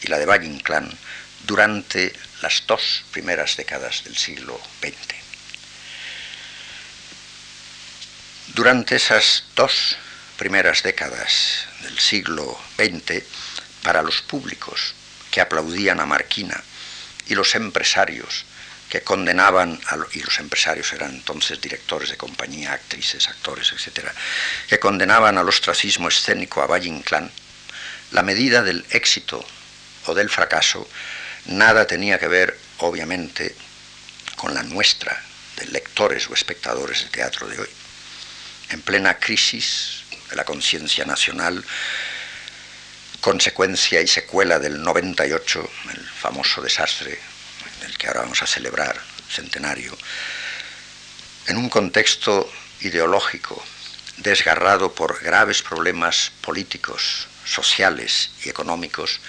y 0.01 0.07
la 0.07 0.17
de 0.17 0.25
Valle 0.25 0.47
Inclán 0.47 0.91
durante 1.45 2.13
las 2.41 2.63
dos 2.65 3.03
primeras 3.11 3.57
décadas 3.57 4.03
del 4.03 4.15
siglo 4.15 4.59
XX. 4.81 5.15
Durante 8.53 8.95
esas 8.95 9.43
dos 9.55 9.97
primeras 10.37 10.83
décadas 10.83 11.65
del 11.81 11.99
siglo 11.99 12.59
XX, 12.77 13.23
para 13.83 14.01
los 14.01 14.21
públicos 14.21 14.95
que 15.29 15.41
aplaudían 15.41 15.99
a 15.99 16.05
Marquina 16.05 16.63
y 17.27 17.35
los 17.35 17.55
empresarios 17.55 18.45
que 18.89 19.01
condenaban, 19.01 19.79
a, 19.87 19.97
y 20.13 20.19
los 20.19 20.39
empresarios 20.39 20.93
eran 20.93 21.15
entonces 21.15 21.59
directores 21.59 22.09
de 22.09 22.17
compañía, 22.17 22.73
actrices, 22.73 23.27
actores, 23.27 23.73
etc., 23.73 24.09
que 24.67 24.79
condenaban 24.79 25.37
al 25.37 25.49
ostracismo 25.49 26.07
escénico 26.07 26.61
a 26.61 26.67
Valle 26.67 26.89
Inclán, 26.89 27.31
la 28.11 28.21
medida 28.21 28.61
del 28.61 28.85
éxito 28.91 29.43
o 30.05 30.13
del 30.13 30.29
fracaso 30.29 30.87
nada 31.45 31.85
tenía 31.85 32.19
que 32.19 32.27
ver, 32.27 32.57
obviamente, 32.77 33.55
con 34.35 34.53
la 34.53 34.63
nuestra, 34.63 35.21
de 35.57 35.67
lectores 35.67 36.29
o 36.29 36.33
espectadores 36.33 37.03
de 37.03 37.09
teatro 37.09 37.47
de 37.47 37.59
hoy. 37.59 37.69
En 38.69 38.81
plena 38.81 39.17
crisis 39.17 40.03
de 40.29 40.35
la 40.35 40.43
conciencia 40.43 41.05
nacional, 41.05 41.63
consecuencia 43.21 44.01
y 44.01 44.07
secuela 44.07 44.59
del 44.59 44.81
98, 44.81 45.69
el 45.93 46.09
famoso 46.09 46.61
desastre 46.61 47.19
del 47.85 47.97
que 47.97 48.07
ahora 48.07 48.21
vamos 48.21 48.41
a 48.41 48.47
celebrar 48.47 48.99
centenario, 49.29 49.95
en 51.45 51.57
un 51.57 51.69
contexto 51.69 52.51
ideológico 52.81 53.63
desgarrado 54.17 54.93
por 54.93 55.21
graves 55.21 55.61
problemas 55.61 56.31
políticos, 56.41 57.27
sociales 57.45 58.31
y 58.43 58.49
económicos, 58.49 59.19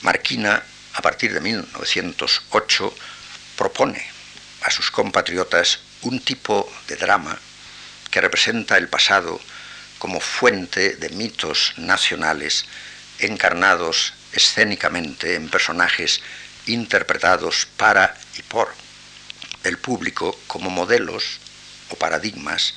Marquina, 0.00 0.62
a 0.94 1.02
partir 1.02 1.34
de 1.34 1.40
1908, 1.40 2.94
propone 3.56 4.02
a 4.62 4.70
sus 4.70 4.90
compatriotas 4.90 5.80
un 6.00 6.20
tipo 6.20 6.72
de 6.88 6.96
drama 6.96 7.38
que 8.10 8.20
representa 8.20 8.78
el 8.78 8.88
pasado 8.88 9.38
como 9.98 10.18
fuente 10.18 10.96
de 10.96 11.10
mitos 11.10 11.74
nacionales 11.76 12.64
encarnados 13.18 14.14
escénicamente 14.32 15.34
en 15.34 15.48
personajes 15.48 16.22
interpretados 16.66 17.66
para 17.76 18.14
y 18.36 18.42
por 18.42 18.72
el 19.64 19.78
público 19.78 20.38
como 20.46 20.70
modelos 20.70 21.38
o 21.90 21.96
paradigmas 21.96 22.74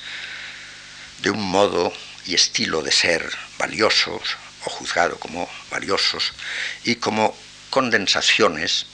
de 1.22 1.30
un 1.30 1.42
modo 1.42 1.92
y 2.26 2.34
estilo 2.34 2.82
de 2.82 2.92
ser 2.92 3.30
valiosos 3.58 4.36
o 4.64 4.70
juzgado 4.70 5.18
como 5.18 5.48
valiosos 5.70 6.32
y 6.84 6.96
como 6.96 7.36
condensaciones 7.70 8.86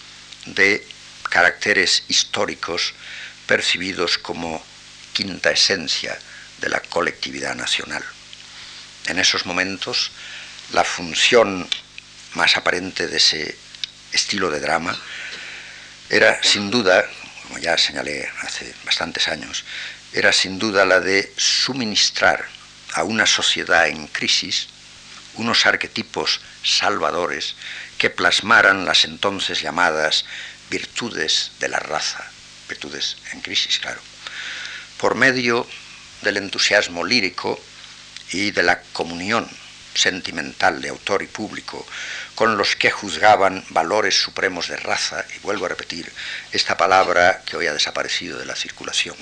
de 0.46 0.86
caracteres 1.28 2.04
históricos 2.08 2.94
percibidos 3.46 4.18
como 4.18 4.64
quinta 5.12 5.50
esencia 5.50 6.18
de 6.60 6.68
la 6.68 6.80
colectividad 6.80 7.54
nacional. 7.54 8.04
En 9.06 9.18
esos 9.18 9.46
momentos, 9.46 10.10
la 10.72 10.84
función 10.84 11.68
más 12.34 12.56
aparente 12.56 13.08
de 13.08 13.16
ese 13.16 13.56
estilo 14.12 14.50
de 14.50 14.60
drama 14.60 14.96
era 16.08 16.42
sin 16.42 16.70
duda, 16.70 17.04
como 17.42 17.58
ya 17.58 17.78
señalé 17.78 18.28
hace 18.42 18.74
bastantes 18.84 19.28
años, 19.28 19.64
era 20.12 20.32
sin 20.32 20.58
duda 20.58 20.84
la 20.84 21.00
de 21.00 21.32
suministrar 21.36 22.46
a 22.92 23.04
una 23.04 23.26
sociedad 23.26 23.88
en 23.88 24.06
crisis 24.08 24.68
unos 25.34 25.64
arquetipos 25.64 26.40
salvadores 26.62 27.56
que 27.96 28.10
plasmaran 28.10 28.84
las 28.84 29.04
entonces 29.04 29.62
llamadas 29.62 30.24
virtudes 30.70 31.52
de 31.60 31.68
la 31.68 31.78
raza, 31.78 32.24
virtudes 32.68 33.16
en 33.32 33.40
crisis, 33.40 33.78
claro, 33.78 34.00
por 34.98 35.14
medio 35.14 35.66
del 36.22 36.36
entusiasmo 36.36 37.04
lírico 37.04 37.58
y 38.32 38.50
de 38.50 38.62
la 38.62 38.82
comunión 38.92 39.48
sentimental 39.94 40.80
de 40.80 40.88
autor 40.88 41.22
y 41.22 41.26
público 41.26 41.86
con 42.34 42.56
los 42.56 42.76
que 42.76 42.90
juzgaban 42.90 43.64
valores 43.70 44.20
supremos 44.20 44.68
de 44.68 44.76
raza, 44.76 45.24
y 45.36 45.38
vuelvo 45.40 45.66
a 45.66 45.70
repetir 45.70 46.10
esta 46.50 46.76
palabra 46.76 47.42
que 47.44 47.56
hoy 47.56 47.66
ha 47.66 47.72
desaparecido 47.72 48.38
de 48.38 48.46
la 48.46 48.56
circulación, 48.56 49.16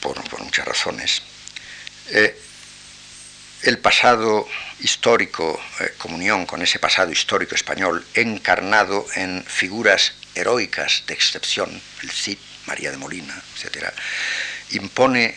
por, 0.00 0.18
muchas 0.40 0.66
razones, 0.66 1.22
eh, 2.10 2.40
el 3.62 3.78
pasado 3.78 4.46
histórico, 4.80 5.60
eh, 5.80 5.94
comunión 5.98 6.46
con 6.46 6.62
ese 6.62 6.78
pasado 6.78 7.10
histórico 7.10 7.54
español, 7.54 8.06
encarnado 8.14 9.04
en 9.16 9.44
figuras 9.44 10.12
heroicas 10.34 11.02
de 11.06 11.14
excepción, 11.14 11.82
el 12.02 12.10
Cid, 12.10 12.38
María 12.66 12.90
de 12.92 12.96
Molina, 12.96 13.42
etc., 13.56 13.92
impone 14.70 15.34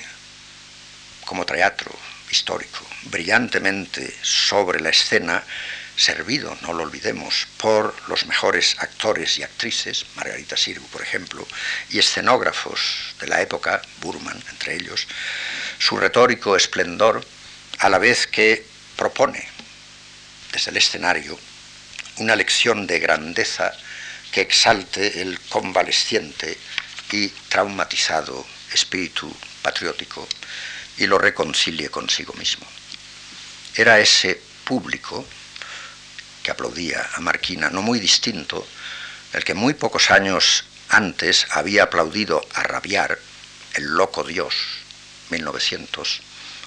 como 1.25 1.45
teatro 1.45 1.91
histórico, 2.31 2.85
brillantemente 3.03 4.15
sobre 4.21 4.79
la 4.79 4.89
escena, 4.89 5.43
servido, 5.95 6.57
no 6.61 6.73
lo 6.73 6.83
olvidemos, 6.83 7.47
por 7.57 7.93
los 8.09 8.25
mejores 8.25 8.75
actores 8.79 9.37
y 9.37 9.43
actrices, 9.43 10.05
Margarita 10.15 10.57
Sirgu, 10.57 10.87
por 10.87 11.01
ejemplo, 11.01 11.47
y 11.89 11.99
escenógrafos 11.99 13.15
de 13.19 13.27
la 13.27 13.41
época, 13.41 13.81
Burman 13.99 14.41
entre 14.49 14.75
ellos, 14.75 15.07
su 15.77 15.97
retórico 15.97 16.55
esplendor, 16.55 17.25
a 17.79 17.89
la 17.89 17.97
vez 17.97 18.27
que 18.27 18.65
propone 18.95 19.47
desde 20.51 20.71
el 20.71 20.77
escenario 20.77 21.37
una 22.17 22.35
lección 22.35 22.85
de 22.87 22.99
grandeza 22.99 23.71
que 24.31 24.41
exalte 24.41 25.21
el 25.21 25.39
convalesciente 25.49 26.57
y 27.11 27.27
traumatizado 27.49 28.45
espíritu 28.73 29.35
patriótico 29.61 30.27
y 30.97 31.07
lo 31.07 31.17
reconcilie 31.17 31.89
consigo 31.89 32.33
mismo. 32.33 32.65
Era 33.75 33.99
ese 33.99 34.41
público 34.65 35.25
que 36.43 36.51
aplaudía 36.51 37.09
a 37.13 37.19
Marquina, 37.21 37.69
no 37.69 37.81
muy 37.81 37.99
distinto 37.99 38.67
del 39.31 39.43
que 39.43 39.53
muy 39.53 39.73
pocos 39.73 40.11
años 40.11 40.65
antes 40.89 41.47
había 41.51 41.83
aplaudido 41.83 42.45
a 42.53 42.63
Rabiar, 42.63 43.17
el 43.75 43.85
loco 43.85 44.23
Dios, 44.23 44.53
1900, 45.29 46.21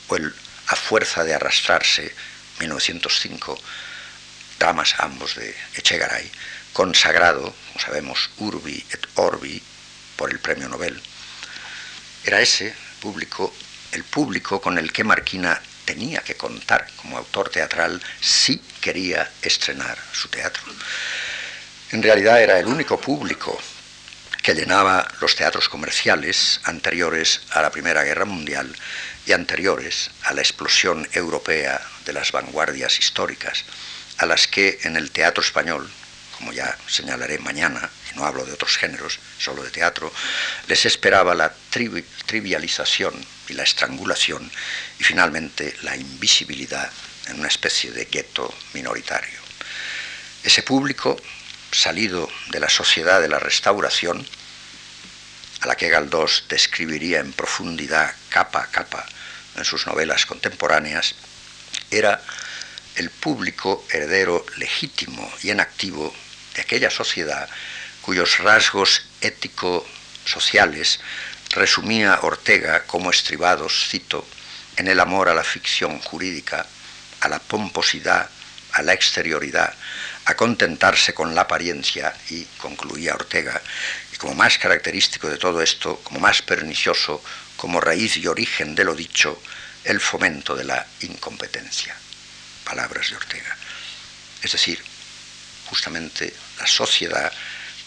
o 0.08 0.16
el 0.16 0.34
A 0.68 0.76
fuerza 0.76 1.24
de 1.24 1.34
arrastrarse, 1.34 2.14
1905, 2.60 3.60
dramas 4.58 4.94
ambos 4.98 5.34
de 5.34 5.54
Echegaray, 5.74 6.30
consagrado, 6.72 7.42
como 7.42 7.80
sabemos, 7.84 8.30
Urbi 8.38 8.82
et 8.90 9.06
Orbi 9.16 9.62
por 10.16 10.30
el 10.30 10.38
premio 10.38 10.70
Nobel. 10.70 10.98
Era 12.24 12.40
ese 12.40 12.74
público 13.00 13.54
el 13.94 14.04
público 14.04 14.60
con 14.60 14.76
el 14.76 14.92
que 14.92 15.04
Marquina 15.04 15.60
tenía 15.84 16.20
que 16.20 16.36
contar 16.36 16.86
como 16.96 17.16
autor 17.16 17.48
teatral 17.48 18.00
si 18.20 18.58
quería 18.80 19.30
estrenar 19.42 19.96
su 20.12 20.28
teatro. 20.28 20.62
En 21.92 22.02
realidad 22.02 22.42
era 22.42 22.58
el 22.58 22.66
único 22.66 23.00
público 23.00 23.58
que 24.42 24.54
llenaba 24.54 25.06
los 25.20 25.36
teatros 25.36 25.68
comerciales 25.68 26.60
anteriores 26.64 27.42
a 27.50 27.62
la 27.62 27.70
Primera 27.70 28.02
Guerra 28.02 28.24
Mundial 28.24 28.74
y 29.26 29.32
anteriores 29.32 30.10
a 30.24 30.34
la 30.34 30.42
explosión 30.42 31.08
europea 31.12 31.80
de 32.04 32.12
las 32.12 32.32
vanguardias 32.32 32.98
históricas, 32.98 33.64
a 34.18 34.26
las 34.26 34.46
que 34.46 34.80
en 34.82 34.96
el 34.96 35.10
teatro 35.10 35.42
español, 35.42 35.90
como 36.36 36.52
ya 36.52 36.76
señalaré 36.86 37.38
mañana, 37.38 37.88
y 38.12 38.16
no 38.16 38.26
hablo 38.26 38.44
de 38.44 38.52
otros 38.52 38.76
géneros, 38.76 39.18
solo 39.38 39.62
de 39.62 39.70
teatro, 39.70 40.12
les 40.66 40.84
esperaba 40.84 41.34
la 41.34 41.54
trivialización 42.26 43.14
y 43.48 43.54
la 43.54 43.62
estrangulación 43.62 44.50
y 44.98 45.04
finalmente 45.04 45.76
la 45.82 45.96
invisibilidad 45.96 46.90
en 47.28 47.40
una 47.40 47.48
especie 47.48 47.92
de 47.92 48.06
gueto 48.06 48.52
minoritario. 48.72 49.38
Ese 50.42 50.62
público, 50.62 51.20
salido 51.70 52.28
de 52.50 52.60
la 52.60 52.68
sociedad 52.68 53.20
de 53.20 53.28
la 53.28 53.38
restauración, 53.38 54.26
a 55.60 55.66
la 55.66 55.76
que 55.76 55.88
Galdós 55.88 56.44
describiría 56.48 57.20
en 57.20 57.32
profundidad 57.32 58.14
capa 58.28 58.62
a 58.62 58.70
capa 58.70 59.06
en 59.56 59.64
sus 59.64 59.86
novelas 59.86 60.26
contemporáneas, 60.26 61.14
era 61.90 62.20
el 62.96 63.10
público 63.10 63.86
heredero 63.90 64.44
legítimo 64.56 65.32
y 65.42 65.50
en 65.50 65.60
activo 65.60 66.14
de 66.54 66.62
aquella 66.62 66.90
sociedad 66.90 67.48
cuyos 68.02 68.38
rasgos 68.38 69.02
ético-sociales 69.22 71.00
resumía 71.54 72.18
Ortega 72.22 72.84
como 72.84 73.10
estribados, 73.10 73.88
cito, 73.88 74.26
en 74.76 74.88
el 74.88 74.98
amor 74.98 75.28
a 75.28 75.34
la 75.34 75.44
ficción 75.44 76.00
jurídica, 76.00 76.66
a 77.20 77.28
la 77.28 77.38
pomposidad, 77.38 78.28
a 78.72 78.82
la 78.82 78.92
exterioridad, 78.92 79.72
a 80.24 80.34
contentarse 80.34 81.14
con 81.14 81.34
la 81.34 81.42
apariencia 81.42 82.12
y, 82.30 82.44
concluía 82.58 83.14
Ortega, 83.14 83.60
y 84.12 84.16
como 84.16 84.34
más 84.34 84.58
característico 84.58 85.28
de 85.28 85.38
todo 85.38 85.62
esto, 85.62 86.00
como 86.02 86.18
más 86.18 86.42
pernicioso, 86.42 87.22
como 87.56 87.80
raíz 87.80 88.16
y 88.16 88.26
origen 88.26 88.74
de 88.74 88.84
lo 88.84 88.94
dicho, 88.94 89.40
el 89.84 90.00
fomento 90.00 90.56
de 90.56 90.64
la 90.64 90.84
incompetencia. 91.02 91.94
Palabras 92.64 93.10
de 93.10 93.16
Ortega. 93.16 93.56
es 94.42 94.52
decir, 94.52 94.82
justamente 95.66 96.34
la 96.58 96.66
sociedad 96.66 97.32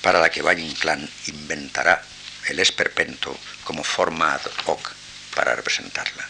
para 0.01 0.19
la 0.19 0.29
que 0.29 0.41
Valle 0.41 0.61
Inclán 0.61 1.07
inventará 1.27 2.01
el 2.47 2.59
esperpento 2.59 3.37
como 3.67 3.83
forma 3.83 4.33
ad 4.33 4.47
hoc 4.65 4.93
para 5.35 5.53
representarla. 5.53 6.25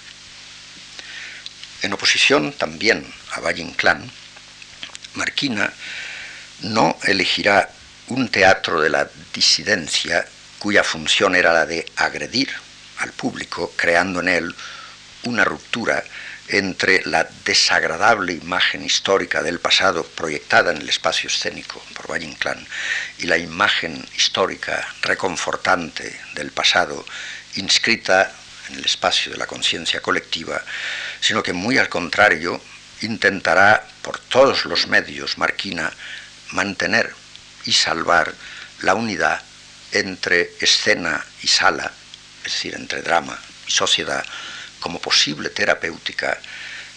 En 1.83 1.93
oposición 1.93 2.51
también 2.53 3.05
a 3.33 3.41
Valle 3.41 3.61
Inclán, 3.61 4.09
Marquina 5.13 5.71
no 6.61 6.97
elegirá 7.03 7.69
un 8.07 8.29
teatro 8.29 8.81
de 8.81 8.89
la 8.89 9.07
disidencia 9.31 10.27
cuya 10.57 10.83
función 10.83 11.35
era 11.35 11.53
la 11.53 11.67
de 11.67 11.85
agredir 11.97 12.49
al 12.97 13.11
público, 13.11 13.71
creando 13.77 14.21
en 14.21 14.29
él 14.29 14.55
una 15.25 15.45
ruptura 15.45 16.03
entre 16.49 17.01
la 17.05 17.27
desagradable 17.45 18.33
imagen 18.33 18.83
histórica 18.83 19.43
del 19.43 19.59
pasado 19.59 20.03
proyectada 20.05 20.71
en 20.71 20.77
el 20.77 20.89
espacio 20.89 21.27
escénico 21.29 21.81
por 21.93 22.09
Valle 22.09 22.25
Inclán 22.25 22.65
y 23.17 23.27
la 23.27 23.37
imagen 23.37 24.07
histórica 24.15 24.87
reconfortante 25.01 26.19
del 26.35 26.51
pasado 26.51 27.05
inscrita 27.55 28.31
en 28.69 28.77
el 28.79 28.85
espacio 28.85 29.31
de 29.31 29.37
la 29.37 29.47
conciencia 29.47 30.01
colectiva, 30.01 30.63
sino 31.19 31.43
que 31.43 31.53
muy 31.53 31.77
al 31.77 31.89
contrario 31.89 32.61
intentará 33.01 33.85
por 34.01 34.19
todos 34.19 34.65
los 34.65 34.87
medios 34.87 35.37
Marquina 35.37 35.91
mantener 36.51 37.13
y 37.65 37.73
salvar 37.73 38.33
la 38.81 38.95
unidad 38.95 39.41
entre 39.91 40.51
escena 40.59 41.25
y 41.41 41.47
sala, 41.47 41.91
es 42.45 42.53
decir, 42.53 42.75
entre 42.75 43.01
drama 43.01 43.37
y 43.67 43.71
sociedad, 43.71 44.25
como 44.79 44.99
posible 44.99 45.49
terapéutica 45.49 46.39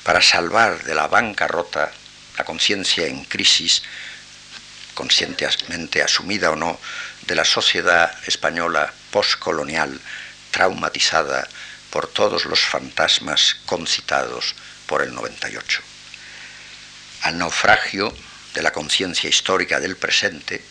para 0.02 0.22
salvar 0.22 0.82
de 0.84 0.94
la 0.94 1.08
bancarrota 1.08 1.92
la 2.38 2.44
conciencia 2.44 3.06
en 3.06 3.24
crisis, 3.24 3.82
conscientemente 4.94 6.02
asumida 6.02 6.50
o 6.50 6.56
no, 6.56 6.78
de 7.26 7.34
la 7.34 7.44
sociedad 7.44 8.12
española 8.26 8.92
postcolonial 9.10 10.00
traumatizada 10.50 11.46
por 11.90 12.06
todos 12.06 12.44
los 12.46 12.60
fantasmas 12.60 13.56
concitados 13.66 14.54
por 14.86 15.02
el 15.02 15.14
98. 15.14 15.82
Al 17.22 17.38
naufragio 17.38 18.14
de 18.54 18.62
la 18.62 18.72
conciencia 18.72 19.28
histórica 19.28 19.80
del 19.80 19.96
presente 19.96 20.64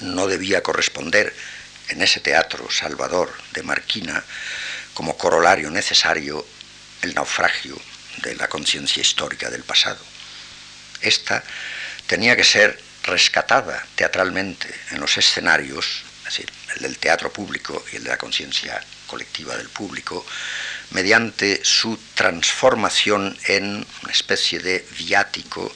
no 0.00 0.26
debía 0.26 0.62
corresponder 0.62 1.34
en 1.88 2.02
ese 2.02 2.20
teatro 2.20 2.70
salvador 2.70 3.32
de 3.52 3.62
Marquina 3.62 4.22
como 5.02 5.18
corolario 5.18 5.68
necesario 5.68 6.46
el 7.02 7.12
naufragio 7.12 7.76
de 8.18 8.36
la 8.36 8.46
conciencia 8.46 9.00
histórica 9.00 9.50
del 9.50 9.64
pasado. 9.64 9.98
Esta 11.00 11.42
tenía 12.06 12.36
que 12.36 12.44
ser 12.44 12.80
rescatada 13.02 13.84
teatralmente 13.96 14.72
en 14.92 15.00
los 15.00 15.18
escenarios, 15.18 16.04
es 16.18 16.24
decir, 16.26 16.52
el 16.76 16.82
del 16.82 16.98
teatro 16.98 17.32
público 17.32 17.84
y 17.92 17.96
el 17.96 18.04
de 18.04 18.10
la 18.10 18.16
conciencia 18.16 18.80
colectiva 19.08 19.56
del 19.56 19.70
público, 19.70 20.24
mediante 20.90 21.64
su 21.64 21.98
transformación 22.14 23.36
en 23.48 23.84
una 24.04 24.12
especie 24.12 24.60
de 24.60 24.86
viático 24.96 25.74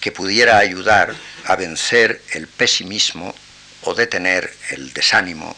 que 0.00 0.12
pudiera 0.12 0.58
ayudar 0.58 1.12
a 1.46 1.56
vencer 1.56 2.22
el 2.34 2.46
pesimismo 2.46 3.34
o 3.82 3.94
detener 3.94 4.54
el 4.70 4.92
desánimo 4.92 5.56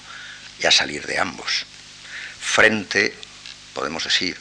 y 0.58 0.66
a 0.66 0.70
salir 0.70 1.04
de 1.06 1.18
ambos 1.18 1.66
frente, 2.42 3.14
podemos 3.72 4.04
decir, 4.04 4.36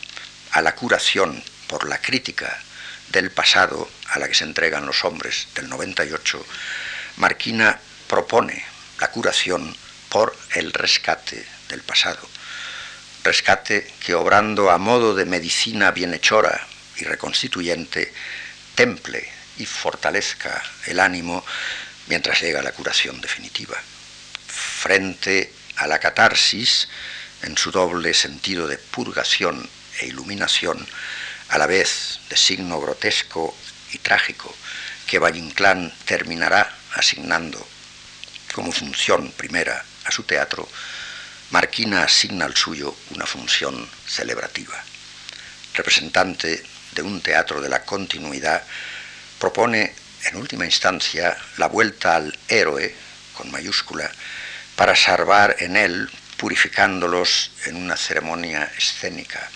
a 0.52 0.62
la 0.62 0.76
curación 0.76 1.42
por 1.68 1.88
la 1.88 2.02
crítica 2.02 2.60
del 3.10 3.32
pasado 3.32 3.90
a 4.10 4.20
la 4.20 4.28
que 4.28 4.34
se 4.34 4.44
entregan 4.44 4.86
los 4.86 5.06
hombres 5.06 5.48
del 5.56 5.70
98, 5.70 6.46
Marquina 7.18 7.80
propone 8.08 8.66
la 9.00 9.12
curación 9.12 9.76
por 10.10 10.36
el 10.56 10.74
rescate 10.74 11.46
del 11.70 11.82
pasado. 11.82 12.28
Rescate 13.24 13.90
que 14.04 14.16
obrando 14.16 14.72
a 14.72 14.78
modo 14.78 15.16
de 15.16 15.26
medicina 15.26 15.92
bienhechora 15.92 16.68
y 16.98 17.04
reconstituyente, 17.06 18.12
temple 18.76 19.30
y 19.58 19.66
fortalezca 19.66 20.62
el 20.88 21.00
ánimo 21.00 21.46
mientras 22.08 22.42
llega 22.42 22.62
la 22.62 22.72
curación 22.72 23.22
definitiva. 23.22 23.78
Frente 24.48 25.54
a 25.78 25.88
la 25.88 26.00
catarsis, 26.00 26.90
en 27.44 27.58
su 27.58 27.72
doble 27.72 28.14
sentido 28.14 28.68
de 28.68 28.78
purgación 28.78 29.70
e 30.00 30.08
iluminación, 30.08 30.86
a 31.50 31.58
la 31.58 31.68
vez 31.68 32.20
de 32.30 32.38
signo 32.38 32.80
grotesco 32.80 33.56
y 33.92 33.98
trágico, 33.98 34.56
que 35.08 35.20
Valle 35.20 35.44
terminará 36.06 36.74
asignando 36.94 37.66
como 38.54 38.72
función 38.72 39.32
primera 39.32 39.84
a 40.06 40.12
su 40.12 40.24
teatro, 40.24 40.68
Marquina 41.52 42.04
asigna 42.04 42.46
al 42.46 42.56
suyo 42.56 42.96
una 43.10 43.26
función 43.26 43.90
celebrativa. 44.08 44.82
Representante 45.74 46.64
de 46.94 47.02
un 47.02 47.22
teatro 47.22 47.62
de 47.62 47.70
la 47.70 47.84
continuidad, 47.84 48.64
propone 49.38 49.94
en 50.26 50.36
última 50.38 50.66
instancia 50.66 51.38
la 51.58 51.68
vuelta 51.68 52.16
al 52.16 52.38
héroe, 52.48 52.96
con 53.36 53.52
mayúscula, 53.52 54.10
para 54.76 54.96
salvar 54.96 55.58
en 55.60 55.76
él 55.76 56.10
purificándolos 56.42 57.52
en 57.66 57.76
una 57.76 57.96
ceremonia 57.96 58.64
escénica 58.76 59.48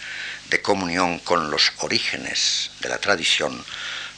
de 0.51 0.61
comunión 0.61 1.17
con 1.17 1.49
los 1.49 1.71
orígenes 1.79 2.69
de 2.79 2.89
la 2.89 2.99
tradición, 2.99 3.65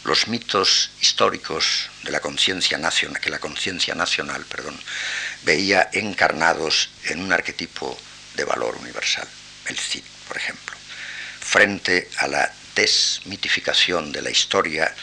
los 0.03 0.27
mitos 0.27 0.91
históricos 0.99 1.89
de 2.03 2.11
la 2.11 2.19
conciencia 2.19 2.77
nacional, 2.77 3.21
que 3.21 3.29
la 3.29 3.39
conciencia 3.39 3.95
nacional, 3.95 4.43
perdón, 4.43 4.77
veía 5.43 5.89
encarnados 5.93 6.89
en 7.05 7.21
un 7.21 7.31
arquetipo 7.31 7.97
de 8.35 8.43
valor 8.43 8.75
universal, 8.75 9.29
el 9.67 9.79
Cid, 9.79 10.03
por 10.27 10.35
ejemplo. 10.35 10.75
Frente 11.39 12.09
a 12.17 12.27
la 12.27 12.51
desmitificación 12.75 14.11
de 14.11 14.23
la 14.23 14.29
historia, 14.29 14.93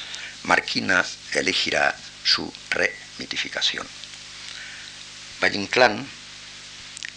Marquina 0.43 1.03
elegirá 1.33 1.97
su 2.25 2.53
remitificación. 2.69 3.87
Valle 5.43 5.57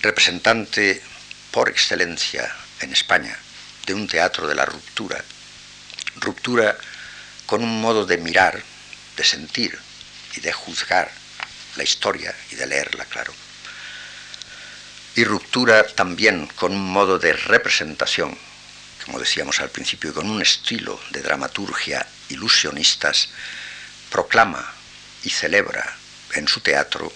representante 0.02 1.02
por 1.52 1.70
excelencia 1.70 2.54
en 2.82 2.94
España 2.94 3.38
de 3.86 3.94
un 3.94 4.08
teatro 4.08 4.48
de 4.48 4.56
la 4.56 4.66
ruptura, 4.66 5.24
ruptura 6.20 6.78
con 7.46 7.64
un 7.64 7.82
modo 7.82 8.06
de 8.06 8.18
mirar, 8.18 8.62
de 9.16 9.24
sentir 9.24 9.78
y 10.36 10.42
de 10.42 10.52
juzgar 10.52 11.10
la 11.76 11.84
historia 11.84 12.36
y 12.52 12.56
de 12.56 12.68
leerla, 12.68 13.06
claro. 13.06 13.34
Y 15.16 15.24
ruptura 15.24 15.88
también 15.88 16.48
con 16.56 16.74
un 16.74 16.92
modo 16.92 17.18
de 17.18 17.34
representación, 17.34 18.38
como 19.06 19.20
decíamos 19.20 19.60
al 19.62 19.70
principio, 19.70 20.14
con 20.14 20.30
un 20.30 20.42
estilo 20.42 21.00
de 21.12 21.22
dramaturgia 21.22 22.06
ilusionistas, 22.30 23.30
proclama 24.12 24.74
y 25.24 25.30
celebra 25.30 25.96
en 26.34 26.48
su 26.48 26.60
teatro 26.60 27.12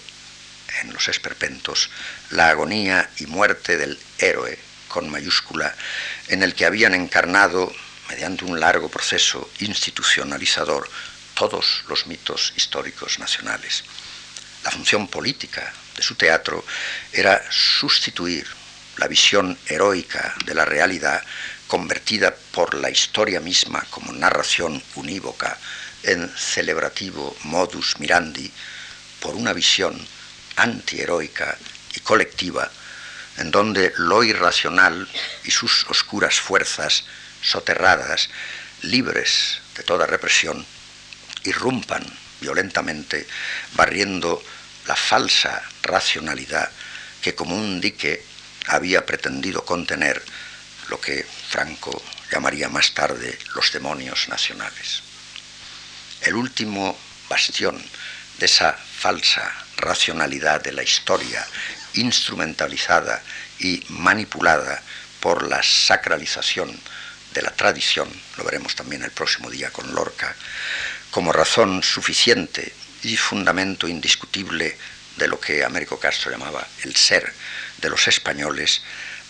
en 0.80 0.92
los 0.92 1.08
esperpentos 1.08 1.90
la 2.30 2.48
agonía 2.48 3.10
y 3.18 3.26
muerte 3.26 3.76
del 3.76 3.98
héroe 4.18 4.58
con 4.88 5.08
mayúscula 5.10 5.74
en 6.28 6.42
el 6.42 6.54
que 6.54 6.66
habían 6.66 6.94
encarnado, 6.94 7.72
mediante 8.08 8.44
un 8.44 8.60
largo 8.60 8.88
proceso 8.88 9.50
institucionalizador, 9.60 10.88
todos 11.34 11.84
los 11.88 12.06
mitos 12.06 12.52
históricos 12.56 13.18
nacionales. 13.18 13.84
La 14.64 14.70
función 14.70 15.08
política 15.08 15.72
de 15.96 16.02
su 16.02 16.14
teatro 16.14 16.64
era 17.12 17.42
sustituir 17.50 18.46
la 18.98 19.08
visión 19.08 19.58
heroica 19.66 20.34
de 20.44 20.54
la 20.54 20.64
realidad 20.64 21.22
convertida 21.66 22.34
por 22.52 22.74
la 22.74 22.90
historia 22.90 23.40
misma 23.40 23.84
como 23.90 24.12
narración 24.12 24.82
unívoca 24.94 25.58
en 26.02 26.30
celebrativo 26.36 27.34
modus 27.44 27.98
mirandi 27.98 28.50
por 29.20 29.34
una 29.34 29.52
visión 29.52 30.06
antiheroica 30.56 31.56
y 31.94 32.00
colectiva, 32.00 32.70
en 33.38 33.50
donde 33.50 33.92
lo 33.96 34.22
irracional 34.22 35.08
y 35.44 35.50
sus 35.50 35.86
oscuras 35.88 36.40
fuerzas 36.40 37.04
soterradas, 37.42 38.28
libres 38.82 39.60
de 39.76 39.82
toda 39.82 40.06
represión, 40.06 40.64
irrumpan 41.44 42.04
violentamente, 42.40 43.26
barriendo 43.74 44.42
la 44.86 44.96
falsa 44.96 45.62
racionalidad 45.82 46.70
que 47.20 47.34
como 47.34 47.56
un 47.56 47.80
dique 47.80 48.24
había 48.66 49.06
pretendido 49.06 49.64
contener 49.64 50.22
lo 50.88 51.00
que 51.00 51.24
Franco 51.48 52.02
llamaría 52.30 52.68
más 52.68 52.92
tarde 52.92 53.38
los 53.54 53.72
demonios 53.72 54.28
nacionales. 54.28 55.02
El 56.22 56.34
último 56.34 56.98
bastión 57.28 57.82
de 58.38 58.46
esa 58.46 58.72
falsa 58.72 59.52
racionalidad 59.82 60.62
de 60.62 60.72
la 60.72 60.82
historia 60.82 61.46
instrumentalizada 61.94 63.22
y 63.58 63.84
manipulada 63.88 64.80
por 65.20 65.46
la 65.46 65.62
sacralización 65.62 66.80
de 67.34 67.42
la 67.42 67.50
tradición, 67.50 68.08
lo 68.38 68.44
veremos 68.44 68.74
también 68.74 69.02
el 69.02 69.10
próximo 69.10 69.50
día 69.50 69.70
con 69.70 69.94
Lorca, 69.94 70.34
como 71.10 71.32
razón 71.32 71.82
suficiente 71.82 72.72
y 73.02 73.16
fundamento 73.16 73.88
indiscutible 73.88 74.76
de 75.16 75.28
lo 75.28 75.38
que 75.38 75.64
Américo 75.64 75.98
Castro 75.98 76.30
llamaba 76.30 76.66
el 76.84 76.96
ser 76.96 77.32
de 77.78 77.90
los 77.90 78.08
españoles, 78.08 78.82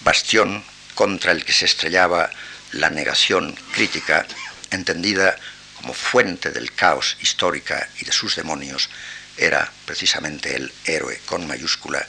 bastión 0.04 0.64
contra 0.94 1.32
el 1.32 1.44
que 1.44 1.52
se 1.52 1.64
estrellaba 1.64 2.30
la 2.72 2.90
negación 2.90 3.56
crítica, 3.72 4.26
entendida 4.70 5.36
como 5.76 5.94
fuente 5.94 6.50
del 6.50 6.72
caos 6.72 7.16
histórica 7.20 7.88
y 8.00 8.04
de 8.04 8.12
sus 8.12 8.36
demonios, 8.36 8.88
era 9.36 9.70
precisamente 9.86 10.54
el 10.56 10.72
héroe 10.84 11.20
con 11.26 11.46
mayúscula, 11.46 12.06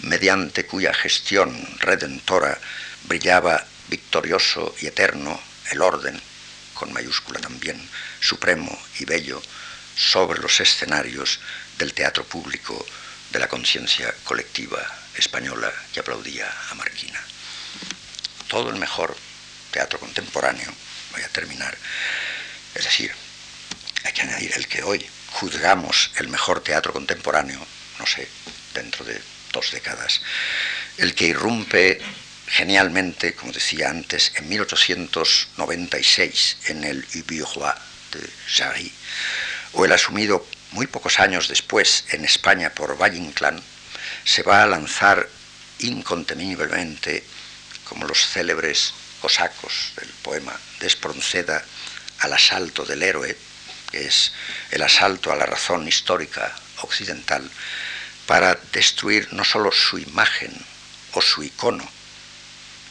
mediante 0.00 0.66
cuya 0.66 0.94
gestión 0.94 1.66
redentora 1.80 2.58
brillaba 3.04 3.64
victorioso 3.88 4.74
y 4.80 4.86
eterno 4.86 5.40
el 5.70 5.82
orden, 5.82 6.20
con 6.74 6.92
mayúscula 6.92 7.40
también, 7.40 7.80
supremo 8.20 8.76
y 8.98 9.04
bello, 9.04 9.42
sobre 9.96 10.40
los 10.40 10.60
escenarios 10.60 11.40
del 11.78 11.92
teatro 11.92 12.24
público 12.24 12.86
de 13.30 13.38
la 13.38 13.48
conciencia 13.48 14.14
colectiva 14.24 14.84
española 15.16 15.72
que 15.92 16.00
aplaudía 16.00 16.50
a 16.70 16.74
Marquina. 16.74 17.20
Todo 18.48 18.70
el 18.70 18.76
mejor 18.76 19.16
teatro 19.70 19.98
contemporáneo, 19.98 20.72
voy 21.12 21.22
a 21.22 21.28
terminar, 21.28 21.76
es 22.74 22.84
decir, 22.84 23.12
hay 24.04 24.12
que 24.12 24.22
añadir 24.22 24.52
el 24.56 24.66
que 24.66 24.82
hoy 24.82 25.06
juzgamos 25.32 26.12
el 26.16 26.28
mejor 26.28 26.62
teatro 26.62 26.92
contemporáneo, 26.92 27.58
no 27.98 28.06
sé, 28.06 28.28
dentro 28.74 29.04
de 29.04 29.20
dos 29.52 29.72
décadas, 29.72 30.20
el 30.98 31.14
que 31.14 31.26
irrumpe 31.26 32.00
genialmente, 32.46 33.34
como 33.34 33.52
decía 33.52 33.90
antes, 33.90 34.32
en 34.36 34.48
1896 34.48 36.56
en 36.66 36.84
el 36.84 37.04
Uburois 37.14 37.74
de 38.12 38.30
Jarry, 38.48 38.92
o 39.72 39.84
el 39.84 39.92
asumido 39.92 40.46
muy 40.72 40.86
pocos 40.86 41.18
años 41.20 41.48
después 41.48 42.04
en 42.10 42.24
España 42.24 42.70
por 42.70 43.00
Valle 43.00 43.18
Inclán, 43.18 43.62
se 44.24 44.42
va 44.42 44.62
a 44.62 44.66
lanzar 44.66 45.28
inconteniblemente 45.78 47.24
como 47.84 48.06
los 48.06 48.26
célebres 48.26 48.94
cosacos 49.20 49.92
del 49.96 50.08
poema 50.22 50.58
de 50.80 50.86
Espronceda 50.86 51.64
al 52.20 52.32
asalto 52.32 52.84
del 52.84 53.02
héroe, 53.02 53.36
que 53.90 54.06
es 54.06 54.32
el 54.70 54.82
asalto 54.82 55.32
a 55.32 55.36
la 55.36 55.46
razón 55.46 55.86
histórica 55.88 56.54
occidental, 56.82 57.48
para 58.26 58.58
destruir 58.72 59.28
no 59.32 59.44
sólo 59.44 59.72
su 59.72 59.98
imagen 59.98 60.52
o 61.12 61.20
su 61.20 61.42
icono, 61.42 61.88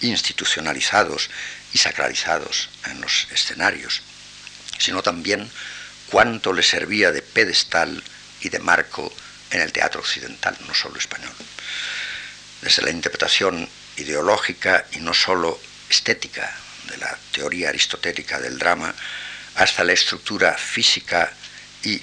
institucionalizados 0.02 1.30
y 1.74 1.78
sacralizados 1.78 2.70
en 2.86 3.02
los 3.02 3.28
escenarios, 3.32 4.02
sino 4.78 5.02
también 5.02 5.50
cuánto 6.10 6.54
le 6.54 6.64
servía 6.64 7.12
de 7.12 7.22
pedestal 7.22 8.04
y 8.41 8.50
de 8.50 8.60
marco 8.60 9.14
en 9.52 9.62
el 9.62 9.72
teatro 9.72 10.02
occidental, 10.02 10.58
no 10.68 10.74
solo 10.74 10.97
español. 10.97 11.34
Desde 12.62 12.82
la 12.82 12.91
interpretación 12.91 13.68
ideológica 13.97 14.86
y 14.91 15.00
no 15.00 15.14
solo 15.14 15.60
estética 15.89 16.54
de 16.89 16.97
la 16.97 17.18
teoría 17.32 17.70
aristotélica 17.70 18.39
del 18.39 18.58
drama, 18.58 18.93
hasta 19.60 19.84
la 19.84 19.91
estructura 19.91 20.53
física 20.57 21.30
y 21.84 22.01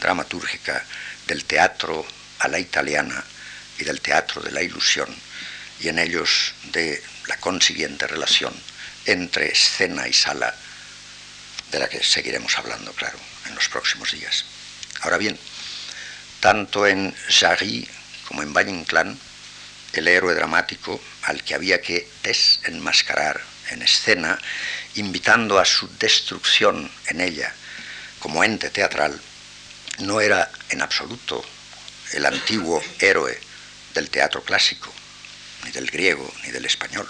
dramatúrgica 0.00 0.84
del 1.26 1.44
teatro 1.44 2.06
a 2.38 2.46
la 2.46 2.60
italiana 2.60 3.24
y 3.76 3.82
del 3.82 4.00
teatro 4.00 4.40
de 4.40 4.52
la 4.52 4.62
ilusión, 4.62 5.12
y 5.80 5.88
en 5.88 5.98
ellos 5.98 6.54
de 6.70 7.02
la 7.26 7.36
consiguiente 7.38 8.06
relación 8.06 8.54
entre 9.04 9.50
escena 9.50 10.06
y 10.06 10.12
sala, 10.12 10.54
de 11.72 11.78
la 11.80 11.88
que 11.88 12.04
seguiremos 12.04 12.56
hablando, 12.56 12.92
claro, 12.92 13.18
en 13.46 13.56
los 13.56 13.68
próximos 13.68 14.12
días. 14.12 14.44
Ahora 15.00 15.18
bien, 15.18 15.36
tanto 16.38 16.86
en 16.86 17.12
Jarry 17.28 17.88
como 18.28 18.44
en 18.44 18.52
Valle 18.52 18.70
Inclán, 18.70 19.18
el 19.92 20.06
héroe 20.06 20.34
dramático 20.34 21.02
al 21.22 21.42
que 21.42 21.56
había 21.56 21.80
que 21.80 22.08
desenmascarar 22.22 23.51
en 23.72 23.82
escena, 23.82 24.38
invitando 24.94 25.58
a 25.58 25.64
su 25.64 25.88
destrucción 25.98 26.90
en 27.06 27.20
ella 27.20 27.52
como 28.18 28.44
ente 28.44 28.70
teatral, 28.70 29.20
no 29.98 30.20
era 30.20 30.50
en 30.70 30.82
absoluto 30.82 31.44
el 32.12 32.26
antiguo 32.26 32.82
héroe 32.98 33.38
del 33.94 34.10
teatro 34.10 34.42
clásico, 34.42 34.92
ni 35.64 35.70
del 35.70 35.90
griego, 35.90 36.32
ni 36.44 36.50
del 36.50 36.64
español, 36.64 37.08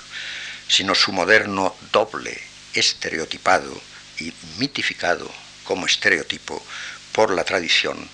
sino 0.68 0.94
su 0.94 1.12
moderno 1.12 1.76
doble, 1.92 2.40
estereotipado 2.72 3.80
y 4.18 4.32
mitificado 4.58 5.30
como 5.64 5.86
estereotipo 5.86 6.64
por 7.12 7.30
la 7.30 7.44
tradición 7.44 8.08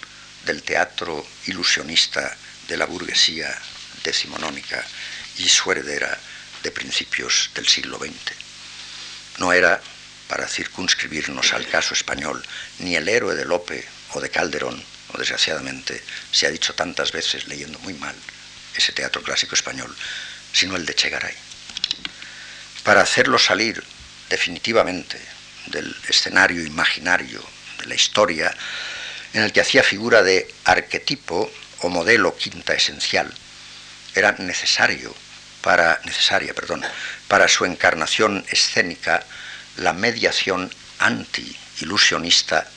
del 0.44 0.62
teatro 0.62 1.24
ilusionista 1.46 2.36
de 2.66 2.76
la 2.76 2.86
burguesía 2.86 3.56
decimonónica 4.02 4.84
y 5.36 5.48
su 5.48 5.70
heredera 5.70 6.18
de 6.62 6.70
principios 6.70 7.50
del 7.54 7.66
siglo 7.66 7.98
XX. 7.98 8.12
No 9.38 9.52
era, 9.52 9.80
para 10.28 10.48
circunscribirnos 10.48 11.52
al 11.52 11.66
caso 11.68 11.94
español, 11.94 12.44
ni 12.80 12.96
el 12.96 13.08
héroe 13.08 13.34
de 13.34 13.44
Lope 13.44 13.86
o 14.12 14.20
de 14.20 14.30
Calderón, 14.30 14.82
o 15.12 15.18
desgraciadamente 15.18 16.02
se 16.32 16.46
ha 16.46 16.50
dicho 16.50 16.74
tantas 16.74 17.12
veces 17.12 17.46
leyendo 17.48 17.78
muy 17.80 17.94
mal 17.94 18.14
ese 18.74 18.92
teatro 18.92 19.22
clásico 19.22 19.54
español, 19.54 19.94
sino 20.52 20.76
el 20.76 20.86
de 20.86 20.94
Chegaray. 20.94 21.34
Para 22.84 23.02
hacerlo 23.02 23.38
salir 23.38 23.82
definitivamente 24.28 25.20
del 25.66 25.94
escenario 26.08 26.64
imaginario 26.64 27.42
de 27.78 27.86
la 27.86 27.94
historia, 27.94 28.54
en 29.34 29.42
el 29.42 29.52
que 29.52 29.60
hacía 29.60 29.82
figura 29.82 30.22
de 30.22 30.52
arquetipo 30.64 31.50
o 31.80 31.88
modelo 31.88 32.36
quinta 32.36 32.74
esencial, 32.74 33.32
era 34.14 34.32
necesario 34.32 35.14
para, 35.62 36.00
necesaria 36.04 36.54
perdón, 36.54 36.82
para 37.28 37.48
su 37.48 37.64
encarnación 37.64 38.44
escénica 38.50 39.24
la 39.76 39.92
mediación 39.92 40.70
anti-ilusionista 40.98 42.68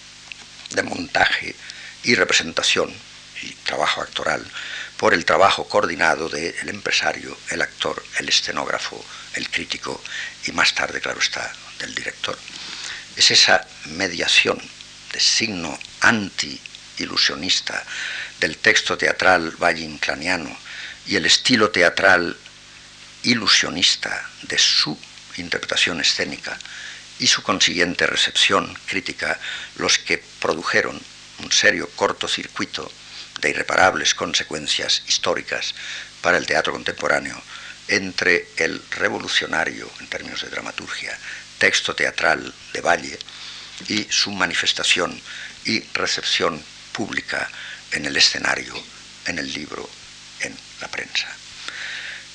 de 0.71 0.83
montaje 0.83 1.55
y 2.03 2.15
representación 2.15 2.93
y 3.43 3.49
trabajo 3.65 4.01
actoral 4.01 4.45
por 4.97 5.13
el 5.13 5.25
trabajo 5.25 5.67
coordinado 5.67 6.29
del 6.29 6.69
empresario, 6.69 7.35
el 7.49 7.61
actor, 7.61 8.03
el 8.19 8.29
escenógrafo, 8.29 9.03
el 9.33 9.49
crítico 9.49 10.01
y 10.45 10.51
más 10.51 10.75
tarde, 10.75 11.01
claro 11.01 11.19
está, 11.19 11.51
del 11.79 11.95
director. 11.95 12.37
Es 13.15 13.31
esa 13.31 13.65
mediación 13.85 14.61
de 15.11 15.19
signo 15.19 15.77
anti-ilusionista 16.01 17.83
del 18.39 18.57
texto 18.57 18.97
teatral 18.97 19.51
valle-inclaniano 19.51 20.55
y 21.07 21.15
el 21.15 21.25
estilo 21.25 21.71
teatral 21.71 22.37
ilusionista 23.23 24.29
de 24.43 24.57
su 24.57 24.97
interpretación 25.37 26.01
escénica 26.01 26.57
y 27.19 27.27
su 27.27 27.43
consiguiente 27.43 28.07
recepción 28.07 28.77
crítica 28.87 29.39
los 29.75 29.99
que 29.99 30.17
produjeron 30.39 30.99
un 31.39 31.51
serio 31.51 31.89
cortocircuito 31.95 32.91
de 33.41 33.49
irreparables 33.49 34.15
consecuencias 34.15 35.03
históricas 35.07 35.73
para 36.21 36.37
el 36.37 36.45
teatro 36.45 36.73
contemporáneo 36.73 37.41
entre 37.87 38.47
el 38.57 38.81
revolucionario, 38.91 39.89
en 39.99 40.07
términos 40.07 40.41
de 40.41 40.49
dramaturgia, 40.49 41.17
texto 41.57 41.95
teatral 41.95 42.53
de 42.73 42.81
Valle 42.81 43.19
y 43.87 44.03
su 44.09 44.31
manifestación 44.31 45.19
y 45.65 45.81
recepción 45.93 46.63
pública 46.91 47.49
en 47.91 48.05
el 48.05 48.15
escenario, 48.15 48.73
en 49.25 49.39
el 49.39 49.51
libro, 49.53 49.89
en 50.39 50.55
la 50.79 50.87
prensa. 50.87 51.27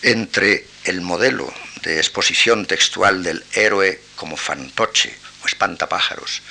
Entre 0.07 0.65
el 0.85 1.01
modelo 1.01 1.53
de 1.83 1.99
exposición 1.99 2.65
textual 2.65 3.25
del 3.25 3.45
héroe 3.53 4.01
como 4.15 4.37
fantoche 4.37 5.13
o 5.43 5.47
espantapájaros, 5.47 6.43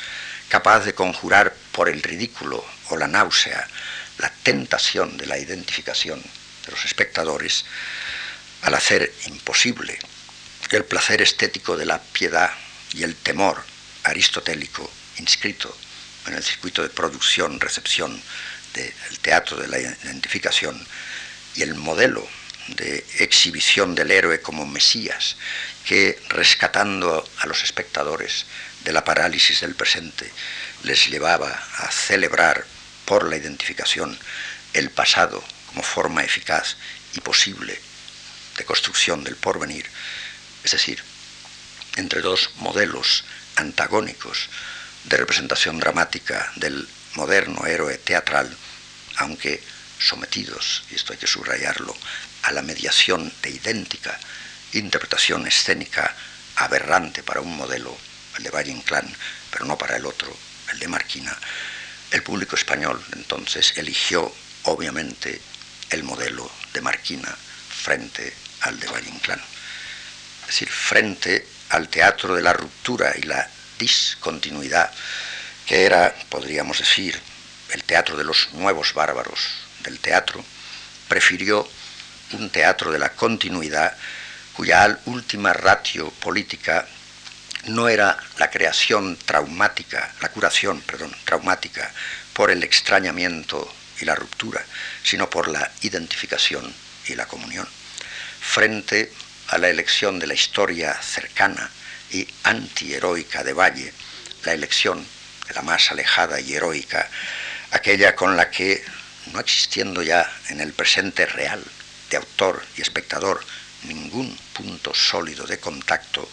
capaz 0.50 0.82
de 0.82 0.94
conjurar 0.94 1.56
por 1.72 1.88
el 1.88 2.04
ridículo 2.04 2.66
o 2.90 2.98
la 2.98 3.08
náusea 3.08 3.66
la 4.18 4.30
tentación 4.44 5.16
de 5.16 5.26
la 5.26 5.40
identificación 5.40 6.22
de 6.22 6.72
los 6.72 6.84
espectadores, 6.84 7.64
al 8.62 8.74
hacer 8.74 9.14
imposible 9.28 9.98
el 10.76 10.84
placer 10.84 11.22
estético 11.22 11.78
de 11.78 11.86
la 11.86 12.02
piedad 12.02 12.52
y 12.94 13.04
el 13.04 13.16
temor 13.16 13.64
aristotélico 14.04 14.92
inscrito 15.18 15.74
en 16.28 16.34
el 16.34 16.44
circuito 16.44 16.84
de 16.84 16.90
producción, 16.90 17.62
recepción 17.62 18.22
del 18.74 19.20
teatro 19.22 19.56
de 19.56 19.70
la 19.70 19.80
identificación 19.80 20.86
y 21.56 21.62
el 21.62 21.76
modelo 21.76 22.28
de 22.68 23.06
exhibición 23.20 23.96
del 23.96 24.12
héroe 24.12 24.42
como 24.42 24.66
Mesías, 24.66 25.38
que 25.86 26.20
rescatando 26.30 27.28
a 27.40 27.46
los 27.48 27.64
espectadores 27.64 28.46
de 28.84 28.94
la 28.94 29.04
parálisis 29.04 29.62
del 29.62 29.76
presente, 29.76 30.32
les 30.84 31.08
llevaba 31.08 31.50
a 31.78 31.92
celebrar 31.92 32.66
por 33.06 33.30
la 33.30 33.38
identificación 33.38 34.18
el 34.74 34.90
pasado 34.90 35.44
como 35.68 35.84
forma 35.84 36.24
eficaz 36.24 36.78
y 37.14 37.22
posible 37.22 37.80
de 38.58 38.66
construcción 38.66 39.24
del 39.24 39.36
porvenir, 39.36 39.90
es 40.64 40.72
decir, 40.72 41.04
entre 41.98 42.22
dos 42.22 42.52
modelos 42.58 43.24
antagónicos, 43.56 44.50
de 45.06 45.18
representación 45.18 45.80
dramática 45.80 46.52
del 46.56 46.88
moderno 47.14 47.66
héroe 47.68 47.98
teatral, 47.98 48.50
aunque 49.18 49.62
sometidos, 50.00 50.84
y 50.92 50.96
esto 50.96 51.14
hay 51.14 51.20
que 51.20 51.28
subrayarlo, 51.28 51.96
a 52.46 52.52
la 52.52 52.62
mediación 52.62 53.32
de 53.42 53.50
idéntica 53.50 54.18
interpretación 54.74 55.48
escénica 55.48 56.14
aberrante 56.58 57.24
para 57.24 57.42
un 57.42 57.56
modelo, 57.56 57.96
el 58.38 58.44
de 58.44 58.50
Valle 58.50 58.72
Inclán, 58.72 59.12
pero 59.52 59.66
no 59.66 59.78
para 59.78 59.98
el 59.98 60.06
otro, 60.06 60.36
el 60.72 60.80
de 60.80 60.88
Marquina, 60.88 61.36
el 62.12 62.24
público 62.24 62.56
español 62.56 63.04
entonces 63.14 63.74
eligió 63.78 64.32
obviamente 64.64 65.42
el 65.90 66.04
modelo 66.04 66.50
de 66.74 66.82
Marquina 66.82 67.36
frente 67.70 68.34
al 68.62 68.80
de 68.80 68.88
Valle 68.88 69.10
Inclán. 69.10 69.42
Es 70.42 70.48
decir, 70.48 70.70
frente 70.70 71.48
al 71.70 71.90
teatro 71.90 72.36
de 72.36 72.42
la 72.42 72.54
ruptura 72.54 73.14
y 73.18 73.24
la 73.24 73.50
discontinuidad, 73.80 74.92
que 75.66 75.86
era, 75.86 76.16
podríamos 76.30 76.80
decir, 76.80 77.20
el 77.72 77.84
teatro 77.84 78.16
de 78.16 78.24
los 78.24 78.54
nuevos 78.54 78.94
bárbaros 78.94 79.40
del 79.84 80.00
teatro, 80.00 80.44
prefirió 81.08 81.68
un 82.36 82.50
teatro 82.50 82.92
de 82.92 83.00
la 83.00 83.10
continuidad 83.10 83.96
cuya 84.54 85.00
última 85.06 85.54
ratio 85.54 86.10
política 86.12 86.88
no 87.66 87.90
era 87.90 88.18
la 88.38 88.50
creación 88.50 89.18
traumática, 89.18 90.14
la 90.22 90.30
curación, 90.30 90.82
perdón, 90.82 91.16
traumática 91.26 91.92
por 92.34 92.52
el 92.52 92.64
extrañamiento 92.64 93.74
y 94.00 94.06
la 94.06 94.16
ruptura, 94.16 94.64
sino 95.04 95.30
por 95.30 95.48
la 95.48 95.72
identificación 95.82 96.74
y 97.08 97.16
la 97.16 97.26
comunión. 97.26 97.68
Frente 98.40 99.12
a 99.48 99.58
la 99.58 99.70
elección 99.70 100.20
de 100.20 100.28
la 100.28 100.34
historia 100.34 100.94
cercana 101.02 101.70
y 102.12 102.28
antiheroica 102.44 103.44
de 103.44 103.54
Valle, 103.54 103.94
la 104.44 104.54
elección 104.54 105.06
de 105.48 105.54
la 105.54 105.64
más 105.64 105.92
alejada 105.92 106.40
y 106.40 106.54
heroica, 106.54 107.10
aquella 107.72 108.16
con 108.16 108.38
la 108.38 108.50
que, 108.52 108.84
no 109.34 109.40
existiendo 109.40 110.04
ya 110.04 110.32
en 110.50 110.62
el 110.62 110.72
presente 110.74 111.26
real 111.26 111.64
de 112.10 112.18
autor 112.18 112.66
y 112.78 112.82
espectador 112.82 113.44
ningún 113.84 114.36
punto 114.54 114.94
sólido 114.94 115.46
de 115.46 115.60
contacto, 115.60 116.30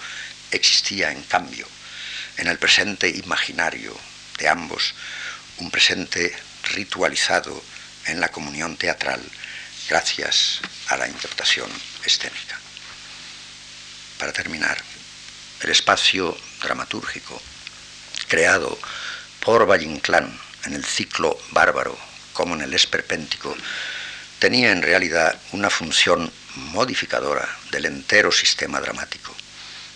existía 0.51 1.11
en 1.11 1.23
cambio 1.23 1.66
en 2.37 2.49
el 2.49 2.59
presente 2.59 3.09
imaginario 3.09 3.97
de 4.39 4.49
ambos 4.49 4.95
un 5.59 5.70
presente 5.70 6.35
ritualizado 6.75 7.62
en 8.07 8.20
la 8.20 8.31
comunión 8.31 8.77
teatral 8.77 9.20
gracias 9.89 10.61
a 10.89 10.97
la 10.97 11.09
interpretación 11.09 11.70
escénica. 12.05 12.59
Para 14.18 14.33
terminar, 14.33 14.79
el 15.61 15.70
espacio 15.70 16.37
dramatúrgico 16.62 17.41
creado 18.29 18.79
por 19.41 19.68
Valle 19.68 20.01
en 20.64 20.75
el 20.75 20.85
ciclo 20.85 21.39
bárbaro 21.51 21.99
como 22.33 22.55
en 22.55 22.62
el 22.62 22.75
esperpéntico 22.75 23.55
tenía 24.43 24.72
en 24.72 24.82
realidad 24.82 25.38
una 25.53 25.70
función 25.70 26.32
modificadora 26.57 27.49
del 27.70 27.84
entero 27.84 28.32
sistema 28.32 28.80
dramático 28.80 29.32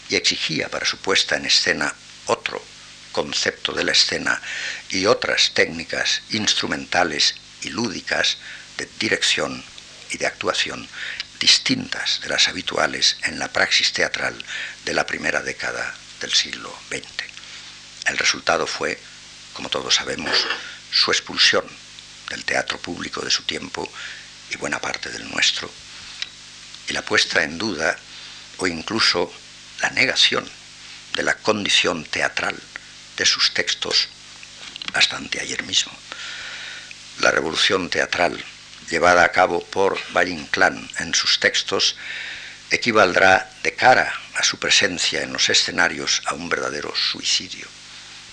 y 0.09 0.15
exigía 0.15 0.69
para 0.69 0.87
su 0.87 0.99
puesta 0.99 1.35
en 1.35 1.47
escena 1.47 1.93
otro 2.27 2.65
concepto 3.11 3.73
de 3.73 3.83
la 3.83 3.91
escena 3.91 4.41
y 4.89 5.07
otras 5.07 5.51
técnicas 5.53 6.23
instrumentales 6.31 7.35
y 7.63 7.71
lúdicas 7.71 8.39
de 8.77 8.89
dirección 9.01 9.65
y 10.13 10.19
de 10.19 10.27
actuación 10.29 10.89
distintas 11.41 12.21
de 12.23 12.29
las 12.29 12.47
habituales 12.47 13.17
en 13.25 13.41
la 13.41 13.49
praxis 13.49 13.93
teatral 13.93 14.37
de 14.85 14.95
la 14.95 15.07
primera 15.07 15.43
década 15.43 15.93
del 16.21 16.33
siglo 16.33 16.73
XX. 16.89 17.03
El 18.07 18.17
resultado 18.17 18.69
fue, 18.69 18.97
como 19.55 19.71
todos 19.71 19.97
sabemos, 19.97 20.47
su 20.93 21.11
expulsión 21.11 21.65
del 22.31 22.45
teatro 22.45 22.79
público 22.79 23.23
de 23.23 23.31
su 23.33 23.43
tiempo 23.43 23.91
y 24.51 24.57
buena 24.57 24.81
parte 24.81 25.11
del 25.11 25.31
nuestro, 25.31 25.71
y 26.89 26.93
la 26.93 27.03
puesta 27.03 27.43
en 27.43 27.59
duda 27.59 27.97
o 28.59 28.67
incluso 28.67 29.33
la 29.81 29.91
negación 29.91 30.49
de 31.15 31.23
la 31.23 31.35
condición 31.35 32.05
teatral 32.05 32.57
de 33.17 33.27
sus 33.27 33.53
textos 33.55 34.09
hasta 34.95 35.19
ayer 35.41 35.63
mismo. 35.65 35.93
La 37.21 37.31
revolución 37.31 37.89
teatral 37.91 38.43
llevada 38.91 39.25
a 39.25 39.33
cabo 39.33 39.65
por 39.65 39.99
Valle 40.13 40.33
Inclán 40.33 40.89
en 40.99 41.15
sus 41.15 41.41
textos 41.41 41.97
equivaldrá 42.71 43.51
de 43.63 43.75
cara 43.75 44.13
a 44.35 44.43
su 44.43 44.59
presencia 44.59 45.23
en 45.23 45.33
los 45.33 45.49
escenarios 45.49 46.23
a 46.27 46.35
un 46.35 46.49
verdadero 46.49 46.95
suicidio. 46.95 47.67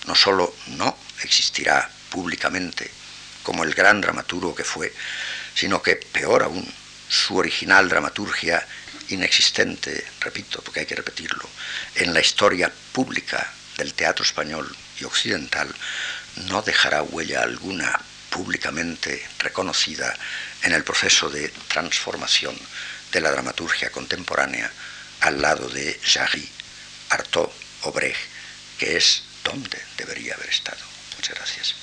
No 0.05 0.15
solo 0.15 0.53
no 0.67 0.97
existirá 1.21 1.89
públicamente 2.09 2.91
como 3.43 3.63
el 3.63 3.73
gran 3.73 4.01
dramaturgo 4.01 4.55
que 4.55 4.63
fue, 4.63 4.93
sino 5.55 5.81
que, 5.81 5.95
peor 5.95 6.43
aún, 6.43 6.71
su 7.09 7.37
original 7.37 7.89
dramaturgia 7.89 8.65
inexistente, 9.09 10.05
repito, 10.19 10.61
porque 10.61 10.81
hay 10.81 10.85
que 10.85 10.95
repetirlo, 10.95 11.47
en 11.95 12.13
la 12.13 12.21
historia 12.21 12.71
pública 12.91 13.51
del 13.77 13.93
teatro 13.93 14.23
español 14.23 14.75
y 14.99 15.03
occidental, 15.03 15.73
no 16.47 16.61
dejará 16.61 17.03
huella 17.03 17.43
alguna 17.43 17.99
públicamente 18.29 19.23
reconocida 19.39 20.15
en 20.63 20.73
el 20.73 20.83
proceso 20.83 21.29
de 21.29 21.49
transformación 21.67 22.57
de 23.11 23.21
la 23.21 23.31
dramaturgia 23.31 23.91
contemporánea 23.91 24.71
al 25.21 25.41
lado 25.41 25.69
de 25.69 25.99
Jarry, 26.03 26.49
Artaud 27.09 27.49
o 27.83 27.91
Brecht, 27.91 28.19
que 28.79 28.97
es 28.97 29.23
donde 29.43 29.79
debería 29.97 30.33
haber 30.33 30.49
estado. 30.49 30.83
Muchas 31.15 31.35
gracias. 31.35 31.82